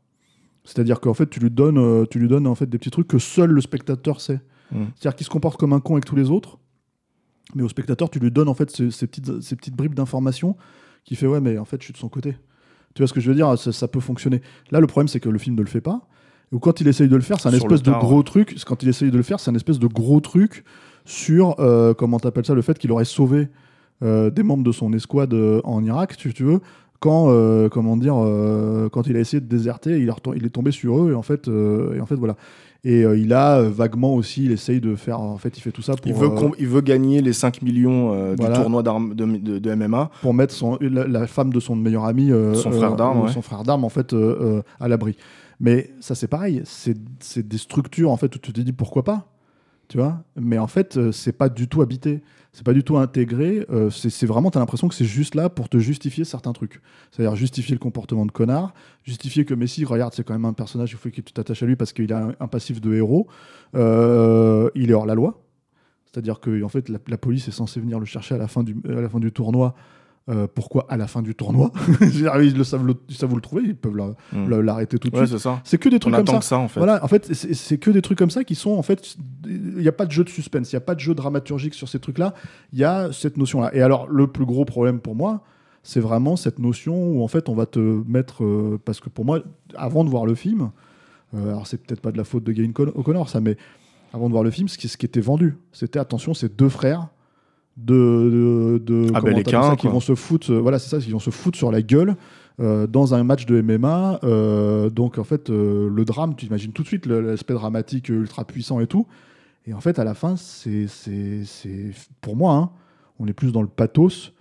C'est-à-dire 0.63 0.99
qu'en 0.99 1.13
fait, 1.13 1.29
tu 1.29 1.39
lui 1.39 1.51
donnes, 1.51 1.77
euh, 1.77 2.05
tu 2.09 2.19
lui 2.19 2.27
donnes 2.27 2.47
en 2.47 2.55
fait 2.55 2.67
des 2.67 2.77
petits 2.77 2.89
trucs 2.89 3.07
que 3.07 3.19
seul 3.19 3.51
le 3.51 3.61
spectateur 3.61 4.19
sait. 4.21 4.41
Mm. 4.71 4.85
C'est-à-dire 4.95 5.15
qu'il 5.15 5.25
se 5.25 5.31
comporte 5.31 5.59
comme 5.59 5.73
un 5.73 5.79
con 5.79 5.93
avec 5.93 6.05
tous 6.05 6.15
les 6.15 6.31
autres, 6.31 6.57
mais 7.55 7.63
au 7.63 7.69
spectateur, 7.69 8.09
tu 8.09 8.19
lui 8.19 8.31
donnes 8.31 8.49
en 8.49 8.53
fait 8.53 8.69
ces, 8.71 8.91
ces 8.91 9.07
petites, 9.07 9.41
ces 9.41 9.55
petites 9.55 9.75
bribes 9.75 9.93
d'informations 9.93 10.55
qui 11.03 11.15
fait 11.15 11.27
ouais, 11.27 11.41
mais 11.41 11.57
en 11.57 11.65
fait, 11.65 11.77
je 11.79 11.85
suis 11.85 11.93
de 11.93 11.97
son 11.97 12.09
côté. 12.09 12.35
Tu 12.95 13.01
vois 13.01 13.07
ce 13.07 13.13
que 13.13 13.21
je 13.21 13.29
veux 13.29 13.35
dire? 13.35 13.57
Ça, 13.57 13.71
ça 13.71 13.87
peut 13.87 13.99
fonctionner. 13.99 14.41
Là, 14.71 14.79
le 14.79 14.87
problème, 14.87 15.07
c'est 15.07 15.19
que 15.19 15.29
le 15.29 15.37
film 15.37 15.55
ne 15.55 15.61
le 15.61 15.67
fait 15.67 15.81
pas. 15.81 16.07
Ou 16.51 16.57
quand 16.57 16.81
il 16.81 16.87
essaye 16.87 17.07
de 17.07 17.15
le 17.15 17.21
faire, 17.21 17.39
c'est 17.39 17.49
un 17.49 17.53
espèce 17.53 17.83
de 17.83 17.91
gros 17.91 18.23
truc. 18.23 18.55
Quand 18.65 18.81
il 18.81 18.89
essaye 18.89 19.11
de 19.11 19.17
le 19.17 19.23
faire, 19.23 19.39
c'est 19.39 19.51
un 19.51 19.55
espèce 19.55 19.77
de 19.77 19.85
gros 19.85 20.19
truc 20.19 20.63
sur 21.05 21.55
comment 21.97 22.19
t'appelles 22.19 22.45
ça, 22.45 22.55
le 22.55 22.63
fait 22.63 22.77
qu'il 22.79 22.91
aurait 22.91 23.05
sauvé 23.05 23.49
des 24.01 24.43
membres 24.43 24.63
de 24.63 24.71
son 24.71 24.93
escouade 24.93 25.33
euh, 25.33 25.61
en 25.63 25.83
Irak, 25.83 26.15
si 26.19 26.33
tu 26.33 26.43
veux. 26.43 26.59
Quand, 27.01 27.27
euh, 27.29 27.69
comment 27.69 27.95
dire, 27.95 28.15
euh, 28.17 28.89
quand 28.89 29.07
il 29.07 29.15
a 29.15 29.19
essayé 29.21 29.39
de 29.39 29.47
déserter, 29.47 29.97
il, 29.99 30.09
est 30.45 30.49
tombé 30.49 30.71
sur 30.71 31.01
eux 31.01 31.11
et 31.11 31.15
en 31.15 31.21
fait, 31.21 31.47
euh, 31.47 31.95
et 31.95 32.01
en 32.01 32.05
fait 32.05 32.15
voilà. 32.15 32.35
Et 32.83 33.03
euh, 33.05 33.17
il 33.17 33.31
a 33.33 33.57
euh, 33.59 33.69
vaguement 33.69 34.15
aussi, 34.15 34.43
il 34.45 34.51
essaye 34.51 34.81
de 34.81 34.95
faire, 34.95 35.19
en 35.21 35.37
fait, 35.37 35.57
il 35.57 35.61
fait 35.61 35.71
tout 35.71 35.81
ça 35.81 35.95
pour, 35.95 36.07
Il 36.07 36.13
veut, 36.13 36.27
euh, 36.27 36.29
com- 36.35 36.51
il 36.59 36.67
veut 36.67 36.81
gagner 36.81 37.21
les 37.21 37.31
5 37.33 37.61
millions 37.61 38.13
euh, 38.13 38.35
Voilà. 38.37 38.55
du 38.55 38.61
tournoi 38.61 38.83
d'armes- 38.83 39.13
de, 39.15 39.25
de- 39.25 39.59
de 39.59 39.75
MMA. 39.75 40.09
pour 40.21 40.33
mettre 40.33 40.53
son, 40.53 40.77
la, 40.81 41.07
la 41.07 41.25
femme 41.27 41.53
de 41.53 41.59
son 41.61 41.75
meilleur 41.77 42.03
ami, 42.05 42.31
euh, 42.31 42.53
Son 42.53 42.71
frère 42.71 42.95
d'armes, 42.97 43.19
euh, 43.19 43.23
ouais. 43.27 43.31
son 43.31 43.41
frère 43.41 43.63
d'armes 43.63 43.83
en 43.85 43.89
fait 43.89 44.11
euh, 44.13 44.37
euh, 44.59 44.61
à 44.81 44.87
l'abri. 44.89 45.15
Mais 45.61 45.91
ça 46.01 46.15
c'est 46.15 46.27
pareil, 46.29 46.61
c'est 46.65 46.97
c'est 47.19 47.45
des 47.47 47.57
structures 47.57 48.11
en 48.11 48.17
fait 48.17 48.33
où 48.35 48.39
tu 48.39 48.51
te 48.53 48.61
dis 48.61 48.71
pourquoi 48.73 49.03
pas. 49.03 49.25
Mais 50.35 50.57
en 50.57 50.67
fait, 50.67 50.97
euh, 50.97 51.11
c'est 51.11 51.31
pas 51.31 51.49
du 51.49 51.67
tout 51.67 51.81
habité, 51.81 52.21
c'est 52.53 52.65
pas 52.65 52.73
du 52.73 52.83
tout 52.83 52.97
intégré. 52.97 53.65
euh, 53.69 53.89
c'est 53.89 54.25
vraiment, 54.25 54.51
t'as 54.51 54.59
l'impression 54.59 54.87
que 54.87 54.95
c'est 54.95 55.05
juste 55.05 55.35
là 55.35 55.49
pour 55.49 55.69
te 55.69 55.77
justifier 55.77 56.25
certains 56.25 56.53
trucs. 56.53 56.81
C'est-à-dire 57.11 57.35
justifier 57.35 57.75
le 57.75 57.79
comportement 57.79 58.25
de 58.25 58.31
connard, 58.31 58.73
justifier 59.03 59.45
que 59.45 59.53
Messi, 59.53 59.85
regarde, 59.85 60.13
c'est 60.13 60.23
quand 60.23 60.33
même 60.33 60.45
un 60.45 60.53
personnage, 60.53 60.91
il 60.91 60.97
faut 60.97 61.09
que 61.09 61.21
tu 61.21 61.33
t'attaches 61.33 61.63
à 61.63 61.65
lui 61.65 61.75
parce 61.75 61.93
qu'il 61.93 62.11
a 62.13 62.29
un, 62.39 62.47
passif 62.47 62.81
de 62.81 62.93
héros. 62.93 63.27
Euh, 63.75 64.69
il 64.75 64.91
est 64.91 64.93
hors 64.93 65.05
la 65.05 65.15
loi. 65.15 65.41
C'est-à-dire 66.05 66.39
que 66.39 66.63
en 66.63 66.69
fait, 66.69 66.89
la, 66.89 67.17
police 67.17 67.47
est 67.47 67.51
censée 67.51 67.79
venir 67.79 67.99
le 67.99 68.05
chercher 68.05 68.35
à 68.35 68.39
la 68.39 68.47
fin 68.47 68.63
du 68.63 69.31
tournoi. 69.31 69.75
Euh, 70.29 70.45
pourquoi 70.53 70.85
à 70.89 70.95
la 70.97 71.07
fin 71.07 71.23
du 71.23 71.33
tournoi 71.33 71.71
Ils 72.01 72.55
le 72.55 72.63
savent, 72.63 72.85
le, 72.85 72.93
ils 73.09 73.15
savent 73.15 73.31
où 73.33 73.35
le 73.35 73.41
trouver, 73.41 73.63
ils 73.65 73.75
peuvent 73.75 73.95
Mm. 74.31 74.47
la- 74.47 74.61
l'arrêter 74.61 74.99
tout 74.99 75.09
de 75.09 75.17
Ouais, 75.17 75.25
suite. 75.25 75.39
c'est 75.63 75.77
que 75.79 75.89
des 75.89 75.95
On 75.95 75.99
trucs 75.99 76.13
comme 76.13 76.21
attend 76.21 76.33
ça. 76.33 76.39
que 76.39 76.45
ça, 76.45 76.57
en 76.59 76.67
fait. 76.67 76.79
Voilà, 76.79 77.03
en 77.03 77.07
fait, 77.07 77.33
c'est- 77.33 77.77
que 77.79 77.89
des 77.89 78.03
trucs 78.03 78.19
comme 78.19 78.29
ça 78.29 78.43
qui 78.43 78.53
sont, 78.53 78.71
en 78.71 78.83
fait, 78.83 79.15
il 79.47 79.77
n'y 79.77 79.87
a 79.87 79.91
pas 79.91 80.05
de 80.05 80.11
jeu 80.11 80.23
de 80.23 80.29
suspense, 80.29 80.71
il 80.71 80.75
n'y 80.75 80.77
a 80.77 80.81
pas 80.81 80.93
de 80.93 80.99
jeu 80.99 81.15
dramaturgique 81.15 81.73
sur 81.73 81.89
ces 81.89 81.97
trucs-là, 81.99 82.35
il 82.73 82.79
y 82.79 82.83
a 82.83 83.11
cette 83.11 83.37
notion-là. 83.37 83.73
Et 83.73 83.81
alors, 83.81 84.07
le 84.07 84.27
plus 84.27 84.45
gros 84.45 84.65
problème 84.65 84.99
pour 84.99 85.15
moi, 85.15 85.41
c'est 85.81 85.99
vraiment 85.99 86.35
cette 86.35 86.59
notion 86.59 87.09
où, 87.11 87.23
en 87.23 87.27
fait, 87.27 87.49
on 87.49 87.55
va 87.55 87.65
te 87.65 87.79
mettre. 88.07 88.43
euh, 88.43 88.79
parce 88.85 88.99
que 88.99 89.09
pour 89.09 89.25
moi, 89.25 89.39
avant 89.75 90.03
de 90.03 90.09
voir 90.11 90.27
le 90.27 90.35
film, 90.35 90.69
euh, 91.33 91.49
alors 91.49 91.65
c'est 91.65 91.77
peut-être 91.81 92.01
pas 92.01 92.11
de 92.11 92.17
la 92.17 92.23
faute 92.23 92.43
de 92.43 92.51
Gain 92.51 92.71
Con- 92.71 92.91
O'Connor, 92.93 93.29
ça, 93.29 93.39
mais 93.41 93.57
avant 94.13 94.27
de 94.27 94.33
voir 94.33 94.43
le 94.43 94.51
film, 94.51 94.67
ce 94.67 94.77
qui, 94.77 94.87
ce 94.89 94.97
qui 94.97 95.07
était 95.07 95.21
vendu, 95.21 95.57
c'était, 95.71 95.97
attention, 95.97 96.35
ces 96.35 96.49
deux 96.49 96.69
frères 96.69 97.07
de, 97.85 98.79
de, 98.83 99.09
de 99.09 99.11
ça, 99.13 99.43
Caïn, 99.43 99.75
qui 99.75 99.87
vont 99.87 99.99
se 99.99 100.15
foutre, 100.15 100.51
euh, 100.51 100.59
voilà, 100.59 100.79
c'est 100.79 100.89
ça, 100.89 100.99
qui 101.03 101.11
vont 101.11 101.19
se 101.19 101.29
foutre 101.29 101.57
sur 101.57 101.71
la 101.71 101.81
gueule 101.81 102.15
euh, 102.59 102.87
dans 102.87 103.13
un 103.13 103.23
match 103.23 103.45
de 103.45 103.61
MMA. 103.61 104.19
euh, 104.23 104.89
donc 104.89 105.17
en 105.17 105.23
fait, 105.23 105.49
euh, 105.49 105.89
le 105.89 106.05
drame, 106.05 106.35
tu 106.35 106.45
imagines 106.45 106.71
tout 106.71 106.83
de 106.83 106.87
suite 106.87 107.05
l'aspect 107.05 107.53
dramatique 107.53 108.09
ultra 108.09 108.43
puissant 108.43 108.79
et 108.79 108.87
tout. 108.87 109.07
Et 109.65 109.73
en 109.73 109.81
fait, 109.81 109.99
à 109.99 110.03
la 110.03 110.13
fin, 110.13 110.35
c'est, 110.35 110.87
c'est, 110.87 111.43
c'est 111.45 111.91
pour 112.21 112.35
moi, 112.35 112.53
hein, 112.53 112.69
on 113.19 113.27
est 113.27 113.33
plus 113.33 113.51
dans 113.51 113.61
le 113.61 113.67
pathos 113.67 114.33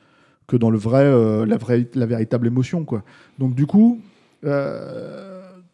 que 0.46 0.56
dans 0.56 0.70
le 0.70 0.78
vrai, 0.78 1.04
la 1.46 1.56
vraie, 1.58 1.86
la 1.94 2.06
véritable 2.06 2.46
émotion, 2.46 2.84
quoi. 2.84 3.02
Donc 3.38 3.54
du 3.54 3.66
coup. 3.66 4.00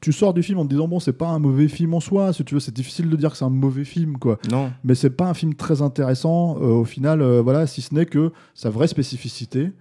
Tu 0.04 0.12
sors 0.12 0.34
du 0.34 0.42
film 0.42 0.58
en 0.58 0.64
te 0.64 0.68
disant 0.68 0.86
bon 0.86 1.00
c'est 1.00 1.14
pas 1.14 1.28
un 1.28 1.38
mauvais 1.38 1.66
film 1.66 1.94
en 1.94 2.00
soi 2.00 2.34
si 2.34 2.44
tu 2.44 2.52
veux 2.52 2.60
c'est 2.60 2.74
difficile 2.74 3.08
de 3.08 3.16
dire 3.16 3.30
que 3.30 3.38
c'est 3.38 3.44
un 3.46 3.48
mauvais 3.48 3.84
film 3.84 4.18
quoi 4.18 4.38
Non. 4.50 4.70
mais 4.84 4.94
c'est 4.94 5.08
pas 5.08 5.24
un 5.30 5.32
film 5.32 5.54
très 5.54 5.80
intéressant 5.80 6.58
euh, 6.60 6.66
au 6.66 6.84
final 6.84 7.22
euh, 7.22 7.40
voilà 7.40 7.66
si 7.66 7.80
ce 7.80 7.94
n'est 7.94 8.04
que 8.04 8.30
sa 8.52 8.68
vraie 8.68 8.86
spécificité 8.86 9.72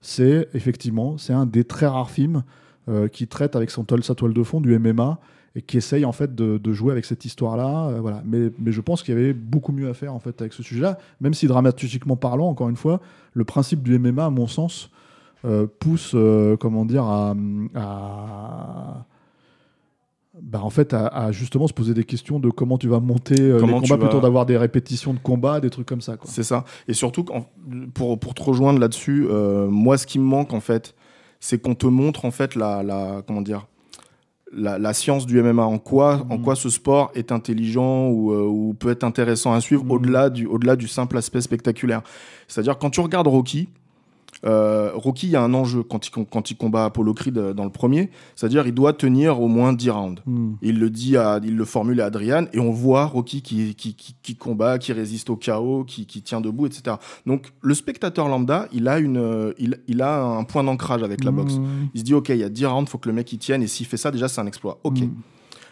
c'est 0.00 0.48
effectivement 0.54 1.18
c'est 1.18 1.32
un 1.32 1.46
des 1.46 1.64
très 1.64 1.86
rares 1.88 2.12
films 2.12 2.44
euh, 2.88 3.08
qui 3.08 3.26
traite 3.26 3.56
avec 3.56 3.72
son 3.72 3.82
toile, 3.82 4.04
sa 4.04 4.14
toile 4.14 4.32
de 4.32 4.42
fond 4.44 4.60
du 4.60 4.78
MMA 4.78 5.18
et 5.56 5.62
qui 5.62 5.78
essaye 5.78 6.04
en 6.04 6.12
fait 6.12 6.32
de, 6.32 6.58
de 6.58 6.72
jouer 6.72 6.92
avec 6.92 7.04
cette 7.04 7.24
histoire 7.24 7.56
là 7.56 7.90
voilà 8.00 8.22
mais, 8.24 8.52
mais 8.60 8.70
je 8.70 8.80
pense 8.80 9.02
qu'il 9.02 9.14
y 9.14 9.18
avait 9.18 9.32
beaucoup 9.32 9.72
mieux 9.72 9.88
à 9.88 9.94
faire 9.94 10.14
en 10.14 10.20
fait 10.20 10.40
avec 10.40 10.52
ce 10.52 10.62
sujet 10.62 10.82
là 10.82 10.96
même 11.20 11.34
si 11.34 11.48
dramaturgiquement 11.48 12.14
parlant 12.14 12.46
encore 12.48 12.68
une 12.68 12.76
fois 12.76 13.00
le 13.34 13.42
principe 13.44 13.82
du 13.82 13.98
MMA 13.98 14.26
à 14.26 14.30
mon 14.30 14.46
sens 14.46 14.90
pousse 15.80 16.14
comment 16.60 16.84
dire 16.84 17.02
à, 17.02 17.34
à 17.74 19.06
bah, 20.40 20.60
en 20.62 20.70
fait, 20.70 20.94
à, 20.94 21.06
à 21.08 21.32
justement 21.32 21.66
se 21.66 21.72
poser 21.74 21.92
des 21.94 22.04
questions 22.04 22.40
de 22.40 22.48
comment 22.50 22.78
tu 22.78 22.88
vas 22.88 23.00
monter 23.00 23.38
euh, 23.38 23.58
Comment 23.60 23.78
les 23.80 23.82
tu 23.84 23.90
combats 23.90 24.02
vas- 24.02 24.08
plutôt 24.08 24.22
d'avoir 24.22 24.46
des 24.46 24.56
répétitions 24.56 25.12
de 25.12 25.18
combats, 25.18 25.60
des 25.60 25.68
trucs 25.70 25.86
comme 25.86 26.00
ça. 26.00 26.16
C'est 26.24 26.42
ça. 26.42 26.64
Et 26.88 26.94
surtout, 26.94 27.24
pour, 27.94 28.18
pour 28.18 28.34
te 28.34 28.42
rejoindre 28.42 28.78
là-dessus, 28.78 29.26
euh, 29.28 29.68
moi, 29.68 29.98
ce 29.98 30.06
qui 30.06 30.18
me 30.18 30.24
manque, 30.24 30.52
en 30.54 30.60
fait, 30.60 30.94
c'est 31.40 31.60
qu'on 31.60 31.74
te 31.74 31.86
montre, 31.86 32.24
en 32.24 32.30
fait, 32.30 32.54
la, 32.54 32.82
la 32.82 33.22
comment 33.26 33.42
dire, 33.42 33.66
la, 34.54 34.78
la 34.78 34.92
science 34.94 35.26
du 35.26 35.38
MMA, 35.42 35.64
en 35.64 35.78
quoi, 35.78 36.26
en 36.30 36.36
Mhm. 36.38 36.42
quoi 36.44 36.54
ce 36.56 36.68
sport 36.70 37.10
est 37.14 37.32
intelligent 37.32 38.08
ou, 38.08 38.32
euh, 38.32 38.46
ou 38.46 38.74
peut 38.74 38.90
être 38.90 39.04
intéressant 39.04 39.52
à 39.52 39.60
suivre 39.60 39.84
Mhm. 39.84 39.90
au-delà 39.90 40.30
du, 40.30 40.46
au-delà 40.46 40.76
du 40.76 40.88
simple 40.88 41.16
aspect 41.18 41.40
spectaculaire. 41.40 42.02
C'est-à-dire, 42.48 42.78
quand 42.78 42.90
tu 42.90 43.00
regardes 43.00 43.26
Rocky, 43.28 43.68
Rocky, 44.44 45.26
il 45.26 45.30
y 45.30 45.36
a 45.36 45.42
un 45.42 45.54
enjeu 45.54 45.82
quand 45.82 46.06
il, 46.06 46.10
quand 46.10 46.50
il 46.50 46.56
combat 46.56 46.86
Apollo 46.86 47.14
Creed 47.14 47.38
euh, 47.38 47.52
dans 47.52 47.64
le 47.64 47.70
premier, 47.70 48.10
c'est-à-dire 48.34 48.66
il 48.66 48.74
doit 48.74 48.92
tenir 48.92 49.40
au 49.40 49.48
moins 49.48 49.72
10 49.72 49.90
rounds. 49.90 50.22
Hmm. 50.26 50.54
Il 50.62 50.78
le 50.78 50.90
dit, 50.90 51.16
à, 51.16 51.40
il 51.42 51.56
le 51.56 51.64
formule 51.64 52.00
à 52.00 52.06
Adrian, 52.06 52.46
et 52.52 52.58
on 52.58 52.72
voit 52.72 53.06
Rocky 53.06 53.42
qui, 53.42 53.74
qui, 53.74 53.94
qui, 53.94 54.16
qui 54.22 54.36
combat, 54.36 54.78
qui 54.78 54.92
résiste 54.92 55.30
au 55.30 55.36
chaos, 55.36 55.84
qui, 55.84 56.06
qui 56.06 56.22
tient 56.22 56.40
debout, 56.40 56.66
etc. 56.66 56.96
Donc 57.26 57.52
le 57.60 57.74
spectateur 57.74 58.28
lambda, 58.28 58.68
il 58.72 58.88
a, 58.88 58.98
une, 58.98 59.18
euh, 59.18 59.52
il, 59.58 59.78
il 59.86 60.02
a 60.02 60.22
un 60.22 60.44
point 60.44 60.64
d'ancrage 60.64 61.02
avec 61.02 61.24
la 61.24 61.30
boxe. 61.30 61.54
Hmm. 61.54 61.88
Il 61.94 62.00
se 62.00 62.04
dit, 62.04 62.14
ok, 62.14 62.30
il 62.30 62.38
y 62.38 62.44
a 62.44 62.48
10 62.48 62.66
rounds, 62.66 62.90
faut 62.90 62.98
que 62.98 63.08
le 63.08 63.14
mec 63.14 63.32
y 63.32 63.38
tienne, 63.38 63.62
et 63.62 63.66
s'il 63.66 63.86
fait 63.86 63.96
ça, 63.96 64.10
déjà, 64.10 64.28
c'est 64.28 64.40
un 64.40 64.46
exploit. 64.46 64.80
Ok. 64.84 65.00
Hmm. 65.00 65.10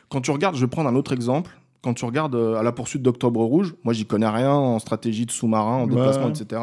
Quand 0.08 0.20
tu 0.20 0.32
regardes, 0.32 0.56
je 0.56 0.60
vais 0.60 0.70
prendre 0.70 0.88
un 0.88 0.96
autre 0.96 1.12
exemple. 1.12 1.59
Quand 1.82 1.94
tu 1.94 2.04
regardes 2.04 2.34
euh, 2.34 2.56
à 2.56 2.62
la 2.62 2.72
poursuite 2.72 3.02
d'Octobre 3.02 3.42
Rouge, 3.42 3.74
moi 3.84 3.94
j'y 3.94 4.04
connais 4.04 4.28
rien 4.28 4.52
en 4.52 4.78
stratégie 4.78 5.24
de 5.24 5.30
sous-marin, 5.30 5.76
en 5.76 5.84
Ouais. 5.88 5.94
déplacement, 5.94 6.28
etc. 6.28 6.60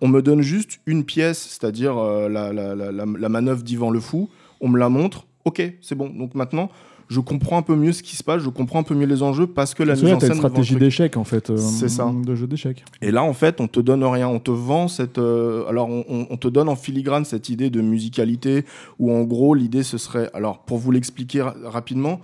On, 0.00 0.08
me 0.08 0.20
donne 0.20 0.40
juste 0.42 0.80
une 0.86 1.04
pièce, 1.04 1.38
c'est-à-dire 1.58 1.96
euh, 1.96 2.28
la, 2.28 2.52
la, 2.52 2.74
la, 2.74 2.90
la- 2.92 3.04
la 3.06 3.28
manœuvre 3.28 3.62
d'Ivan 3.62 3.90
le 3.90 4.00
Fou. 4.00 4.28
On 4.60 4.68
me 4.68 4.78
la 4.78 4.88
montre. 4.88 5.26
Ok, 5.44 5.62
c'est 5.80 5.94
bon. 5.94 6.08
Donc 6.08 6.34
maintenant, 6.34 6.70
je 7.08 7.20
comprends 7.20 7.56
un 7.58 7.62
peu 7.62 7.76
mieux 7.76 7.92
ce 7.92 8.02
qui 8.02 8.16
se 8.16 8.24
passe, 8.24 8.42
je 8.42 8.48
comprends 8.48 8.80
un 8.80 8.82
peu 8.82 8.94
mieux 8.96 9.06
les 9.06 9.22
enjeux 9.22 9.46
parce 9.46 9.74
que 9.74 9.84
la 9.84 9.94
mise 9.94 10.12
en 10.12 10.18
scène. 10.18 10.30
une 10.32 10.36
stratégie 10.38 10.74
d'échec 10.74 11.16
en 11.16 11.22
fait. 11.22 11.50
euh, 11.50 11.56
C'est 11.56 11.88
ça. 11.88 12.12
De 12.24 12.34
jeu 12.34 12.48
d'échecs. 12.48 12.84
Et 13.02 13.12
là, 13.12 13.22
en 13.22 13.32
fait, 13.32 13.60
on 13.60 13.68
te 13.68 13.78
donne 13.78 14.02
rien. 14.02 14.26
On 14.28 14.40
te 14.40 14.50
vend 14.50 14.88
cette. 14.88 15.18
euh, 15.18 15.68
alors, 15.68 15.88
on, 15.88 16.04
on- 16.08 16.26
on 16.30 16.36
te 16.36 16.48
donne 16.48 16.68
en 16.68 16.74
filigrane 16.76 17.24
cette 17.24 17.48
idée 17.48 17.70
de 17.70 17.80
musicalité 17.80 18.64
où, 18.98 19.12
en 19.12 19.22
gros, 19.22 19.54
l'idée 19.54 19.84
ce 19.84 19.98
serait. 19.98 20.30
Alors, 20.34 20.60
pour 20.64 20.78
vous 20.78 20.90
l'expliquer 20.90 21.42
ra- 21.42 21.54
rapidement, 21.64 22.20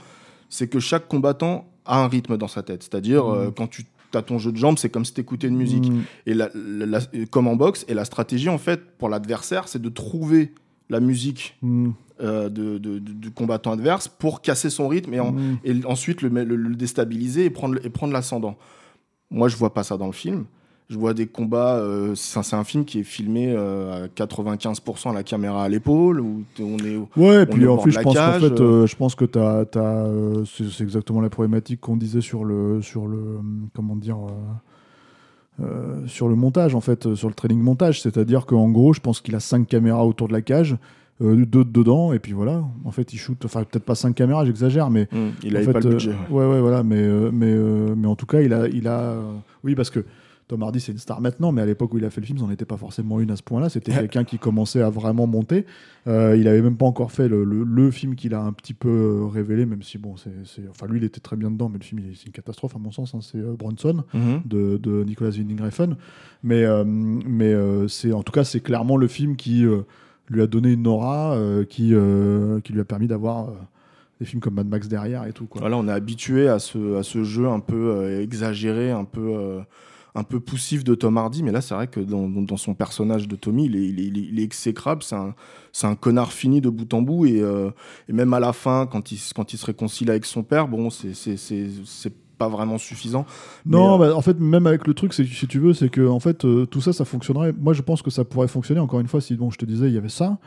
c'est 0.49 0.67
que 0.69 0.81
chaque 0.81 1.07
combattant 1.07 1.67
a 1.87 2.03
un 2.03 2.09
rythme 2.09 2.37
dans 2.37 2.49
sa 2.49 2.63
tête. 2.63 2.83
C'est-à-dire, 2.83 3.27
euh, 3.31 3.51
quand 3.51 3.67
tu 3.69 3.85
as 4.15 4.23
ton 4.23 4.39
jeu 4.39 4.53
de 4.53 4.57
jambes, 4.59 4.79
c'est 4.79 4.91
comme 4.91 5.05
si 5.05 5.15
tu 5.15 5.21
écoutais 5.21 5.49
une 5.49 5.57
musique. 5.57 5.91
Hmm. 5.91 6.03
Et 6.27 6.35
la- 6.35 6.51
la- 6.55 6.87
la- 6.87 7.01
comme 7.31 7.47
en 7.49 7.57
boxe, 7.57 7.85
et 7.89 7.95
la 7.95 8.05
stratégie, 8.05 8.49
en 8.51 8.59
fait, 8.59 8.81
pour 8.99 9.09
l'adversaire, 9.09 9.69
c'est 9.69 9.81
de 9.81 9.89
trouver 9.89 10.53
la 10.91 11.01
musique 11.01 11.57
Hmm. 11.63 11.91
euh, 12.21 12.49
de- 12.49 12.79
de- 12.79 12.99
de- 12.99 13.13
du 13.13 13.31
combattant 13.31 13.73
adverse 13.73 14.07
pour 14.07 14.43
casser 14.43 14.71
son 14.71 14.87
rythme 14.87 15.13
et, 15.15 15.19
en- 15.21 15.35
et 15.65 15.75
ensuite 15.87 16.23
le, 16.23 16.29
le- 16.29 16.57
le 16.57 16.75
déstabiliser 16.77 17.47
et 17.47 17.51
prendre, 17.51 17.79
et 17.85 17.89
prendre 17.91 18.13
l'ascendant. 18.13 18.57
Moi, 19.31 19.49
je 19.49 19.57
vois 19.57 19.73
pas 19.75 19.83
ça 19.83 19.97
dans 19.97 20.07
le 20.07 20.13
film. 20.13 20.45
Je 20.93 20.99
vois 20.99 21.15
des 21.15 21.27
combats. 21.27 21.77
euh, 21.79 22.15
c'est 22.15 22.39
un- 22.39 22.43
c'est 22.43 22.55
film 22.65 22.85
qui 22.85 23.01
est 23.01 23.03
filmé 23.05 23.53
euh, 23.57 24.05
à 24.05 24.09
95% 24.09 25.11
à 25.11 25.15
la 25.15 25.23
caméra 25.23 25.65
à 25.65 25.69
l'épaule, 25.69 26.21
où 26.21 26.43
on 26.61 26.77
est. 26.79 26.97
Ouais, 27.17 27.43
et 27.43 27.43
On 27.43 27.47
puis 27.47 27.67
en 27.67 27.77
de 27.77 27.91
je 27.91 28.01
pense 28.01 28.15
cage, 28.15 28.41
fait, 28.43 28.61
euh. 28.61 28.87
je 28.87 28.95
pense 28.97 29.15
que 29.15 29.25
t'as, 29.25 29.65
t'as, 29.65 30.07
c'est, 30.45 30.69
c'est 30.69 30.85
exactement 30.85 31.21
la 31.21 31.31
problématique 31.31 31.81
qu'on 31.81 31.97
disait 31.97 32.21
sur 32.21 32.45
le, 32.45 32.83
sur 32.83 33.07
le, 33.07 33.39
comment 33.75 33.97
dire, 33.97 34.19
sur 36.07 36.29
le 36.29 36.35
montage 36.35 36.75
en 36.75 36.81
fait, 36.81 37.15
sur 37.15 37.29
le 37.29 37.35
training 37.35 37.61
montage. 37.61 38.01
C'est-à-dire 38.03 38.47
qu'en 38.47 38.69
gros, 38.71 38.93
je 38.93 39.01
pense 39.01 39.21
qu'il 39.21 39.35
a 39.35 39.41
cinq 39.41 39.67
caméras 39.69 40.05
autour 40.07 40.29
de 40.29 40.33
la 40.33 40.43
cage, 40.43 40.77
euh, 41.21 41.45
deux 41.47 41.65
dedans, 41.65 42.13
et 42.13 42.19
puis 42.19 42.33
voilà. 42.33 42.65
En 42.85 42.91
fait, 42.91 43.13
il 43.13 43.19
shoot, 43.19 43.43
enfin 43.45 43.63
peut-être 43.65 43.85
pas 43.85 43.95
cinq 43.95 44.15
caméras, 44.15 44.45
j'exagère, 44.45 44.91
mais 44.91 45.09
Hmm, 45.13 45.29
il 45.45 45.53
en 45.53 45.57
avait 45.57 45.67
fait, 45.67 45.73
pas 45.73 45.81
le 45.81 45.91
budget. 45.91 46.13
ouais, 46.31 46.47
ouais, 46.47 46.61
voilà, 46.61 46.83
mais, 46.83 46.97
euh, 47.01 47.31
mais, 47.33 47.51
euh, 47.53 47.95
mais 47.97 48.09
en 48.09 48.17
tout 48.17 48.27
cas, 48.27 48.41
il 48.41 48.53
a, 48.53 48.67
il 48.69 48.89
a, 48.89 49.15
oui, 49.63 49.75
parce 49.75 49.91
que 49.91 50.05
Tom 50.53 50.63
Hardy, 50.63 50.81
c'est 50.81 50.93
une 50.93 50.99
star 50.99 51.23
maintenant, 51.23 51.51
mais 51.51 51.63
à 51.63 51.65
l'époque 51.67 51.95
où 51.95 51.99
il 51.99 52.05
a 52.05 52.11
fait 52.11 52.21
le 52.21 52.27
film, 52.27 52.39
c'en 52.39 52.51
était 52.51 52.67
pas 52.67 52.77
forcément 52.77 53.21
une 53.21 53.31
à 53.31 53.37
ce 53.37 53.43
point-là. 53.43 53.71
C'était 53.71 53.91
quelqu'un 53.93 54.23
qui 54.25 54.39
commençait 54.39 54.83
à 54.83 54.91
vraiment 54.91 55.27
monter. 55.27 55.65
Euh, 56.07 56.37
il 56.37 56.47
avait 56.47 56.61
même 56.61 56.77
pas 56.77 56.85
encore 56.85 57.11
fait 57.11 57.27
le, 57.27 57.43
le- 57.43 57.65
le 57.65 57.91
film 57.91 58.17
qu'il 58.17 58.35
a 58.35 58.43
un 58.43 58.53
petit 58.53 58.75
peu 58.75 58.91
euh, 58.91 59.27
révélé, 59.29 59.65
même 59.65 59.83
si 59.83 59.97
bon, 59.97 60.17
c'est, 60.19 60.31
enfin 60.69 60.87
lui, 60.89 60.99
il 60.99 61.05
était 61.05 61.21
très 61.21 61.37
bien 61.37 61.51
dedans, 61.51 61.71
mais 61.71 61.79
le 61.79 61.85
film, 61.85 62.03
il 62.05 62.11
est- 62.11 62.15
c'est 62.17 62.27
une 62.27 62.33
catastrophe 62.33 62.77
à 62.77 62.79
mon 62.79 62.91
sens. 62.91 63.15
hein, 63.15 63.21
c'est 63.23 63.39
euh, 63.39 63.55
Bronson 63.59 64.05
Mhm. 64.13 64.43
de, 64.45 64.77
de 64.77 65.05
Nicolas 65.05 65.31
Winding 65.31 65.59
Refn. 65.63 65.95
Mais, 66.43 66.65
euh, 66.65 66.85
mais 66.85 67.55
c'est, 67.89 68.13
en 68.13 68.23
tout 68.23 68.33
cas, 68.33 68.45
c'est 68.45 68.61
clairement 68.61 68.99
le 68.99 69.09
film 69.09 69.37
qui 69.37 69.65
lui 70.29 70.43
a 70.43 70.47
donné 70.47 70.73
une 70.73 70.87
aura, 70.87 71.35
euh, 71.35 71.65
qui, 71.65 71.95
euh, 71.95 72.61
qui 72.61 72.75
lui 72.75 72.81
a 72.81 72.85
permis 72.85 73.07
d'avoir 73.07 73.49
euh, 73.49 73.53
des 74.21 74.27
films 74.27 74.41
comme 74.43 74.55
Mad 74.55 74.69
Max 74.69 74.87
derrière 74.87 75.27
et 75.27 75.33
tout. 75.33 75.47
Quoi. 75.47 75.63
Voilà, 75.63 75.79
on 75.79 75.89
est 75.89 75.93
habitué 75.93 76.47
à 76.49 76.59
ce, 76.59 76.97
à 76.99 77.03
ce 77.03 77.25
jeu 77.25 77.49
un 77.49 77.61
peu 77.61 78.21
exagéré, 78.21 78.91
un 78.91 79.05
peu, 79.05 79.61
un 80.15 80.25
peu 80.25 80.41
poussif 80.41 80.85
de 80.85 80.95
Tom 80.95 81.17
Hardy, 81.17 81.43
mais 81.43 81.53
là, 81.53 81.61
c'est 81.63 81.75
vrai 81.75 81.87
que 81.87 81.99
dans, 82.01 82.57
son 82.59 82.75
personnage 82.75 83.29
de 83.29 83.37
Tommy, 83.37 83.65
il 83.67 83.77
est, 83.77 83.89
il 83.89 84.01
est- 84.01 84.05
il 84.05 84.19
est- 84.19 84.29
il 84.33 84.41
est 84.41 84.43
exécrable, 84.43 85.03
c'est 85.03 85.17
un, 85.87 85.95
connard 85.95 86.33
fini 86.33 86.61
de 86.61 86.69
bout 86.69 86.93
en 86.93 87.01
bout, 87.01 87.25
et, 87.27 87.41
euh, 87.41 87.71
et 88.09 88.13
même 88.13 88.35
à 88.35 88.41
la 88.41 88.53
fin, 88.53 88.87
quand 88.87 89.11
il, 89.11 89.15
s- 89.17 89.33
quand 89.35 89.55
il 89.55 89.57
se 89.57 89.65
réconcilie 89.65 90.11
avec 90.11 90.27
son 90.27 90.43
père, 90.43 90.69
bon, 90.69 90.91
c'est- 90.91 92.13
pas 92.39 92.49
vraiment 92.49 92.77
suffisant. 92.77 93.25
Non, 93.65 93.99
Mais, 93.99 94.05
euh, 94.05 94.09
bah, 94.11 94.17
en 94.17 94.21
fait, 94.21 94.39
même 94.41 94.67
avec 94.67 94.87
le 94.89 94.95
truc, 94.95 95.15
si 95.15 95.25
tu 95.47 95.59
veux, 95.61 95.75
c'est 95.75 95.89
que 95.91 96.07
en 96.09 96.19
fait, 96.19 96.45
euh, 96.45 96.67
tout 96.67 96.81
ça, 96.81 96.93
ça 96.93 97.05
fonctionnerait. 97.05 97.53
Moi, 97.57 97.73
je 97.73 97.83
pense 97.83 98.03
que 98.03 98.11
ça 98.11 98.25
pourrait 98.25 98.49
fonctionner. 98.49 98.81
Encore 98.81 98.99
une 99.01 99.07
fois, 99.07 99.21
si 99.21 99.37
bon, 99.37 99.51
je 99.51 99.59
te 99.59 99.65
disais, 99.65 99.87
il 99.87 99.95
y 99.95 99.99
avait 99.99 100.09
ça, 100.09 100.39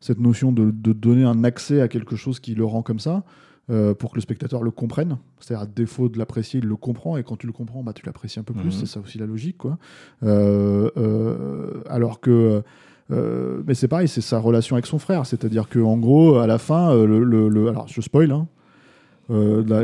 cette 0.00 0.20
notion 0.20 0.52
de, 0.52 0.70
de 0.70 0.92
donner 0.92 1.24
un 1.24 1.44
accès 1.44 1.80
à 1.80 1.88
quelque 1.88 2.16
chose 2.16 2.38
qui 2.38 2.54
le 2.54 2.64
rend 2.66 2.82
comme 2.82 2.98
ça, 2.98 3.24
euh, 3.70 3.94
pour 3.94 4.10
que 4.10 4.16
le 4.16 4.20
spectateur 4.22 4.62
le 4.62 4.70
comprenne. 4.70 5.18
C'est-à-dire, 5.40 5.62
à 5.62 5.66
défaut 5.66 6.08
de 6.08 6.18
l'apprécier, 6.18 6.60
il 6.62 6.66
le 6.66 6.76
comprend, 6.76 7.16
et 7.16 7.22
quand 7.22 7.36
tu 7.36 7.46
le 7.46 7.52
comprends, 7.52 7.82
bah, 7.82 7.92
tu 7.92 8.04
l'apprécies 8.06 8.40
un 8.40 8.42
peu 8.42 8.54
plus. 8.54 8.66
Mhm. 8.66 8.70
C'est 8.72 8.86
ça 8.86 9.00
aussi 9.00 9.18
la 9.18 9.26
logique, 9.26 9.58
quoi. 9.58 9.78
Euh, 10.22 10.90
euh, 10.96 11.82
alors 11.88 12.20
que. 12.20 12.62
mais 13.10 13.74
c'est 13.74 13.88
pareil, 13.88 14.08
c'est 14.08 14.20
sa 14.20 14.38
relation 14.38 14.76
avec 14.76 14.86
son 14.86 14.98
frère. 14.98 15.26
C'est-à-dire 15.26 15.68
que 15.68 15.78
en 15.78 15.96
gros, 15.98 16.36
à 16.36 16.46
la 16.46 16.58
fin, 16.58 16.94
le, 16.94 17.22
le- 17.24 17.48
le- 17.48 17.68
alors 17.68 17.88
je 17.88 18.00
spoil, 18.00 18.30
hein, 18.32 18.46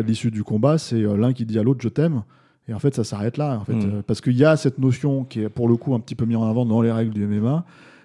l'issue 0.06 0.30
du 0.30 0.42
combat, 0.44 0.78
c'est 0.78 1.00
l'un 1.00 1.32
qui 1.32 1.44
dit 1.44 1.58
à 1.58 1.62
l'autre 1.62 1.80
je 1.82 1.88
t'aime, 1.88 2.22
Et 2.68 2.72
en 2.74 2.78
fait, 2.78 2.94
ça 2.94 3.04
s'arrête 3.04 3.36
là, 3.36 3.58
en 3.60 3.64
fait. 3.64 3.74
Euh, 3.74 4.02
parce 4.06 4.20
qu'il 4.22 4.36
y 4.36 4.44
a 4.44 4.56
cette 4.56 4.78
notion 4.78 5.24
qui 5.24 5.42
est 5.42 5.48
pour 5.50 5.68
le 5.68 5.76
coup 5.76 5.94
un 5.94 6.00
petit 6.00 6.14
peu 6.14 6.24
mise 6.24 6.36
en 6.38 6.48
avant 6.48 6.64
dans 6.64 6.80
les 6.80 6.90
règles 6.92 7.12
du 7.12 7.26
MMA, 7.26 7.64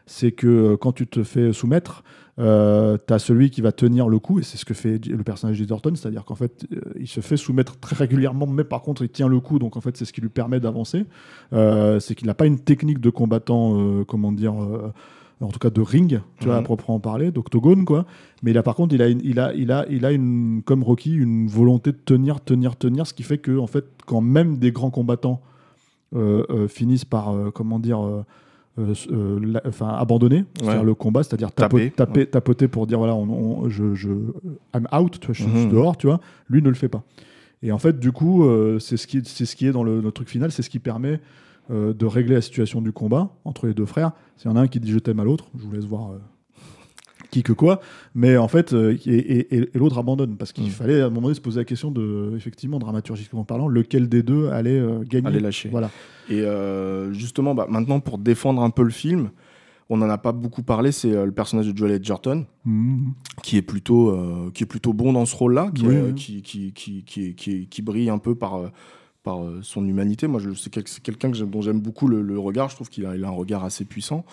c'est 0.09 0.31
que 0.31 0.47
euh, 0.47 0.77
quand 0.77 0.91
tu 0.91 1.05
te 1.05 1.21
fais 1.23 1.53
soumettre, 1.53 2.03
euh, 2.39 2.97
tu 3.07 3.13
as 3.13 3.19
celui 3.19 3.51
qui 3.51 3.61
va 3.61 3.71
tenir 3.71 4.09
le 4.09 4.17
coup, 4.17 4.39
et 4.39 4.43
c'est 4.43 4.57
ce 4.57 4.65
que 4.65 4.73
fait 4.73 5.05
le 5.05 5.23
personnage 5.23 5.59
d'Egerton, 5.59 5.93
c'est-à-dire 5.95 6.25
qu'en 6.25 6.33
fait, 6.33 6.65
euh, 6.73 6.79
il 6.99 7.07
se 7.07 7.19
fait 7.21 7.37
soumettre 7.37 7.77
très 7.77 7.95
régulièrement, 7.95 8.47
mais 8.47 8.63
par 8.63 8.81
contre, 8.81 9.03
il 9.03 9.09
tient 9.09 9.27
le 9.27 9.39
coup, 9.39 9.59
donc 9.59 9.77
en 9.77 9.81
fait, 9.81 9.95
c'est 9.97 10.05
ce 10.05 10.11
qui 10.13 10.21
lui 10.21 10.29
permet 10.29 10.59
d'avancer. 10.59 11.05
Euh, 11.53 11.99
c'est 11.99 12.15
qu'il 12.15 12.25
n'a 12.25 12.33
pas 12.33 12.47
une 12.47 12.59
technique 12.59 12.99
de 12.99 13.11
combattant, 13.11 14.03
comment 14.05 14.31
dire, 14.31 14.55
en 15.41 15.49
tout 15.49 15.59
cas 15.59 15.69
de 15.69 15.81
ring, 15.81 16.21
tu 16.39 16.45
vois, 16.45 16.55
à 16.55 16.59
Mhm. 16.59 16.63
proprement 16.65 16.99
parler, 16.99 17.29
d'octogone, 17.31 17.85
quoi. 17.85 18.05
Mais 18.41 18.57
a, 18.57 18.63
par 18.63 18.73
contre, 18.75 18.95
il 18.95 19.01
a, 19.03 19.09
une, 19.09 19.21
il 19.23 19.39
a, 19.39 19.53
il 19.53 19.71
a, 19.71 19.85
il 19.89 20.05
a 20.05 20.11
une, 20.11 20.63
comme 20.65 20.81
Rocky, 20.81 21.13
une 21.13 21.47
volonté 21.47 21.91
de 21.91 21.97
tenir, 22.03 22.41
tenir, 22.41 22.77
tenir, 22.77 23.05
ce 23.05 23.13
qui 23.13 23.23
fait 23.23 23.37
que, 23.37 23.57
en 23.59 23.67
fait, 23.67 23.85
quand 24.07 24.21
même 24.21 24.57
des 24.57 24.71
grands 24.71 24.89
combattants 24.91 25.41
finissent 26.67 27.05
par, 27.05 27.35
comment 27.53 27.77
dire, 27.77 28.23
euh, 28.77 28.93
euh, 29.11 29.39
la- 29.41 29.61
enfin, 29.65 29.89
abandonner 29.89 30.45
Ouais. 30.63 30.81
le 30.83 30.93
combat, 30.95 31.23
c'est-à-dire 31.23 31.51
Taper, 31.51 31.91
taper, 31.91 32.19
ouais. 32.21 32.25
tapoter 32.27 32.67
pour 32.67 32.87
dire 32.87 32.97
voilà, 32.99 33.15
on, 33.15 33.29
on- 33.63 33.69
je, 33.69 33.93
je, 33.95 34.09
I'm 34.75 34.87
out, 34.97 35.19
tu 35.19 35.27
vois, 35.27 35.33
je 35.33 35.43
suis 35.43 35.51
Mhm. 35.65 35.71
dehors, 35.71 35.97
tu 35.97 36.07
vois. 36.07 36.19
Lui 36.49 36.61
ne 36.61 36.69
le 36.69 36.75
fait 36.75 36.89
pas. 36.89 37.03
Et 37.61 37.71
en 37.73 37.77
fait, 37.77 37.99
du 37.99 38.11
coup, 38.13 38.45
euh, 38.45 38.79
c'est 38.79 38.95
ce 38.95 39.05
qui, 39.07 39.21
c'est 39.25 39.45
ce 39.45 39.55
qui 39.55 39.67
est 39.67 39.71
dans 39.71 39.83
le, 39.83 39.99
le 39.99 40.11
truc 40.11 40.29
final, 40.29 40.51
c'est 40.51 40.61
ce 40.61 40.69
qui 40.69 40.79
permet 40.79 41.19
euh, 41.71 41.93
de 41.93 42.05
régler 42.05 42.35
la 42.35 42.41
situation 42.41 42.81
du 42.81 42.91
combat 42.93 43.29
entre 43.45 43.67
les 43.67 43.73
deux 43.73 43.85
frères. 43.85 44.11
S'il 44.37 44.49
y 44.49 44.53
en 44.53 44.55
a 44.55 44.61
un 44.61 44.67
qui 44.67 44.79
dit 44.79 44.91
je 44.91 44.99
t'aime 44.99 45.19
à 45.19 45.23
l'autre, 45.25 45.49
je 45.57 45.63
vous 45.65 45.71
laisse 45.71 45.85
voir. 45.85 46.11
Qui 47.31 47.43
que 47.43 47.53
quoi, 47.53 47.79
mais 48.15 48.37
en 48.37 48.47
fait, 48.47 48.73
euh, 48.73 48.97
et, 49.05 49.09
et- 49.15 49.55
et- 49.55 49.69
et 49.73 49.77
l'autre 49.77 49.97
abandonne 49.99 50.35
parce 50.35 50.51
qu'il 50.51 50.65
Mm. 50.65 50.69
fallait 50.69 51.01
à 51.01 51.05
un 51.05 51.09
moment 51.09 51.21
donné 51.27 51.35
se 51.35 51.41
poser 51.41 51.59
la 51.59 51.65
question 51.65 51.91
de, 51.91 52.33
effectivement, 52.35 52.79
dramaturgiquement 52.79 53.43
parlant, 53.43 53.67
lequel 53.67 54.09
des 54.09 54.23
deux 54.23 54.47
allait 54.49 54.79
euh, 54.79 55.03
gagner. 55.03 55.27
Allez 55.27 55.39
lâcher. 55.39 55.69
Voilà. 55.69 55.91
Et 56.29 56.41
euh, 56.41 57.13
justement, 57.13 57.53
bah, 57.53 57.67
maintenant, 57.69 57.99
pour 57.99 58.17
défendre 58.17 58.61
un 58.63 58.71
peu 58.71 58.83
le 58.83 58.89
film, 58.89 59.29
on 59.91 59.97
n'en 59.97 60.09
a 60.09 60.17
pas 60.19 60.31
beaucoup 60.31 60.61
parlé, 60.63 60.91
c'est 60.91 61.11
le 61.25 61.31
personnage 61.31 61.67
de 61.67 61.75
Joel 61.77 61.91
Edgerton, 61.93 62.45
Mhm. 62.65 63.13
qui 63.43 63.57
est 63.57 63.61
plutôt, 63.63 64.15
qui 64.53 64.63
est 64.63 64.67
plutôt 64.67 64.93
bon 64.93 65.13
dans 65.13 65.25
ce 65.25 65.35
rôle-là, 65.35 65.71
qui, 65.73 65.85
Oui, 65.87 66.13
qui, 66.15 66.41
qui, 66.41 67.03
qui, 67.03 67.65
qui, 67.67 67.81
brille 67.81 68.09
un 68.09 68.19
peu 68.19 68.35
par, 68.35 68.71
par 69.23 69.39
son 69.63 69.85
humanité. 69.87 70.27
Moi, 70.27 70.39
je 70.39 70.51
c'est 70.53 70.69
quel- 70.71 70.87
c'est 70.87 71.01
quelqu'un 71.01 71.31
que 71.31 71.37
dont 71.43 71.61
j'aime 71.61 71.79
beaucoup 71.79 72.07
le, 72.07 72.21
le 72.21 72.37
regard. 72.37 72.69
Je 72.69 72.75
trouve 72.75 72.89
qu'il 72.89 73.05
a, 73.07 73.15
il 73.15 73.23
a 73.23 73.27
un 73.29 73.31
regard 73.31 73.63
assez 73.63 73.83
puissant. 73.83 74.25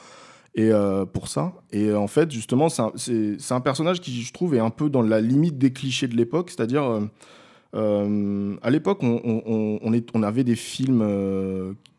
Et 0.59 0.71
euh, 0.73 1.05
pour 1.05 1.29
ça. 1.29 1.53
Et 1.71 1.89
euh, 1.91 1.99
en 1.99 2.07
fait, 2.07 2.31
justement, 2.31 2.69
c'est 2.71 2.83
un, 3.53 3.61
personnage 3.61 4.01
qui, 4.01 4.23
je 4.23 4.33
trouve, 4.33 4.55
est 4.55 4.59
un 4.59 4.71
peu 4.71 4.89
dans 4.89 5.03
la 5.03 5.21
limite 5.21 5.59
des 5.59 5.71
clichés 5.73 6.09
de 6.09 6.17
l'époque. 6.17 6.49
C'est-à-dire, 6.51 6.83
euh, 6.85 7.01
euh, 7.75 8.57
à 8.63 8.71
l'époque, 8.71 9.03
on, 9.03 9.21
on- 9.25 9.43
on- 9.47 9.79
on 9.83 9.93
est- 9.93 10.09
on 10.15 10.23
avait 10.23 10.45
des 10.45 10.57
films 10.57 11.05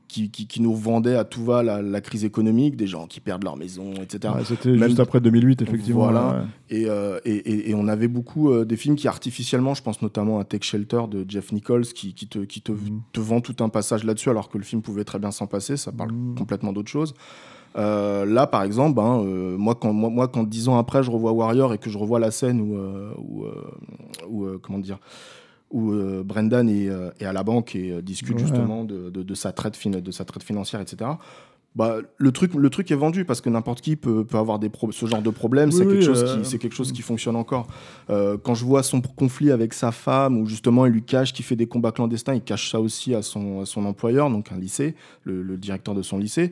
qui, 0.08 0.32
qui- 0.32 0.48
qui 0.48 0.62
nous 0.62 0.74
vendaient 0.74 1.16
à 1.16 1.24
tout 1.26 1.44
va 1.44 1.62
la, 1.64 1.82
la 1.82 2.02
crise 2.02 2.24
économique, 2.26 2.78
des 2.78 2.88
gens 2.88 3.08
qui 3.08 3.20
perdent 3.20 3.44
leur 3.44 3.58
maison, 3.58 3.94
etc. 4.02 4.34
Ouais, 4.36 4.44
C'était 4.46 4.76
juste 4.78 5.00
après 5.02 5.20
2008, 5.20 5.62
effectivement. 5.62 6.04
Voilà. 6.06 6.28
ouais. 6.72 6.78
Et, 6.78 6.84
et, 7.26 7.36
et- 7.36 7.70
et 7.72 7.76
on 7.76 7.88
avait 7.88 8.08
beaucoup 8.08 8.64
des 8.66 8.78
films 8.78 8.96
qui 8.96 9.08
artificiellement, 9.08 9.74
je 9.74 9.84
pense 9.84 10.02
notamment 10.02 10.40
à 10.40 10.46
Tech 10.46 10.64
Shelter 10.64 11.02
de 11.12 11.26
Jeff 11.28 11.52
Nichols, 11.52 11.86
qui, 11.86 12.14
qui 12.16 12.28
te, 12.28 12.40
qui 12.40 12.62
te, 12.62 12.72
Mhm. 12.72 13.02
te 13.14 13.20
vend 13.20 13.42
tout 13.42 13.56
un 13.64 13.70
passage 13.70 14.04
là-dessus, 14.04 14.30
alors 14.30 14.50
que 14.50 14.58
le 14.58 14.64
film 14.64 14.82
pouvait 14.82 15.04
très 15.04 15.20
bien 15.20 15.32
s'en 15.32 15.46
passer. 15.46 15.78
Ça 15.78 15.92
parle 15.92 16.12
Mhm. 16.14 16.36
complètement 16.36 16.72
d'autre 16.74 16.90
chose. 16.90 17.14
Euh, 17.78 18.26
là, 18.26 18.48
par 18.48 18.64
exemple, 18.64 18.96
ben, 18.96 19.22
euh, 19.24 19.58
moi, 19.58 19.76
quand, 19.76 19.94
moi, 19.94 20.10
moi, 20.10 20.28
quand 20.28 20.44
dix 20.44 20.68
ans 20.68 20.78
après, 20.78 21.04
je 21.04 21.12
revois 21.12 21.32
Warrior 21.32 21.74
et 21.74 21.78
que 21.78 21.90
je 21.90 21.98
revois 21.98 22.20
la 22.20 22.32
scène 22.32 22.60
où, 22.62 22.76
euh, 22.76 23.12
où, 23.18 23.46
où, 24.30 24.58
comment 24.62 24.80
dire, 24.80 25.00
où 25.70 25.94
Brendan 26.24 26.70
est, 26.70 26.90
est 27.20 27.26
à 27.26 27.34
la 27.34 27.44
banque 27.44 27.76
et 27.76 28.02
discute 28.02 28.36
Ouais. 28.36 28.40
justement 28.42 28.84
de, 28.84 29.10
de- 29.10 29.24
de 29.24 29.34
sa 29.36 29.52
traite 29.52 29.76
fin- 29.76 29.90
de 29.90 30.12
sa 30.12 30.24
traite 30.26 30.44
financière, 30.44 30.80
etc. 30.82 31.12
Bah, 31.76 31.98
le 32.18 32.32
truc, 32.32 32.56
le 32.56 32.70
truc 32.72 32.90
est 32.90 32.96
vendu 32.96 33.24
parce 33.26 33.40
que 33.42 33.50
n'importe 33.50 33.82
qui 33.82 33.96
peut, 33.98 34.24
peut 34.26 34.38
avoir 34.38 34.58
des 34.58 34.72
ce 34.90 35.06
genre 35.06 35.22
de 35.22 35.30
problème. 35.30 35.70
Oui, 35.70 35.76
c'est 35.76 35.86
quelque 35.86 36.02
chose 36.04 36.24
euh, 36.26 36.40
qui, 36.42 36.50
c'est 36.50 36.58
quelque 36.58 36.74
chose 36.74 36.92
qui 36.92 37.04
fonctionne 37.04 37.36
encore. 37.36 37.68
Euh, 38.10 38.38
quand 38.42 38.56
je 38.56 38.66
vois 38.66 38.82
son 38.82 39.00
conflit 39.02 39.52
avec 39.52 39.74
sa 39.76 39.92
femme, 39.92 40.38
où 40.40 40.48
justement 40.48 40.88
il 40.88 40.94
lui 40.94 41.04
cache 41.04 41.34
qu'il 41.34 41.46
fait 41.46 41.56
des 41.58 41.68
combats 41.68 41.92
clandestins, 41.92 42.34
il 42.34 42.42
cache 42.42 42.72
ça 42.72 42.80
aussi 42.82 43.14
à 43.14 43.22
son, 43.22 43.62
à 43.62 43.66
son 43.68 43.86
employeur, 43.86 44.32
donc 44.32 44.52
un 44.52 44.58
lycée, 44.58 44.96
le, 45.24 45.44
le 45.44 45.58
directeur 45.58 45.94
de 45.94 46.02
son 46.02 46.18
lycée. 46.18 46.52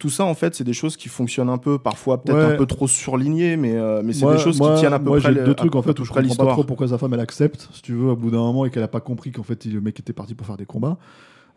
Tout 0.00 0.10
ça, 0.10 0.24
en 0.24 0.34
fait, 0.34 0.54
c'est 0.56 0.64
des 0.64 0.72
choses 0.72 0.96
qui 0.96 1.08
fonctionnent 1.08 1.50
un 1.50 1.58
peu, 1.58 1.78
parfois 1.78 2.22
peut-être 2.22 2.36
Ouais. 2.38 2.54
un 2.54 2.56
peu 2.56 2.66
trop 2.66 2.88
surlignées, 2.88 3.56
mais, 3.56 3.74
euh, 3.76 4.00
mais 4.04 4.12
c'est 4.14 4.26
des 4.26 4.38
choses 4.38 4.58
moi- 4.58 4.72
qui 4.74 4.80
tiennent 4.80 4.94
à 4.94 4.98
peu 4.98 5.10
moi, 5.10 5.18
près. 5.20 5.32
j'ai 5.32 5.44
deux 5.44 5.54
trucs 5.54 5.76
en 5.76 5.82
fait 5.82 5.96
où 6.00 6.04
je 6.04 6.10
comprends 6.10 6.34
pas 6.46 6.52
trop 6.52 6.64
pourquoi 6.64 6.88
sa 6.88 6.96
femme 6.98 7.14
elle 7.14 7.20
accepte, 7.20 7.68
si 7.72 7.82
tu 7.82 7.92
veux, 7.92 8.08
au 8.08 8.16
bout 8.16 8.30
d'un 8.30 8.38
moment 8.38 8.64
et 8.64 8.70
qu'elle 8.70 8.82
a 8.82 8.88
pas 8.88 9.00
compris 9.00 9.30
qu'en 9.30 9.42
fait 9.44 9.64
le 9.66 9.80
mec 9.80 10.00
était 10.00 10.12
parti 10.14 10.34
pour 10.34 10.46
faire 10.46 10.56
des 10.56 10.64
combats. 10.66 10.96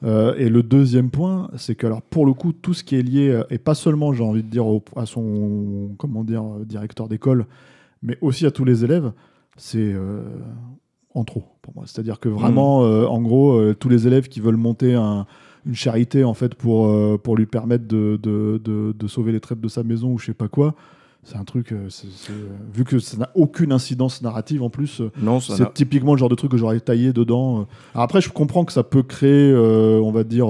Euh, 0.03 0.35
et 0.37 0.49
le 0.49 0.61
deuxième 0.61 1.09
point, 1.09 1.49
c'est 1.55 1.75
que 1.75 1.87
alors 1.87 2.01
pour 2.01 2.25
le 2.25 2.33
coup, 2.33 2.51
tout 2.51 2.73
ce 2.73 2.83
qui 2.83 2.97
est 2.97 3.01
lié 3.01 3.29
euh, 3.29 3.43
et 3.49 3.57
pas 3.57 3.73
seulement, 3.75 4.11
j'ai 4.11 4.23
envie 4.23 4.43
de 4.43 4.49
dire 4.49 4.67
au- 4.67 4.83
à 4.97 5.05
son 5.05 5.91
comment 5.97 6.25
dire 6.25 6.43
directeur 6.65 7.07
d'école, 7.07 7.45
mais 8.01 8.17
aussi 8.19 8.45
à 8.45 8.51
tous 8.51 8.65
les 8.65 8.83
élèves, 8.83 9.13
c'est 9.55 9.77
euh, 9.79 10.21
en 11.15 11.23
trop 11.23 11.45
pour 11.61 11.73
moi. 11.75 11.85
C'est-à-dire 11.87 12.19
que 12.19 12.27
vraiment, 12.27 12.83
euh, 12.83 13.05
en 13.05 13.21
gros, 13.21 13.73
tous 13.75 13.87
les 13.87 14.05
élèves 14.05 14.27
qui 14.27 14.41
veulent 14.41 14.57
monter 14.57 14.93
un- 14.95 15.25
une 15.65 15.75
charité 15.75 16.23
en 16.23 16.33
fait 16.33 16.55
pour 16.55 16.87
euh, 16.87 17.17
pour 17.21 17.35
lui 17.37 17.45
permettre 17.45 17.87
de, 17.87 18.19
de, 18.21 18.59
de- 18.63 18.93
de 18.97 19.07
sauver 19.07 19.31
les 19.31 19.39
traites 19.39 19.61
de 19.61 19.67
sa 19.67 19.83
maison 19.83 20.09
ou 20.11 20.17
je 20.19 20.25
sais 20.27 20.33
pas 20.33 20.47
quoi. 20.47 20.75
C'est 21.25 21.37
un 21.37 21.45
truc, 21.45 21.71
euh, 21.71 21.87
euh, 22.31 22.33
vu 22.73 22.83
que 22.83 22.99
ça 22.99 23.15
n'a 23.15 23.29
aucune 23.33 23.71
incidence 23.71 24.21
narrative 24.21 24.61
en 24.61 24.69
plus, 24.69 25.01
c'est 25.55 25.63
typiquement 25.73 26.13
le 26.13 26.19
genre 26.19 26.27
de 26.27 26.35
truc 26.35 26.51
que 26.51 26.57
j'aurais 26.57 26.81
taillé 26.81 27.13
dedans. 27.13 27.65
Alors 27.93 28.03
après, 28.03 28.19
je 28.19 28.29
comprends 28.29 28.65
que 28.65 28.73
ça 28.73 28.83
peut 28.83 29.03
créer, 29.03 29.49
euh, 29.53 30.01
on 30.03 30.11
va 30.11 30.25
dire, 30.25 30.47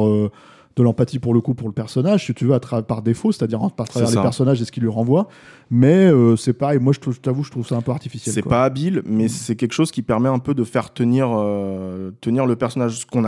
de 0.76 0.82
l'empathie 0.84 1.20
pour 1.20 1.34
le 1.36 1.42
coup 1.42 1.54
pour 1.54 1.68
le 1.68 1.74
personnage, 1.74 2.26
si 2.26 2.34
tu 2.34 2.46
veux, 2.46 2.54
à 2.56 2.60
par 2.60 3.02
défaut, 3.04 3.32
c'est-à-dire 3.32 3.62
en- 3.62 3.70
par 3.70 3.88
travers 3.88 4.08
les 4.10 4.16
personnages 4.24 4.62
et 4.62 4.66
ce 4.66 4.72
qu'il 4.72 4.82
lui 4.84 4.90
renvoie. 4.90 5.28
Mais 5.70 6.08
euh, 6.08 6.36
c'est 6.36 6.54
pareil, 6.54 6.80
moi 6.80 6.94
je 6.94 7.00
t'avoue, 7.20 7.44
je 7.44 7.52
trouve 7.52 7.66
ça 7.68 7.76
un 7.76 7.82
peu 7.82 7.92
artificiel. 7.92 8.34
C'est 8.34 8.42
pas 8.42 8.64
habile, 8.64 9.02
mais 9.06 9.28
c'est 9.28 9.56
quelque 9.56 9.74
chose 9.74 9.92
qui 9.92 10.02
permet 10.02 10.30
un 10.30 10.40
peu 10.40 10.54
de 10.56 10.64
faire 10.64 10.92
tenir, 10.94 11.30
euh, 11.32 12.12
tenir 12.22 12.46
le 12.46 12.56
personnage, 12.56 12.98
ce 13.00 13.06
qu'on 13.06 13.22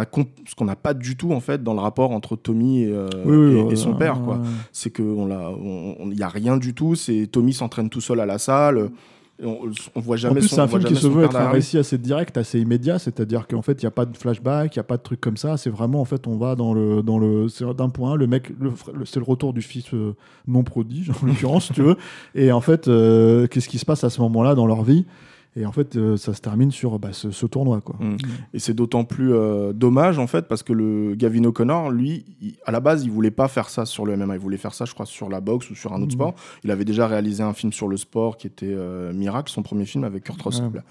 n'a 0.65 0.75
pas 0.75 0.93
du 0.93 1.15
tout 1.17 1.31
en 1.33 1.39
fait 1.39 1.61
dans 1.63 1.73
le 1.73 1.79
rapport 1.81 2.11
entre 2.11 2.35
Tommy 2.35 2.83
et, 2.83 2.91
euh, 2.91 3.07
Oui, 3.25 3.35
oui, 3.37 3.53
et- 3.59 3.61
ouais, 3.63 3.73
et 3.73 3.75
son 3.75 3.93
père. 3.93 4.21
quoi. 4.21 4.39
C'est 4.71 4.89
que 4.89 5.03
on 5.03 5.25
l'a, 5.27 5.49
on- 5.51 5.95
on- 5.99 6.11
il 6.11 6.17
y 6.17 6.23
a 6.23 6.29
rien 6.29 6.57
du 6.57 6.73
tout. 6.73 6.95
C'est 6.95 7.27
Tommy 7.31 7.53
s'entraîne 7.53 7.89
tout 7.89 8.01
seul 8.01 8.19
à 8.19 8.25
la 8.25 8.37
salle. 8.39 8.89
On, 9.43 9.69
on 9.95 9.99
voit 9.99 10.15
En 10.15 10.31
plus, 10.33 10.47
c'est 10.47 10.61
un 10.61 10.67
film 10.67 10.79
qui 10.87 10.93
se 11.01 11.07
veut 11.07 11.23
être 11.25 11.35
un 11.35 11.49
récit 11.55 11.77
assez 11.77 11.97
direct, 11.97 12.37
assez 12.37 12.59
immédiat, 12.59 12.99
c'est-à-dire 12.99 13.47
qu'en 13.47 13.61
fait, 13.61 13.73
il 13.81 13.85
n'y 13.85 13.87
a 13.87 13.91
pas 13.91 14.05
de 14.05 14.15
flashback, 14.15 14.75
il 14.75 14.79
n'y 14.79 14.81
a 14.81 14.83
pas 14.85 14.95
de 14.95 15.01
truc 15.03 15.19
comme 15.19 15.35
ça. 15.35 15.57
C'est 15.57 15.69
vraiment, 15.69 15.99
en 15.99 16.05
fait, 16.05 16.25
on 16.25 16.37
va 16.37 16.55
dans 16.55 16.73
le, 16.73 17.03
dans 17.03 17.19
le, 17.19 17.49
c'est 17.49 17.65
d'un 17.75 17.89
point, 17.89 18.15
le 18.15 18.27
mec, 18.27 18.51
le 18.59 18.69
fr- 18.69 18.93
le- 18.93 19.05
c'est 19.05 19.19
le 19.19 19.25
retour 19.25 19.51
du 19.51 19.61
fils 19.61 19.93
euh, 19.93 20.13
non 20.47 20.63
prodige, 20.63 21.11
en 21.21 21.25
l'occurrence, 21.25 21.65
si 21.67 21.73
tu 21.73 21.81
veux. 21.81 21.97
Et 22.33 22.51
en 22.53 22.61
fait, 22.61 22.87
euh, 22.87 23.45
qu'est-ce 23.47 23.67
qui 23.67 23.77
se 23.77 23.85
passe 23.85 24.05
à 24.05 24.09
ce 24.09 24.21
moment-là 24.21 24.55
dans 24.55 24.67
leur 24.67 24.83
vie? 24.83 25.05
Et 25.57 25.65
en 25.65 25.71
fait, 25.71 25.95
euh, 25.95 26.17
ça 26.17 26.33
se 26.33 26.41
termine 26.41 26.69
sur 26.71 26.99
bah, 26.99 27.13
ce, 27.13 27.31
ce 27.31 27.45
tournoi, 27.45 27.79
quoi. 27.79 27.95
Mm. 27.99 28.17
Et 28.53 28.59
c'est 28.59 28.73
d'autant 28.73 29.05
plus 29.05 29.33
euh, 29.33 29.71
dommage 29.71 30.19
en 30.19 30.27
fait 30.27 30.47
parce 30.49 30.63
que 30.63 30.73
le 30.73 31.15
Gavin 31.15 31.45
O'Connor, 31.45 31.91
lui, 31.91 32.25
il- 32.41 32.55
à 32.65 32.71
la 32.71 32.81
base, 32.81 33.05
il 33.05 33.11
voulait 33.11 33.31
pas 33.31 33.47
faire 33.47 33.69
ça 33.69 33.85
sur 33.85 34.05
le 34.05 34.17
MMA. 34.17 34.35
Il 34.35 34.39
voulait 34.41 34.57
faire 34.57 34.73
ça, 34.73 34.83
je 34.85 34.93
crois, 34.93 35.05
sur 35.05 35.29
la 35.29 35.39
boxe 35.39 35.69
ou 35.71 35.75
sur 35.75 35.93
un 35.93 35.97
autre 35.97 36.07
Mhm. 36.07 36.11
sport. 36.11 36.35
Il 36.65 36.71
avait 36.71 36.83
déjà 36.83 37.07
réalisé 37.07 37.41
un 37.41 37.53
film 37.53 37.71
sur 37.71 37.87
le 37.87 37.95
sport 37.95 38.35
qui 38.37 38.47
était 38.47 38.65
euh, 38.69 39.13
Miracle, 39.13 39.49
son 39.51 39.63
premier 39.63 39.85
film 39.85 40.03
avec 40.03 40.25
Kurt 40.25 40.41
Russell. 40.41 40.65
Ouais. 40.73 40.81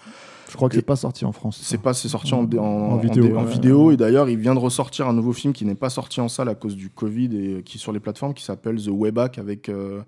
Je 0.51 0.57
crois 0.57 0.69
que 0.69 0.75
c'est 0.77 0.83
pas 0.83 0.97
sorti 0.97 1.25
en 1.25 1.33
France. 1.33 1.59
C'est 1.63 1.81
pas, 1.81 1.93
c'est 1.95 2.09
sorti 2.09 2.33
en, 2.35 2.45
en- 2.45 2.59
En 2.59 2.93
en 2.93 2.97
vidéo, 2.97 3.23
dé- 3.25 3.33
en 3.35 3.45
ouais. 3.45 3.51
vidéo, 3.51 3.91
et 3.91 3.97
d'ailleurs 3.97 4.29
il 4.29 4.39
vient 4.39 4.55
de 4.55 4.59
ressortir 4.61 5.09
un 5.09 5.13
nouveau 5.13 5.33
film 5.33 5.53
qui 5.53 5.65
n'est 5.65 5.75
pas 5.75 5.91
sorti 5.91 6.21
en 6.21 6.29
salle 6.29 6.49
à 6.49 6.55
cause 6.55 6.77
du 6.77 6.89
Covid 6.91 7.31
et 7.37 7.63
qui 7.65 7.77
est 7.77 7.81
sur 7.81 7.93
les 7.93 8.01
plateformes 8.01 8.33
qui 8.35 8.45
s'appelle 8.45 8.81
The 8.83 8.89
Way 8.89 9.11
Back 9.11 9.39
avec 9.39 9.69
euh, 9.69 10.01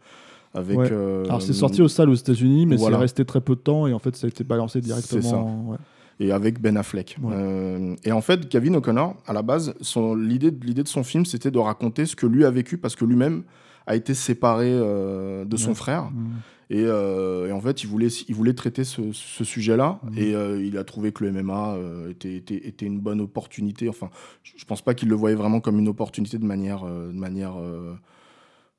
avec. 0.56 0.78
Ouais. 0.78 0.88
euh, 0.90 1.24
Alors, 1.24 1.42
c'est 1.42 1.52
sorti 1.52 1.82
aux 1.82 1.88
salles 1.88 2.10
aux 2.10 2.14
États-Unis, 2.14 2.66
mais 2.66 2.76
voilà. 2.76 2.96
c'est 2.96 3.02
resté 3.02 3.24
très 3.24 3.40
peu 3.40 3.54
de 3.54 3.60
temps 3.60 3.86
et 3.86 3.92
en 3.92 3.98
fait, 3.98 4.16
ça 4.16 4.26
a 4.26 4.28
été 4.28 4.44
balancé 4.44 4.80
directement. 4.80 5.22
ça. 5.22 5.36
ouais. 5.70 5.76
et 6.20 6.32
avec 6.32 6.60
Ben 6.60 6.76
Affleck. 6.76 7.16
Ouais. 7.22 7.32
Euh, 7.34 7.94
et 8.04 8.12
en 8.12 8.20
fait, 8.20 8.50
Gavin 8.50 8.74
O'Connor, 8.74 9.16
à 9.26 9.32
la 9.32 9.42
base, 9.42 9.74
l'idée, 10.16 10.50
de 10.50 10.88
son 10.88 11.04
film, 11.04 11.24
c'était 11.24 11.50
de 11.50 11.58
raconter 11.58 12.06
ce 12.06 12.16
que 12.16 12.26
lui 12.26 12.44
a 12.44 12.50
vécu 12.50 12.78
parce 12.78 12.96
que 12.96 13.04
lui-même 13.04 13.42
a 13.86 13.94
été 13.94 14.14
séparé 14.14 14.68
euh, 14.68 15.44
de 15.44 15.56
son 15.56 15.74
frère. 15.74 16.10
Mm. 16.10 16.34
Et, 16.68 16.82
euh, 16.84 17.48
et 17.48 17.52
en 17.52 17.60
fait, 17.60 17.84
il 17.84 17.86
voulait, 17.88 18.08
il 18.08 18.34
voulait 18.34 18.54
traiter 18.54 18.82
ce, 18.82 19.12
ce 19.12 19.44
sujet-là. 19.44 20.00
Mhm. 20.02 20.18
Et 20.18 20.34
euh, 20.34 20.64
il 20.64 20.76
a 20.78 20.84
trouvé 20.84 21.12
que 21.12 21.24
le 21.24 21.30
MMA 21.30 21.74
euh, 21.74 22.10
était, 22.10 22.34
était, 22.34 22.66
était 22.66 22.86
une 22.86 22.98
bonne 22.98 23.20
opportunité. 23.20 23.88
Enfin, 23.88 24.10
je 24.42 24.52
je 24.56 24.64
pense 24.64 24.82
pas 24.82 24.94
qu'il 24.94 25.08
le 25.08 25.14
voyait 25.14 25.36
vraiment 25.36 25.60
comme 25.60 25.78
une 25.78 25.86
opportunité 25.88 26.38
de 26.38 26.44
manière, 26.44 26.82
euh, 26.84 27.12
de 27.12 27.18
manière, 27.18 27.56
euh, 27.56 27.92
euh, 27.92 27.94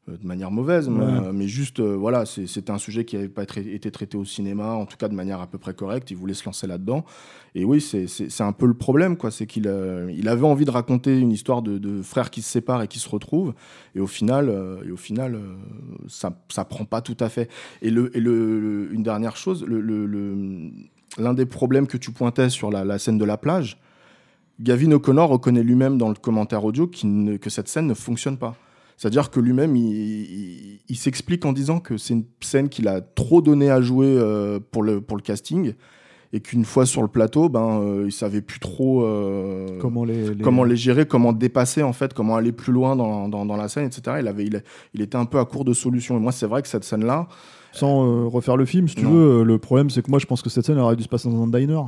de 0.07 0.25
manière 0.25 0.51
mauvaise, 0.51 0.87
mais, 0.89 1.03
Ouais. 1.03 1.27
euh, 1.27 1.31
mais 1.33 1.47
juste, 1.47 1.79
euh, 1.79 1.95
voilà, 1.95 2.25
c'est- 2.25 2.47
c'était 2.47 2.71
un 2.71 2.77
sujet 2.77 3.03
qui 3.05 3.15
n'avait 3.17 3.27
pas 3.27 3.43
tra- 3.43 3.67
été 3.67 3.91
traité 3.91 4.17
au 4.17 4.23
cinéma, 4.25 4.71
en 4.73 4.85
tout 4.85 4.95
cas 4.97 5.07
de 5.09 5.13
manière 5.15 5.41
à 5.41 5.47
peu 5.47 5.57
près 5.57 5.73
correcte. 5.73 6.09
Il 6.11 6.17
voulait 6.17 6.33
se 6.33 6.45
lancer 6.45 6.65
là-dedans. 6.67 7.03
Et 7.55 7.65
oui, 7.65 7.81
c'est- 7.81 8.07
un 8.41 8.51
peu 8.53 8.65
le 8.67 8.73
problème, 8.73 9.17
quoi. 9.17 9.31
C'est 9.31 9.45
qu'il 9.47 9.67
euh, 9.67 10.11
il 10.15 10.29
avait 10.29 10.45
envie 10.45 10.63
de 10.65 10.71
raconter 10.71 11.17
une 11.19 11.31
histoire 11.31 11.61
de, 11.61 11.77
de 11.77 12.01
frères 12.01 12.29
qui 12.29 12.41
se 12.41 12.49
séparent 12.49 12.81
et 12.83 12.87
qui 12.87 12.99
se 12.99 13.09
retrouvent. 13.09 13.53
Et 13.95 13.99
au 13.99 14.07
final, 14.07 14.49
euh, 14.49 14.81
et 14.85 14.91
au 14.91 14.97
final 14.97 15.35
euh, 15.35 15.55
ça, 16.07 16.37
ça 16.49 16.63
prend 16.65 16.85
pas 16.85 17.01
tout 17.01 17.17
à 17.19 17.29
fait. 17.29 17.49
Et, 17.81 17.89
le, 17.89 18.15
et 18.15 18.19
le, 18.21 18.59
le- 18.59 18.93
une 18.93 19.03
dernière 19.03 19.35
chose, 19.35 19.65
le- 19.65 19.81
le- 19.81 20.05
le- 20.05 20.69
l'un 21.17 21.33
des 21.33 21.45
problèmes 21.45 21.87
que 21.87 21.97
tu 21.97 22.11
pointais 22.11 22.49
sur 22.49 22.69
la, 22.71 22.85
la 22.85 22.99
scène 22.99 23.17
de 23.17 23.25
la 23.25 23.37
plage, 23.37 23.77
Gavin 24.59 24.91
O'Connor 24.91 25.29
reconnaît 25.29 25.63
lui-même 25.63 25.97
dans 25.97 26.09
le 26.09 26.15
commentaire 26.15 26.63
audio 26.65 26.89
ne- 27.03 27.37
que 27.37 27.49
cette 27.49 27.67
scène 27.67 27.87
ne 27.87 27.93
fonctionne 27.93 28.37
pas. 28.37 28.55
C'est-à-dire 28.97 29.29
que 29.29 29.39
lui-même, 29.39 29.75
il, 29.75 29.85
il- 29.93 30.79
il 30.89 30.95
s'explique 30.95 31.45
en 31.45 31.53
disant 31.53 31.79
que 31.79 31.97
c'est 31.97 32.13
une 32.15 32.25
scène 32.41 32.67
qu'il 32.69 32.87
a 32.87 33.01
trop 33.01 33.41
donné 33.41 33.69
à 33.69 33.79
jouer 33.81 34.07
euh, 34.07 34.59
pour, 34.71 34.81
le, 34.83 35.01
pour 35.01 35.17
le 35.17 35.21
casting 35.23 35.73
et 36.33 36.39
qu'une 36.41 36.65
fois 36.65 36.85
sur 36.85 37.01
le 37.01 37.07
plateau, 37.07 37.47
ben, 37.47 37.79
euh, 37.81 38.03
il 38.05 38.11
savait 38.11 38.41
plus 38.41 38.59
trop 38.59 39.03
euh, 39.03 39.65
Comment 39.79 40.03
les, 40.03 40.33
les- 40.33 40.43
comment 40.43 40.63
les 40.65 40.75
gérer, 40.75 41.05
comment 41.05 41.31
dépasser 41.31 41.83
en 41.83 41.93
fait, 41.93 42.13
comment 42.13 42.35
aller 42.35 42.51
plus 42.51 42.73
loin 42.73 42.95
dans, 42.97 43.29
dans, 43.29 43.45
dans 43.45 43.55
la 43.55 43.67
scène, 43.69 43.85
etc. 43.85 44.17
Il, 44.19 44.27
avait, 44.27 44.45
il, 44.45 44.61
il 44.93 45.01
était 45.01 45.15
un 45.17 45.25
peu 45.25 45.39
à 45.39 45.45
court 45.45 45.63
de 45.63 45.73
solutions. 45.73 46.17
Et 46.17 46.19
moi, 46.19 46.31
c'est 46.33 46.47
vrai 46.47 46.61
que 46.61 46.67
cette 46.67 46.83
scène-là, 46.83 47.27
Sans 47.71 48.03
euh, 48.05 48.25
refaire 48.27 48.57
le 48.57 48.65
film, 48.65 48.87
si 48.87 48.95
tu 48.95 49.03
Non. 49.03 49.11
veux, 49.11 49.43
le 49.43 49.57
problème 49.57 49.89
c'est 49.89 50.01
que 50.01 50.09
moi 50.09 50.19
je 50.19 50.25
pense 50.25 50.41
que 50.41 50.49
cette 50.49 50.65
scène 50.65 50.79
aurait 50.79 50.95
dû 50.95 51.03
se 51.03 51.09
passer 51.09 51.29
dans 51.29 51.41
un 51.43 51.47
diner. 51.47 51.79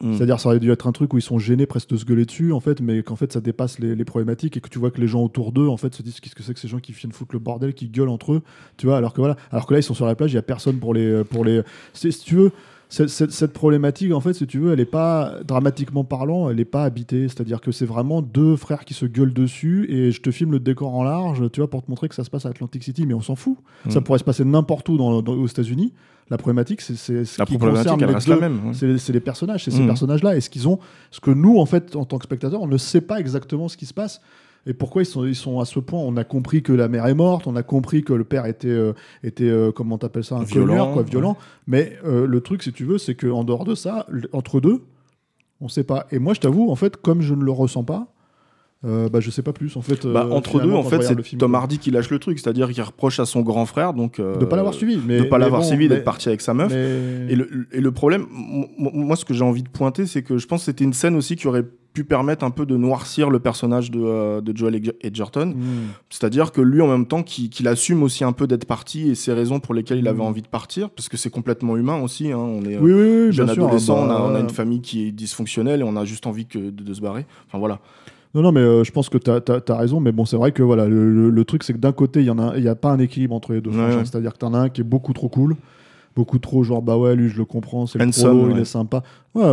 Mm. 0.00 0.14
C'est-à-dire, 0.14 0.40
ça 0.40 0.48
aurait 0.48 0.60
dû 0.60 0.70
être 0.70 0.86
un 0.86 0.92
truc 0.92 1.12
où 1.12 1.18
ils 1.18 1.22
sont 1.22 1.38
gênés 1.38 1.66
presque 1.66 1.90
de 1.90 1.96
se 1.96 2.04
gueuler 2.04 2.24
dessus, 2.24 2.52
en 2.52 2.60
fait, 2.60 2.80
mais 2.80 3.02
qu'en 3.02 3.16
fait, 3.16 3.32
ça 3.32 3.40
dépasse 3.40 3.78
les, 3.78 3.94
les 3.94 4.04
problématiques 4.04 4.56
et 4.56 4.60
que 4.60 4.68
tu 4.68 4.78
vois 4.78 4.90
que 4.90 5.00
les 5.00 5.08
gens 5.08 5.22
autour 5.22 5.52
d'eux, 5.52 5.68
en 5.68 5.76
fait, 5.76 5.94
se 5.94 6.02
disent 6.02 6.20
qu'est-ce 6.20 6.34
que 6.34 6.42
c'est 6.42 6.54
que 6.54 6.60
ces 6.60 6.68
gens 6.68 6.80
qui 6.80 6.92
viennent 6.92 7.12
foutre 7.12 7.34
le 7.34 7.38
bordel, 7.38 7.74
qui 7.74 7.88
gueulent 7.88 8.08
entre 8.08 8.32
eux, 8.32 8.42
tu 8.76 8.86
vois, 8.86 8.96
alors 8.96 9.12
que 9.12 9.20
voilà, 9.20 9.36
alors 9.50 9.66
que 9.66 9.74
là, 9.74 9.80
ils 9.80 9.84
sont 9.84 9.94
sur 9.94 10.06
la 10.06 10.14
plage, 10.14 10.32
il 10.32 10.36
y 10.36 10.38
a 10.38 10.42
personne 10.42 10.78
pour 10.78 10.94
les, 10.94 11.24
pour 11.24 11.44
les, 11.44 11.62
si 11.92 12.10
tu 12.10 12.36
veux. 12.36 12.52
Cette, 12.92 13.08
cette- 13.08 13.30
cette 13.30 13.52
problématique, 13.52 14.12
en 14.12 14.20
fait, 14.20 14.32
si 14.34 14.46
tu 14.48 14.58
veux, 14.58 14.72
elle 14.72 14.80
est 14.80 14.84
pas 14.84 15.36
dramatiquement 15.46 16.02
parlant, 16.04 16.50
elle 16.50 16.58
est 16.60 16.64
pas 16.64 16.82
habitée. 16.84 17.28
C'est-à-dire 17.28 17.60
que 17.60 17.70
c'est 17.72 17.86
vraiment 17.86 18.20
deux 18.20 18.56
frères 18.56 18.84
qui 18.84 18.94
se 18.94 19.06
gueulent 19.06 19.32
dessus 19.32 19.86
et 19.88 20.10
je 20.10 20.20
te 20.20 20.30
filme 20.32 20.50
le 20.52 20.60
décor 20.60 20.94
en 20.94 21.04
large, 21.04 21.50
tu 21.52 21.60
vois, 21.60 21.70
pour 21.70 21.82
te 21.84 21.90
montrer 21.90 22.08
que 22.08 22.14
ça 22.16 22.24
se 22.24 22.30
passe 22.30 22.46
à 22.46 22.48
Atlantic 22.48 22.82
City, 22.82 23.06
mais 23.06 23.14
on 23.14 23.20
s'en 23.20 23.36
fout. 23.36 23.56
Ça 23.88 24.00
pourrait 24.00 24.18
se 24.18 24.24
passer 24.24 24.44
n'importe 24.44 24.88
où 24.88 24.96
dans, 24.96 25.22
dans- 25.22 25.34
aux 25.34 25.46
États-Unis. 25.46 25.92
La 26.30 26.36
problématique, 26.36 26.80
c'est 26.80 26.94
ce 26.96 27.12
la 27.40 27.44
qui 27.46 27.56
problématique, 27.58 27.90
concerne 27.92 28.00
les 28.12 28.24
deux- 28.24 28.30
la 28.40 28.48
même. 28.48 28.66
ouais. 28.68 28.98
c'est 28.98 29.12
les 29.12 29.20
personnages, 29.20 29.64
c'est 29.64 29.70
ces 29.72 29.80
Mhm. 29.80 29.86
personnages-là. 29.86 30.36
Et 30.36 30.40
ce 30.40 30.48
qu'ils 30.50 30.68
ont, 30.68 30.78
ce 31.10 31.18
que 31.20 31.30
nous, 31.32 31.58
en 31.58 31.66
fait, 31.66 31.96
en 31.96 32.04
tant 32.04 32.18
que 32.18 32.24
spectateurs, 32.24 32.60
on 32.62 32.68
ne 32.68 32.76
sait 32.76 33.00
pas 33.00 33.18
exactement 33.18 33.66
ce 33.68 33.76
qui 33.76 33.86
se 33.86 33.94
passe. 33.94 34.20
Et 34.66 34.74
pourquoi 34.74 35.02
ils 35.02 35.06
sont, 35.06 35.24
ils 35.24 35.34
sont 35.34 35.58
à 35.60 35.64
ce 35.64 35.80
point? 35.80 35.98
On 36.00 36.16
a 36.16 36.24
compris 36.24 36.62
que 36.62 36.72
la 36.72 36.88
mère 36.88 37.06
est 37.06 37.14
morte, 37.14 37.46
on 37.46 37.56
a 37.56 37.62
compris 37.62 38.02
que 38.04 38.12
le 38.12 38.24
père 38.24 38.44
était, 38.46 38.68
euh, 38.68 38.92
était 39.24 39.48
euh, 39.48 39.72
comment 39.72 39.96
t'appelles 39.98 40.24
ça, 40.24 40.36
un 40.36 40.42
Violent, 40.44 40.92
quoi, 40.92 41.02
ouais. 41.02 41.08
violent. 41.08 41.36
Mais 41.66 41.94
euh, 42.04 42.26
le 42.26 42.40
truc, 42.40 42.62
si 42.62 42.72
tu 42.72 42.84
veux, 42.84 42.98
c'est 42.98 43.14
qu'en 43.14 43.42
dehors 43.44 43.64
de 43.64 43.74
ça, 43.74 44.06
entre 44.32 44.60
deux, 44.60 44.82
on 45.62 45.68
sait 45.68 45.84
pas. 45.84 46.06
Et 46.10 46.18
moi, 46.18 46.34
je 46.34 46.40
t'avoue, 46.40 46.70
en 46.70 46.76
fait, 46.76 46.96
comme 46.98 47.22
je 47.22 47.34
ne 47.34 47.42
le 47.42 47.52
ressens 47.52 47.84
pas, 47.84 48.08
bah, 48.82 49.20
je 49.20 49.30
sais 49.30 49.42
pas 49.42 49.52
plus. 49.52 49.76
En 49.76 49.82
fait, 49.82 50.06
Bah, 50.06 50.26
entre 50.30 50.58
deux, 50.60 50.72
en 50.72 50.82
fait, 50.82 51.02
c'est 51.02 51.36
Tom. 51.36 51.54
Hardy 51.54 51.78
qui 51.78 51.90
lâche 51.90 52.08
le 52.10 52.18
truc, 52.18 52.38
c'est-à-dire 52.38 52.70
qu'il 52.70 52.82
reproche 52.82 53.20
à 53.20 53.26
son 53.26 53.42
grand 53.42 53.66
frère 53.66 53.92
donc 53.92 54.18
de 54.20 54.44
pas 54.46 54.56
l'avoir 54.56 54.72
suivi, 54.74 54.98
mais 55.06 55.18
de 55.18 55.24
pas 55.24 55.36
l'avoir 55.38 55.60
bon, 55.60 55.66
suivi, 55.66 55.86
d'être 55.88 56.04
parti 56.04 56.28
avec 56.28 56.40
sa 56.40 56.54
meuf. 56.54 56.72
mais- 56.72 57.26
Et 57.32 57.36
le, 57.36 57.66
et 57.72 57.80
le 57.80 57.92
problème, 57.92 58.26
moi, 58.78 59.16
ce 59.16 59.24
que 59.26 59.34
j'ai 59.34 59.44
envie 59.44 59.62
de 59.62 59.68
pointer, 59.68 60.06
c'est 60.06 60.22
que 60.22 60.38
je 60.38 60.46
pense 60.46 60.60
que 60.60 60.64
c'était 60.66 60.84
une 60.84 60.94
scène 60.94 61.14
aussi 61.14 61.36
qui 61.36 61.46
aurait 61.46 61.64
pu 61.92 62.04
permettre 62.04 62.44
un 62.44 62.50
peu 62.50 62.66
de 62.66 62.76
noircir 62.76 63.30
le 63.30 63.40
personnage 63.40 63.90
de, 63.90 64.00
euh, 64.00 64.40
de 64.40 64.56
Joel 64.56 64.76
Edger- 64.76 64.96
Edgerton. 65.00 65.54
Hmm. 65.56 65.88
C'est-à-dire 66.08 66.52
que 66.52 66.60
lui, 66.60 66.80
en 66.80 66.86
même 66.88 67.06
temps, 67.06 67.22
qu'il 67.22 67.66
assume 67.68 68.02
aussi 68.02 68.22
un 68.24 68.32
peu 68.32 68.46
d'être 68.46 68.64
parti 68.64 69.10
et 69.10 69.14
ses 69.14 69.32
raisons 69.32 69.58
pour 69.60 69.74
lesquelles 69.74 69.98
il 69.98 70.06
avait 70.08 70.18
Mm. 70.18 70.22
envie 70.22 70.42
de 70.42 70.48
partir, 70.48 70.90
parce 70.90 71.08
que 71.08 71.16
c'est 71.16 71.30
complètement 71.30 71.76
humain 71.76 72.00
aussi. 72.00 72.30
hein, 72.30 72.38
on 72.38 72.62
est 72.64 72.76
euh, 72.76 72.80
Oui, 72.80 72.92
oui, 72.92 73.26
oui, 73.26 73.32
jeune 73.32 73.48
sûr. 73.48 73.64
adolescent, 73.64 74.06
bah, 74.06 74.16
on, 74.20 74.24
a, 74.26 74.30
on 74.30 74.34
a 74.34 74.38
euh, 74.38 74.42
une 74.42 74.50
famille 74.50 74.80
qui 74.80 75.06
est 75.08 75.12
dysfonctionnelle 75.12 75.80
et 75.80 75.84
on 75.84 75.96
a 75.96 76.04
juste 76.04 76.26
envie 76.26 76.46
que 76.46 76.58
de, 76.58 76.70
de 76.70 76.94
se 76.94 77.00
barrer. 77.00 77.26
Enfin 77.48 77.58
voilà. 77.58 77.80
Non, 78.34 78.42
non, 78.42 78.52
mais 78.52 78.60
euh, 78.60 78.84
je 78.84 78.92
pense 78.92 79.08
que 79.08 79.18
tu 79.18 79.28
as, 79.30 79.74
raison. 79.76 79.98
Mais 79.98 80.12
bon, 80.12 80.24
c'est 80.24 80.36
vrai 80.36 80.52
que 80.52 80.62
voilà, 80.62 80.86
le, 80.86 81.12
le- 81.12 81.30
le 81.30 81.44
truc, 81.44 81.64
c'est 81.64 81.72
que 81.72 81.78
d'un 81.78 81.90
côté, 81.90 82.20
il 82.22 82.32
n'y 82.32 82.40
a, 82.40 82.58
y 82.58 82.68
a 82.68 82.76
pas 82.76 82.90
un 82.92 82.98
équilibre 83.00 83.34
entre 83.34 83.52
les 83.52 83.60
deux 83.60 83.70
ouais. 83.70 84.04
C'est-à-dire 84.04 84.32
que 84.34 84.38
tu 84.38 84.44
en 84.44 84.54
as 84.54 84.58
un 84.58 84.68
qui 84.68 84.82
est 84.82 84.84
beaucoup 84.84 85.12
trop 85.12 85.28
cool, 85.28 85.56
beaucoup 86.16 86.38
trop 86.38 86.62
genre, 86.62 86.82
bah 86.82 86.96
ouais, 86.98 87.14
lui, 87.16 87.28
je 87.28 87.36
le 87.38 87.44
comprends, 87.44 87.86
c'est 87.86 87.98
le 87.98 88.04
prolo, 88.32 88.50
il 88.50 88.58
est 88.60 88.64
sympa. 88.64 89.02
Ouais, 89.34 89.42
euh, 89.44 89.46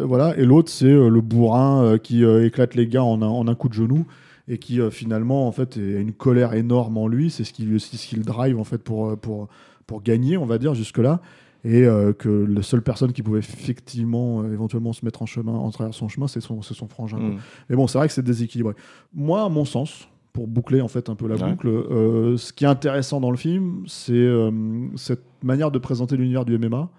euh, 0.00 0.04
voilà. 0.06 0.36
Et 0.38 0.44
l'autre, 0.44 0.70
c'est 0.70 0.86
euh, 0.86 1.08
le 1.08 1.20
bourrin 1.20 1.82
euh, 1.82 1.98
qui 1.98 2.24
euh, 2.24 2.46
éclate 2.46 2.74
les 2.74 2.86
gars 2.86 3.04
en 3.04 3.20
un, 3.22 3.26
en 3.28 3.48
un 3.48 3.54
coup 3.54 3.68
de 3.68 3.74
genou 3.74 4.06
et 4.48 4.58
qui 4.58 4.80
euh, 4.80 4.90
finalement, 4.90 5.48
en 5.48 5.52
fait, 5.52 5.76
a 5.76 5.80
une 6.00 6.12
colère 6.12 6.54
énorme 6.54 6.96
en 6.98 7.08
lui. 7.08 7.30
C'est 7.30 7.44
ce 7.44 7.52
qui, 7.52 7.64
lui- 7.64 7.80
c'est 7.80 7.96
ce 7.96 8.06
qui 8.06 8.16
le 8.16 8.22
drive, 8.22 8.58
en 8.58 8.64
fait, 8.64 8.78
pour, 8.78 9.08
euh, 9.10 9.16
pour, 9.16 9.48
pour 9.86 10.02
gagner, 10.02 10.36
on 10.36 10.46
va 10.46 10.58
dire, 10.58 10.74
jusque-là. 10.74 11.20
Et 11.64 11.84
euh, 11.84 12.12
que 12.12 12.28
la 12.28 12.62
seule 12.62 12.82
personne 12.82 13.12
qui 13.12 13.22
pouvait 13.22 13.40
effectivement, 13.40 14.42
euh, 14.42 14.52
éventuellement, 14.52 14.92
se 14.92 15.04
mettre 15.04 15.22
en 15.22 15.26
chemin, 15.26 15.52
en 15.52 15.70
travers 15.70 15.92
son 15.94 16.08
chemin, 16.08 16.28
c'est 16.28 16.40
son, 16.40 16.62
son 16.62 16.86
frangin. 16.86 17.18
Mm. 17.18 17.36
Mais 17.68 17.74
bon, 17.74 17.88
c'est 17.88 17.98
vrai 17.98 18.06
que 18.06 18.14
c'est 18.14 18.22
déséquilibré. 18.22 18.74
Moi, 19.12 19.42
à 19.42 19.48
mon 19.48 19.64
sens, 19.64 20.08
pour 20.36 20.46
boucler 20.46 20.82
en 20.82 20.88
fait 20.88 21.08
un 21.08 21.14
peu 21.14 21.26
la 21.26 21.36
Ouais. 21.36 21.50
boucle, 21.50 21.66
euh, 21.68 22.36
ce 22.36 22.52
qui 22.52 22.64
est 22.64 22.68
intéressant 22.68 23.20
dans 23.20 23.30
le 23.30 23.38
film, 23.38 23.82
c'est 23.86 24.12
euh, 24.12 24.50
cette 24.94 25.24
manière 25.42 25.70
de 25.70 25.78
présenter 25.78 26.16
l'univers 26.18 26.44
du 26.44 26.58
MMA. 26.58 26.90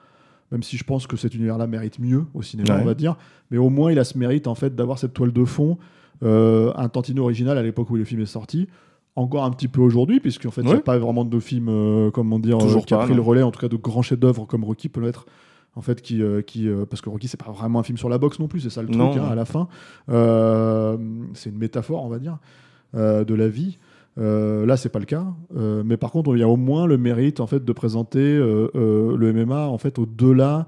Même 0.51 0.63
si 0.63 0.75
je 0.75 0.83
pense 0.83 1.05
que 1.05 1.17
cet 1.17 1.35
univers-là 1.35 1.67
mérite 1.67 1.99
mieux 1.99 2.23
au 2.33 2.41
cinéma, 2.41 2.75
Ouais. 2.77 2.81
on 2.81 2.85
va 2.85 2.95
dire. 2.95 3.15
Mais 3.51 3.57
au 3.59 3.69
moins, 3.69 3.91
il 3.91 3.99
a 3.99 4.03
ce 4.03 4.17
mérite 4.17 4.47
en 4.47 4.55
fait 4.55 4.75
d'avoir 4.75 4.97
cette 4.97 5.13
toile 5.13 5.31
de 5.33 5.45
fond, 5.45 5.77
euh, 6.23 6.71
un 6.75 6.89
Tantino 6.89 7.21
original 7.23 7.57
à 7.59 7.61
l'époque 7.63 7.89
où 7.91 7.95
le 7.95 8.05
film 8.05 8.21
est 8.21 8.25
sorti. 8.25 8.67
Encore 9.15 9.43
un 9.45 9.51
petit 9.51 9.67
peu 9.67 9.81
aujourd'hui, 9.81 10.19
puisqu'en 10.19 10.49
fait, 10.51 10.61
il 10.61 10.67
n'y 10.67 10.73
a 10.73 10.79
pas 10.79 10.97
vraiment 10.97 11.25
de 11.25 11.39
film, 11.39 11.67
comment 12.13 12.39
dire, 12.39 12.57
qui 12.87 12.93
a 12.93 12.97
pris 12.99 13.13
le 13.13 13.21
relais, 13.21 13.43
en 13.43 13.51
tout 13.51 13.59
cas 13.59 13.67
de 13.67 13.75
grands 13.75 14.01
chefs-d'œuvre 14.03 14.45
comme 14.45 14.63
Rocky 14.63 14.89
peut 14.89 15.01
l'être. 15.01 15.25
En 15.75 15.81
fait, 15.81 16.01
qui, 16.01 16.23
euh, 16.23 16.41
qui 16.41 16.67
euh, 16.67 16.85
parce 16.89 17.01
que 17.01 17.09
Rocky, 17.09 17.27
c'est 17.27 17.37
pas 17.43 17.51
vraiment 17.51 17.77
un 17.79 17.83
film 17.83 17.99
sur 17.99 18.09
la 18.09 18.17
boxe 18.17 18.39
non 18.39 18.47
plus, 18.47 18.61
c'est 18.61 18.71
ça 18.71 18.81
le 18.81 18.87
truc 18.87 18.97
Non. 18.99 19.15
hein, 19.15 19.27
à 19.29 19.35
la 19.35 19.45
fin. 19.45 19.67
Euh, 20.09 20.97
c'est 21.33 21.49
une 21.51 21.57
métaphore, 21.59 22.03
on 22.03 22.09
va 22.09 22.17
dire, 22.19 22.37
de 22.97 23.33
la 23.35 23.47
vie. 23.47 23.77
Euh, 24.19 24.65
là, 24.65 24.77
c'est 24.77 24.89
pas 24.89 24.99
le 24.99 25.05
cas. 25.05 25.25
Euh, 25.55 25.83
mais 25.85 25.95
par 25.97 26.11
contre, 26.11 26.35
il 26.35 26.39
y 26.39 26.43
a 26.43 26.47
au 26.49 26.55
moins 26.57 26.87
le 26.87 26.97
mérite 26.97 27.39
en 27.39 27.45
fait 27.47 27.63
de 27.63 27.71
présenter 27.71 28.19
euh, 28.19 28.69
euh, 28.75 29.15
le 29.15 29.31
MMA 29.31 29.67
en 29.67 29.77
fait 29.77 29.99
au-delà 29.99 30.67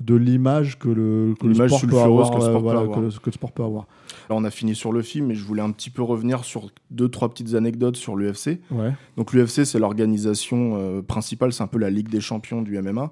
de 0.00 0.14
l'image 0.14 0.78
que 0.78 0.88
le, 0.88 1.34
que 1.40 1.46
le 1.46 1.54
sport 1.54 1.80
peut 1.88 1.98
avoir, 1.98 2.30
que 2.30 2.36
le 2.36 2.42
euh, 2.42 2.46
sport 2.46 2.56
peut 2.56 2.62
voilà, 2.62 2.80
avoir. 2.80 2.98
que 2.98 3.04
le- 3.04 3.10
que 3.10 3.26
le 3.26 3.32
sport 3.32 3.52
peut 3.52 3.62
avoir. 3.64 3.86
Là, 4.28 4.36
on 4.36 4.44
a 4.44 4.50
fini 4.50 4.74
sur 4.74 4.92
le 4.92 5.02
film, 5.02 5.26
mais 5.26 5.34
je 5.34 5.44
voulais 5.44 5.62
un 5.62 5.70
petit 5.70 5.90
peu 5.90 6.02
revenir 6.02 6.44
sur 6.44 6.70
deux, 6.90 7.08
trois 7.08 7.28
petites 7.28 7.54
anecdotes 7.54 7.96
sur 7.96 8.16
l'UFC. 8.16 8.60
Ouais. 8.70 8.92
Donc 9.16 9.32
l'UFC, 9.32 9.64
c'est 9.64 9.78
l'organisation 9.78 10.74
euh, 10.78 11.02
principale, 11.02 11.52
c'est 11.52 11.62
un 11.62 11.68
peu 11.68 11.78
la 11.78 11.90
Ligue 11.90 12.08
des 12.08 12.20
champions 12.20 12.62
du 12.62 12.80
MMA. 12.80 13.10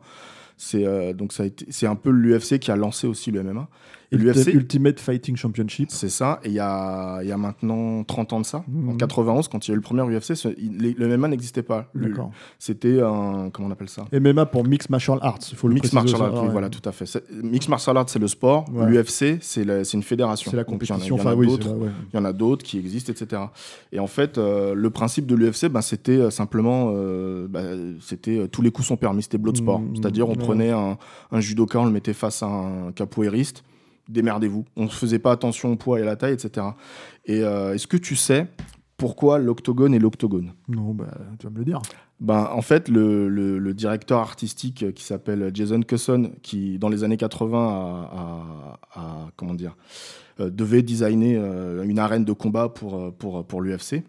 C'est 0.57 0.85
euh, 0.87 1.13
donc 1.13 1.33
ça 1.33 1.43
a 1.43 1.47
été, 1.47 1.67
c'est 1.71 1.87
un 1.87 1.97
peu 1.97 2.11
l'UFC 2.11 2.59
qui 2.59 2.71
a 2.71 2.77
lancé 2.77 3.07
aussi 3.07 3.31
le 3.31 3.43
MMA. 3.43 3.69
Et 4.15 4.19
l'UFC, 4.19 4.49
Ultimate 4.53 5.01
Fighting 5.01 5.37
Championship. 5.37 5.89
c'est 5.91 6.11
ça. 6.11 6.39
Et 6.45 6.49
il 6.49 6.53
y 6.53 6.61
a, 6.61 7.21
il 7.23 7.29
y 7.29 7.33
a 7.33 7.39
maintenant 7.39 8.05
30 8.05 8.35
ans 8.35 8.41
de 8.41 8.45
ça, 8.45 8.59
en 8.59 8.65
Mhm. 8.93 8.97
91, 8.99 9.49
quand 9.49 9.67
il 9.67 9.71
y 9.71 9.73
a 9.73 9.75
eu 9.75 9.77
le 9.77 9.81
premier 9.83 10.03
UFC, 10.03 10.35
ce- 10.35 10.49
il- 10.59 10.77
les- 10.77 10.93
le 10.93 11.07
MMA 11.09 11.29
n'existait 11.29 11.63
pas. 11.63 11.89
D'accord. 11.95 12.31
C'était 12.59 13.01
un 13.01 13.49
comment 13.51 13.69
on 13.69 13.71
appelle 13.71 13.89
ça? 13.89 14.05
MMA 14.13 14.45
pour 14.45 14.67
Mixed 14.67 14.91
Martial 14.91 15.19
Arts. 15.23 15.39
Il 15.51 15.57
faut 15.57 15.67
le 15.67 15.73
Mixed 15.73 15.95
martial 15.95 16.21
arts, 16.21 16.35
oui, 16.35 16.41
Ouais. 16.41 16.49
voilà, 16.53 16.69
tout 16.69 16.87
à 16.87 16.93
fait. 16.93 17.07
Mixed 17.43 17.71
martial 17.71 17.97
arts, 17.97 18.11
c'est 18.11 18.19
le 18.19 18.29
sport. 18.29 18.67
Ouais. 18.71 18.85
L'UFC, 18.91 19.39
c'est 19.41 19.63
une 19.95 20.03
fédération. 20.03 20.51
C'est 20.51 20.59
la 20.59 20.65
Donc, 20.65 20.83
il 20.83 20.89
y 20.89 20.93
en 20.93 20.97
a- 20.97 20.99
compétition. 20.99 21.17
il 21.17 21.19
y 21.19 21.23
en 21.23 21.27
a 21.31 21.33
Enfin, 21.35 21.47
d'autres. 21.47 21.71
ouais. 21.75 21.91
Il 22.13 22.17
y 22.17 22.19
en 22.21 22.25
a 22.27 22.33
d'autres 22.35 22.65
qui 22.67 22.79
existent, 22.79 23.11
etc. 23.11 23.41
Et 23.93 23.99
en 23.99 24.07
fait, 24.07 24.37
euh, 24.37 24.75
le 24.75 24.91
principe 24.91 25.25
de 25.27 25.35
l'UFC, 25.35 25.71
ben, 25.71 25.81
c'était 25.81 26.19
euh, 26.19 26.29
simplement, 26.31 26.93
euh, 26.95 27.47
bah, 27.49 27.63
c'était 28.03 28.47
tous 28.49 28.61
les 28.61 28.71
coups 28.71 28.89
sont 28.89 28.99
permis, 28.99 29.23
c'était 29.23 29.39
blood 29.39 29.57
sport. 29.57 29.81
Mmh, 29.81 29.97
C'est-à-dire, 29.97 30.29
on. 30.29 30.35
Prenait 30.43 30.71
un, 30.71 30.99
un 31.31 31.41
judoka, 31.41 31.79
on 31.81 31.85
le 31.87 31.91
mettait 31.93 32.13
face 32.15 32.43
à 32.43 32.47
un 32.47 32.93
capoeiriste, 32.93 33.65
démerdez-vous. 34.09 34.65
On 34.77 34.85
ne 34.85 34.89
faisait 34.89 35.19
pas 35.19 35.33
attention 35.33 35.73
au 35.73 35.77
poids 35.77 35.99
et 35.99 36.03
à 36.03 36.07
la 36.07 36.17
taille, 36.17 36.35
etc. 36.35 36.67
Et 37.27 37.43
euh, 37.43 37.75
est-ce 37.75 37.87
que 37.87 37.97
tu 37.97 38.17
sais 38.17 38.47
pourquoi 38.97 39.39
l'octogone 39.39 39.95
est 39.95 39.99
l'octogone? 39.99 40.53
Non, 40.69 40.93
bah, 40.95 41.07
tu 41.39 41.47
vas 41.47 41.51
me 41.53 41.59
le 41.59 41.65
dire. 41.65 41.81
ben, 42.21 42.49
en 42.53 42.63
fait, 42.63 42.89
le, 42.89 43.29
le- 43.29 43.59
le 43.59 43.75
directeur 43.75 44.21
artistique 44.21 44.93
qui 44.95 45.03
s'appelle 45.03 45.51
Jason 45.53 45.81
Cusson, 45.83 46.31
qui 46.43 46.79
dans 46.79 46.89
les 46.89 47.03
années 47.03 47.17
80 47.17 47.59
a, 47.59 48.11
a- 48.95 49.01
a- 49.01 49.31
comment 49.37 49.55
dire, 49.55 49.77
euh, 50.41 50.51
devait 50.51 50.83
designer 50.83 51.37
euh, 51.43 51.83
une 51.83 51.99
arène 51.99 52.25
de 52.25 52.33
combat 52.33 52.69
pour, 52.69 53.13
pour, 53.15 53.45
pour 53.45 53.61
l'UFC, 53.61 54.05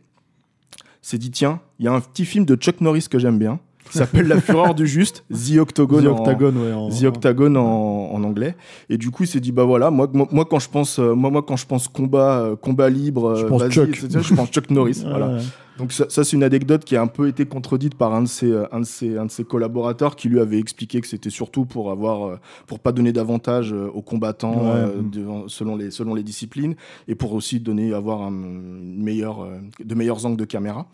s'est 1.02 1.18
dit 1.18 1.32
tiens, 1.32 1.60
il 1.80 1.86
y 1.86 1.88
a 1.88 1.94
un 1.94 2.00
petit 2.02 2.26
film 2.26 2.46
de 2.46 2.56
Chuck 2.56 2.80
Norris 2.82 3.08
que 3.10 3.18
j'aime 3.20 3.40
bien, 3.40 3.60
qui 3.92 3.98
s'appelle 3.98 4.28
La 4.28 4.40
Fureur 4.42 4.74
du 4.76 4.88
Juste, 4.88 5.24
The 5.32 5.58
Octogone. 5.60 6.04
The 6.04 6.08
en- 6.08 6.18
Octagon, 6.20 6.54
ouais. 6.56 6.72
en- 6.74 6.90
The 6.90 7.04
Octagon 7.04 7.56
en, 7.56 8.10
en 8.14 8.24
anglais. 8.24 8.56
Et 8.90 8.98
du 8.98 9.12
coup, 9.12 9.24
il 9.24 9.28
s'est 9.28 9.40
dit 9.40 9.52
bah 9.52 9.64
voilà, 9.66 9.92
moi, 9.92 10.10
moi, 10.14 10.28
moi, 10.32 10.46
quand 10.46 10.60
je 10.60 10.70
pense, 10.70 11.00
euh, 11.00 11.14
moi, 11.14 11.30
moi 11.30 11.44
quand 11.44 11.56
je 11.58 11.66
pense 11.66 11.88
combat, 11.88 12.40
euh, 12.40 12.56
combat 12.56 12.90
libre, 12.90 13.36
Je 13.36 13.46
euh, 13.46 13.50
pense 13.50 13.64
Chuck. 13.70 13.90
etc., 13.90 14.20
je 14.22 14.34
pense 14.34 14.50
Chuck 14.50 14.70
Norris. 14.70 15.02
Ouais, 15.04 15.10
voilà. 15.10 15.28
ouais. 15.36 15.42
Donc 15.80 15.92
ça, 15.92 16.06
ça, 16.08 16.24
c'est 16.24 16.36
une 16.36 16.44
anecdote 16.44 16.86
qui 16.86 16.96
a 16.96 17.02
un 17.02 17.08
peu 17.08 17.28
été 17.28 17.46
contredite 17.48 17.96
par 17.96 18.14
un 18.14 18.22
de 18.22 18.28
ses, 18.28 18.54
un 18.72 18.80
de 18.82 18.86
ses, 18.86 19.18
un 19.18 19.26
de 19.26 19.32
ses 19.32 19.44
collaborateurs 19.44 20.16
qui 20.16 20.30
lui 20.30 20.40
avait 20.40 20.60
expliqué 20.60 21.02
que 21.02 21.08
c'était 21.08 21.32
surtout 21.32 21.66
pour 21.66 21.90
avoir, 21.90 22.38
pour 22.68 22.78
pas 22.80 22.92
donner 22.92 23.12
d'avantage 23.12 23.74
aux 23.74 24.02
combattants 24.04 24.54
Ouais. 24.54 24.86
euh, 25.18 25.44
selon 25.48 25.76
les, 25.76 25.90
selon 25.90 26.14
les 26.14 26.22
disciplines 26.22 26.76
et 27.08 27.16
pour 27.16 27.34
aussi 27.34 27.60
donner, 27.60 27.92
avoir 27.92 28.22
un, 28.22 28.30
une 28.32 29.04
meilleure, 29.04 29.48
de 29.84 29.96
meilleurs 29.96 30.24
angles 30.28 30.38
de 30.38 30.46
caméra 30.46 30.86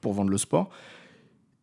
pour 0.00 0.12
vendre 0.12 0.30
le 0.30 0.38
sport. 0.38 0.70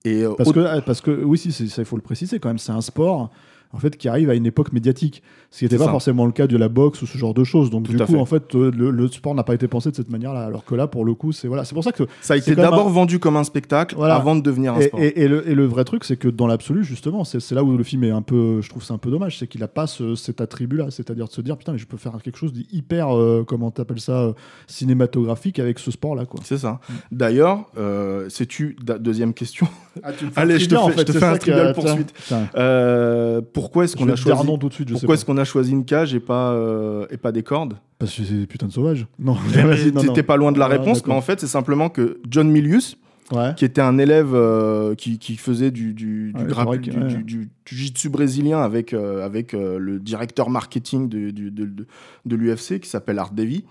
Et 0.05 0.23
euh, 0.23 0.33
Parce 0.37 0.51
que, 0.51 0.79
parce 0.81 1.01
que 1.01 1.11
oui, 1.11 1.37
si, 1.37 1.49
il 1.49 1.85
faut 1.85 1.95
le 1.95 2.01
préciser 2.01 2.39
quand 2.39 2.49
même, 2.49 2.59
c'est 2.59 2.71
un 2.71 2.81
sport 2.81 3.31
en 3.73 3.79
fait, 3.79 3.97
qui 3.97 4.07
arrive 4.07 4.29
à 4.29 4.35
une 4.35 4.45
époque 4.45 4.71
médiatique, 4.73 5.21
ce 5.51 5.59
qui 5.59 5.65
n'était 5.65 5.77
pas 5.77 5.85
ça. 5.85 5.91
forcément 5.91 6.25
le 6.25 6.31
cas 6.31 6.47
de 6.47 6.57
la 6.57 6.69
boxe 6.69 7.01
ou 7.01 7.07
ce 7.07 7.17
genre 7.17 7.33
de 7.33 7.43
choses. 7.43 7.69
Donc 7.69 7.85
Tout 7.85 7.91
du 7.93 7.97
coup, 7.97 8.13
fait. 8.13 8.17
en 8.19 8.25
fait, 8.25 8.55
euh, 8.55 8.71
le, 8.75 8.91
le 8.91 9.07
sport 9.07 9.35
n'a 9.35 9.43
pas 9.43 9.53
été 9.53 9.67
pensé 9.67 9.91
de 9.91 9.95
cette 9.95 10.09
manière-là, 10.09 10.45
alors 10.45 10.63
que 10.65 10.75
là, 10.75 10.87
pour 10.87 11.03
le 11.05 11.13
coup, 11.13 11.31
c'est 11.31 11.47
voilà, 11.47 11.65
c'est 11.65 11.73
pour 11.73 11.83
ça 11.83 11.91
que 11.91 12.03
Ça 12.21 12.33
a 12.35 12.37
été 12.37 12.55
d'abord 12.55 12.87
un- 12.87 12.91
vendu 12.91 13.19
comme 13.19 13.35
un 13.37 13.43
spectacle 13.43 13.95
Voilà. 13.95 14.15
avant 14.15 14.35
de 14.35 14.41
devenir 14.41 14.73
un 14.75 14.79
et, 14.79 14.87
sport. 14.87 14.99
et- 15.01 15.19
et 15.21 15.27
le, 15.27 15.47
et 15.49 15.55
le 15.55 15.65
vrai 15.65 15.83
truc, 15.83 16.03
c'est 16.03 16.17
que 16.17 16.27
dans 16.27 16.47
l'absolu, 16.47 16.83
justement, 16.83 17.23
c'est 17.23 17.51
là 17.51 17.63
où 17.63 17.75
le 17.77 17.83
film 17.83 18.03
est 18.03 18.11
un 18.11 18.21
peu, 18.21 18.61
je 18.61 18.69
trouve, 18.69 18.83
c'est 18.83 18.93
un 18.93 18.97
peu 18.97 19.09
dommage, 19.11 19.37
c'est 19.39 19.47
qu'il 19.47 19.61
a 19.63 19.67
pas 19.67 19.87
ce- 19.87 20.15
cet 20.15 20.41
attribut-là, 20.41 20.87
c'est-à-dire 20.91 21.27
de 21.27 21.31
se 21.31 21.41
dire 21.41 21.57
putain, 21.57 21.71
mais 21.73 21.77
je 21.77 21.87
peux 21.87 21.97
faire 21.97 22.13
quelque 22.23 22.37
chose 22.37 22.53
d'hyper, 22.53 23.15
euh, 23.15 23.43
comment 23.47 23.71
t'appelles 23.71 23.99
ça, 23.99 24.19
euh, 24.21 24.33
cinématographique 24.67 25.59
avec 25.59 25.79
ce 25.79 25.91
sport-là, 25.91 26.25
quoi. 26.25 26.39
C'est 26.43 26.57
ça. 26.57 26.79
D'ailleurs, 27.11 27.65
euh, 27.77 28.29
sais-tu, 28.29 28.75
deuxième 28.99 29.33
question, 29.33 29.67
Ah, 30.03 30.11
tu 30.13 30.25
me 30.25 30.29
fais 30.31 30.39
un 30.39 30.43
Allez, 30.43 30.59
je 30.59 30.67
te 30.69 30.75
en 30.75 30.89
fais- 30.89 30.99
je 30.99 31.03
te 31.03 31.11
c'est 31.11 31.19
fais 31.19 31.25
un 31.25 31.37
trivial 31.37 31.73
poursuite. 31.73 32.13
euh, 32.55 33.41
pourquoi 33.55 33.85
est-ce 33.85 33.95
qu'on 33.95 34.07
a 34.09 34.15
choisi 34.17 34.45
non 34.45 34.57
tout 34.57 34.67
de 34.69 34.73
suite, 34.73 34.89
je 34.89 34.93
Pourquoi 34.93 35.15
est-ce 35.15 35.23
qu'on 35.25 35.37
a 35.37 35.45
choisi 35.45 35.71
une 35.71 35.85
cage 35.85 36.13
et 36.13 36.19
pas, 36.19 36.51
euh, 36.51 37.07
et 37.09 37.15
pas 37.17 37.31
des 37.31 37.41
cordes? 37.41 37.75
Parce 37.97 38.13
que 38.13 38.23
c'est 38.23 38.33
des 38.35 38.45
putains 38.45 38.67
de 38.67 38.71
sauvages. 38.73 39.07
Non. 39.17 39.35
T'étais 40.01 40.23
pas 40.23 40.35
loin 40.35 40.51
de 40.51 40.59
la 40.59 40.65
Ah, 40.65 40.67
réponse, 40.67 41.03
mais 41.07 41.13
en 41.13 41.21
fait, 41.21 41.39
c'est 41.39 41.47
simplement 41.47 41.89
que 41.89 42.19
John 42.29 42.51
Milius, 42.51 42.97
Ouais. 43.31 43.53
qui 43.55 43.65
était 43.65 43.81
un 43.81 43.97
élève 43.97 44.35
euh, 44.35 44.93
qui, 44.93 45.17
qui 45.17 45.35
faisait 45.37 45.71
du, 45.71 45.93
du, 45.95 46.31
du, 46.31 46.43
Ouais, 46.43 46.63
ouais. 46.67 47.23
jiu-jitsu 47.25 48.09
brésilien 48.09 48.59
avec, 48.61 48.93
euh, 48.93 49.25
avec 49.25 49.53
le 49.53 49.99
directeur 49.99 50.51
marketing 50.51 51.09
de, 51.09 51.31
de, 51.31 51.49
de, 51.49 51.87
de 52.25 52.35
l'UFC 52.35 52.79
qui 52.79 52.87
s'appelle 52.87 53.17
Art 53.17 53.31
Davy. 53.31 53.63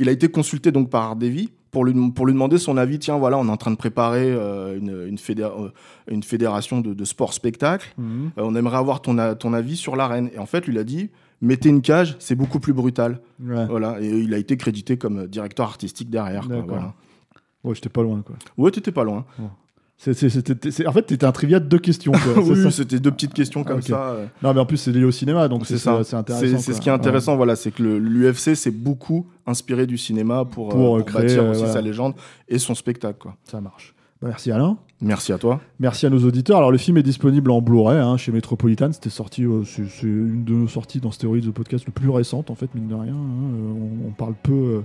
Il 0.00 0.08
a 0.10 0.12
été 0.12 0.28
consulté 0.28 0.70
donc 0.70 0.90
par 0.90 1.02
Art 1.02 1.16
Davy 1.16 1.48
pour 1.70 1.84
lui, 1.84 1.94
pour 2.12 2.26
lui 2.26 2.32
demander 2.32 2.58
son 2.58 2.76
avis. 2.76 2.98
Tiens, 2.98 3.16
voilà, 3.18 3.38
on 3.38 3.46
est 3.46 3.50
en 3.50 3.56
train 3.56 3.70
de 3.70 3.76
préparer 3.76 4.30
euh, 4.30 4.76
une, 4.76 5.06
une, 5.08 5.16
fédé- 5.16 5.42
euh, 5.42 5.70
une 6.08 6.22
fédération 6.22 6.80
de, 6.80 6.94
de 6.94 7.04
sport-spectacle. 7.04 7.94
Mhm. 7.98 8.30
Euh, 8.38 8.42
on 8.44 8.54
aimerait 8.54 8.78
avoir 8.78 9.02
ton, 9.02 9.18
avis 9.18 9.76
sur 9.76 9.96
l'arène. 9.96 10.30
Et 10.34 10.38
en 10.38 10.46
fait, 10.46 10.66
lui, 10.66 10.74
il 10.74 10.78
a 10.78 10.84
dit 10.84 11.10
mettez 11.40 11.68
une 11.68 11.80
cage, 11.82 12.16
c'est 12.18 12.34
beaucoup 12.34 12.60
plus 12.60 12.72
brutal. 12.72 13.20
Ouais. 13.42 13.66
Voilà. 13.66 14.00
Et 14.00 14.08
il 14.08 14.34
a 14.34 14.38
été 14.38 14.56
crédité 14.56 14.96
comme 14.98 15.26
directeur 15.26 15.66
artistique 15.66 16.10
derrière. 16.10 16.46
quoi. 16.46 16.56
Voilà. 16.66 16.94
Ouais, 17.64 17.74
j'étais 17.74 17.88
pas 17.90 18.02
loin, 18.02 18.22
quoi. 18.22 18.36
Ouais, 18.56 18.70
t'étais 18.70 18.92
pas 18.92 19.04
loin. 19.04 19.24
C'était- 20.02 20.86
en 20.86 20.92
fait, 20.92 21.02
t'étais 21.02 21.26
un 21.26 21.32
trivia 21.32 21.60
de 21.60 21.66
deux 21.66 21.78
questions, 21.78 22.12
oui, 22.38 22.72
c'était 22.72 22.98
deux 22.98 23.10
petites 23.10 23.34
questions 23.34 23.64
comme 23.64 23.78
Ok. 23.80 23.84
ça. 23.88 24.12
euh. 24.12 24.26
Non, 24.42 24.54
mais 24.54 24.60
en 24.60 24.64
plus, 24.64 24.78
c'est 24.78 24.92
lié 24.92 25.04
au 25.04 25.10
cinéma, 25.10 25.46
donc 25.48 25.66
C'est 25.66 25.76
ça. 25.76 26.00
c'est 26.04 26.16
intéressant. 26.16 26.58
C'est 26.58 26.72
ce 26.72 26.80
qui 26.80 26.88
est 26.88 26.92
intéressant, 26.92 27.36
voilà, 27.36 27.54
c'est 27.54 27.70
que 27.70 27.82
le- 27.82 27.98
l'UFC 27.98 28.54
s'est 28.56 28.70
beaucoup 28.70 29.26
inspiré 29.46 29.86
du 29.86 29.98
cinéma 29.98 30.46
pour, 30.46 30.68
euh, 30.68 30.70
Pour, 30.70 30.96
euh, 30.96 30.98
pour 31.00 31.06
créer, 31.06 31.26
bâtir 31.26 31.42
euh, 31.42 31.50
aussi 31.50 31.66
sa 31.70 31.82
légende 31.82 32.14
et 32.48 32.58
son 32.58 32.74
spectacle. 32.74 33.18
Quoi. 33.20 33.36
Ça 33.44 33.60
marche. 33.60 33.94
Bah, 34.22 34.28
merci 34.28 34.50
Alain. 34.50 34.78
Merci 35.02 35.32
à 35.34 35.38
toi. 35.38 35.60
Merci 35.78 36.06
à 36.06 36.10
nos 36.10 36.24
auditeurs. 36.24 36.56
Alors, 36.58 36.70
le 36.72 36.78
film 36.78 36.96
est 36.96 37.02
disponible 37.02 37.50
en 37.50 37.60
Blu-ray 37.60 37.98
hein, 37.98 38.16
chez 38.16 38.32
Metropolitan. 38.32 38.92
C'était 38.92 39.08
sorti, 39.10 39.44
euh, 39.44 39.64
c'est 39.64 39.82
une 40.02 40.44
de 40.44 40.52
nos 40.54 40.68
sorties 40.68 41.00
dans 41.00 41.10
Stéroïdes, 41.10 41.44
le 41.46 41.52
podcast 41.52 41.84
le 41.86 41.92
plus 41.92 42.08
récente, 42.10 42.50
en 42.50 42.54
fait, 42.54 42.74
mine 42.74 42.88
de 42.88 42.94
rien. 42.94 43.12
hein. 43.14 43.54
Euh, 43.54 43.72
on, 44.04 44.08
on 44.08 44.10
parle 44.12 44.34
peu 44.42 44.52
euh, 44.52 44.80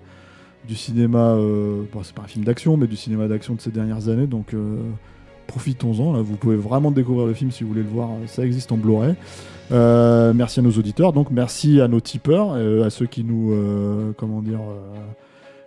du 0.68 0.76
cinéma, 0.76 1.36
euh, 1.36 1.84
c'est 2.04 2.14
pas 2.14 2.24
un 2.24 2.28
film 2.28 2.46
d'action, 2.46 2.78
mais 2.78 2.88
du 2.88 2.96
cinéma 2.96 3.28
d'action 3.28 3.56
de 3.56 3.62
ces 3.62 3.72
dernières 3.72 4.10
années. 4.10 4.28
Donc, 4.28 4.54
euh, 4.54 4.78
profitons-en. 5.48 6.22
Vous 6.22 6.36
pouvez 6.38 6.56
vraiment 6.56 6.92
découvrir 6.92 7.28
le 7.28 7.34
film 7.34 7.52
si 7.52 7.64
vous 7.64 7.70
voulez 7.70 7.84
le 7.84 7.90
voir. 7.90 8.10
Ça 8.28 8.46
existe 8.46 8.72
en 8.72 8.78
Blu-ray. 8.78 9.16
Euh, 9.72 10.34
merci 10.34 10.60
à 10.60 10.64
nos 10.64 10.72
auditeurs. 10.72 11.14
Donc, 11.14 11.32
merci 11.32 11.82
à 11.82 11.88
nos 11.88 12.00
tipeurs, 12.00 12.54
euh, 12.54 12.86
à 12.86 12.90
ceux 12.90 13.06
qui 13.06 13.24
nous, 13.24 13.52
euh, 13.52 14.12
comment 14.18 14.42
dire. 14.42 14.60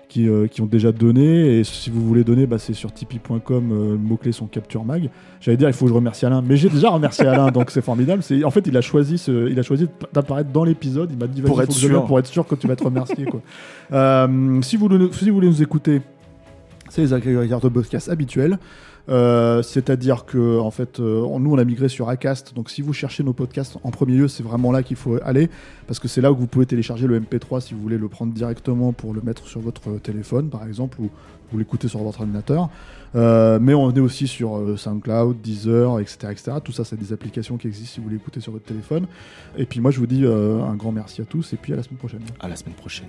Euh, 0.08 0.12
qui, 0.12 0.28
euh, 0.28 0.46
qui 0.46 0.60
ont 0.62 0.66
déjà 0.66 0.90
donné. 0.92 1.58
Et 1.58 1.64
si 1.64 1.90
vous 1.90 2.00
voulez 2.06 2.24
donner, 2.24 2.46
bah, 2.46 2.58
c'est 2.58 2.72
sur 2.72 2.92
tipeee.com. 2.92 3.72
euh, 3.72 3.90
le 3.92 3.98
mot-clé 3.98 4.32
sont 4.32 4.46
Capture 4.46 4.84
Mag. 4.84 5.10
J'allais 5.40 5.56
dire, 5.56 5.68
il 5.68 5.72
faut 5.74 5.84
que 5.84 5.90
je 5.90 5.94
remercie 5.94 6.26
Alain. 6.26 6.42
Mais 6.42 6.56
j'ai 6.56 6.68
déjà 6.68 6.90
remercié 6.90 7.26
Alain, 7.26 7.50
donc 7.50 7.70
c'est 7.70 7.82
formidable. 7.82 8.22
C'est, 8.22 8.42
en 8.44 8.50
fait, 8.50 8.66
il 8.66 8.76
a 8.76 8.80
choisi, 8.80 9.18
ce- 9.18 9.48
il 9.50 9.58
a 9.58 9.62
choisi 9.62 9.86
d'apparaître 10.12 10.50
dans 10.50 10.64
l'épisode. 10.64 11.10
Il 11.12 11.18
m'a 11.18 11.26
dit, 11.26 11.42
Pour 11.42 11.60
être 11.62 11.72
sûr. 11.72 12.04
pour 12.06 12.18
être 12.18 12.26
sûr 12.26 12.46
que 12.46 12.54
tu 12.54 12.66
vas 12.66 12.72
être 12.72 12.84
remercié. 12.84 13.24
quoi. 13.26 13.40
Euh, 13.92 14.60
si, 14.62 14.76
vous, 14.76 14.88
si 15.12 15.28
vous 15.28 15.34
voulez 15.36 15.48
nous 15.48 15.62
écouter, 15.62 16.00
c'est 16.88 17.02
les 17.02 17.12
agrégateurs 17.12 17.60
de 17.60 17.68
podcast 17.68 18.08
habituels. 18.08 18.58
Euh, 19.08 19.62
C'est-à-dire 19.62 20.24
que 20.24 20.58
en 20.58 20.70
fait, 20.70 21.00
euh, 21.00 21.38
nous 21.38 21.52
on 21.52 21.58
a 21.58 21.64
migré 21.64 21.88
sur 21.88 22.08
Acast. 22.08 22.54
Donc 22.54 22.70
si 22.70 22.82
vous 22.82 22.92
cherchez 22.92 23.22
nos 23.22 23.32
podcasts 23.32 23.76
en 23.82 23.90
premier 23.90 24.14
lieu, 24.14 24.28
c'est 24.28 24.42
vraiment 24.42 24.72
là 24.72 24.82
qu'il 24.82 24.96
faut 24.96 25.18
aller 25.22 25.48
parce 25.86 25.98
que 25.98 26.08
c'est 26.08 26.20
là 26.20 26.32
où 26.32 26.36
vous 26.36 26.46
pouvez 26.46 26.66
télécharger 26.66 27.06
le 27.06 27.20
MP3 27.20 27.60
si 27.60 27.74
vous 27.74 27.80
voulez 27.80 27.98
le 27.98 28.08
prendre 28.08 28.32
directement 28.32 28.92
pour 28.92 29.14
le 29.14 29.20
mettre 29.22 29.46
sur 29.46 29.60
votre 29.60 29.98
téléphone, 29.98 30.50
par 30.50 30.66
exemple, 30.66 31.00
ou 31.00 31.10
vous 31.50 31.58
l'écoutez 31.58 31.88
sur 31.88 32.00
votre 32.00 32.20
ordinateur. 32.20 32.68
Euh, 33.14 33.58
mais 33.60 33.74
on 33.74 33.90
est 33.90 34.00
aussi 34.00 34.26
sur 34.26 34.58
euh, 34.58 34.76
SoundCloud, 34.76 35.40
Deezer, 35.40 35.98
etc., 36.00 36.28
etc. 36.30 36.52
Tout 36.62 36.72
ça, 36.72 36.84
c'est 36.84 36.96
des 36.96 37.12
applications 37.12 37.56
qui 37.56 37.66
existent 37.66 37.94
si 37.94 38.00
vous 38.00 38.04
voulez 38.04 38.16
écouter 38.16 38.40
sur 38.40 38.52
votre 38.52 38.66
téléphone. 38.66 39.06
Et 39.56 39.64
puis 39.64 39.80
moi, 39.80 39.90
je 39.90 39.98
vous 39.98 40.06
dis 40.06 40.24
euh, 40.24 40.62
un 40.62 40.74
grand 40.74 40.92
merci 40.92 41.22
à 41.22 41.24
tous 41.24 41.52
et 41.52 41.56
puis 41.56 41.72
à 41.72 41.76
la 41.76 41.82
semaine 41.82 41.98
prochaine. 41.98 42.20
À 42.40 42.48
la 42.48 42.56
semaine 42.56 42.74
prochaine. 42.74 43.08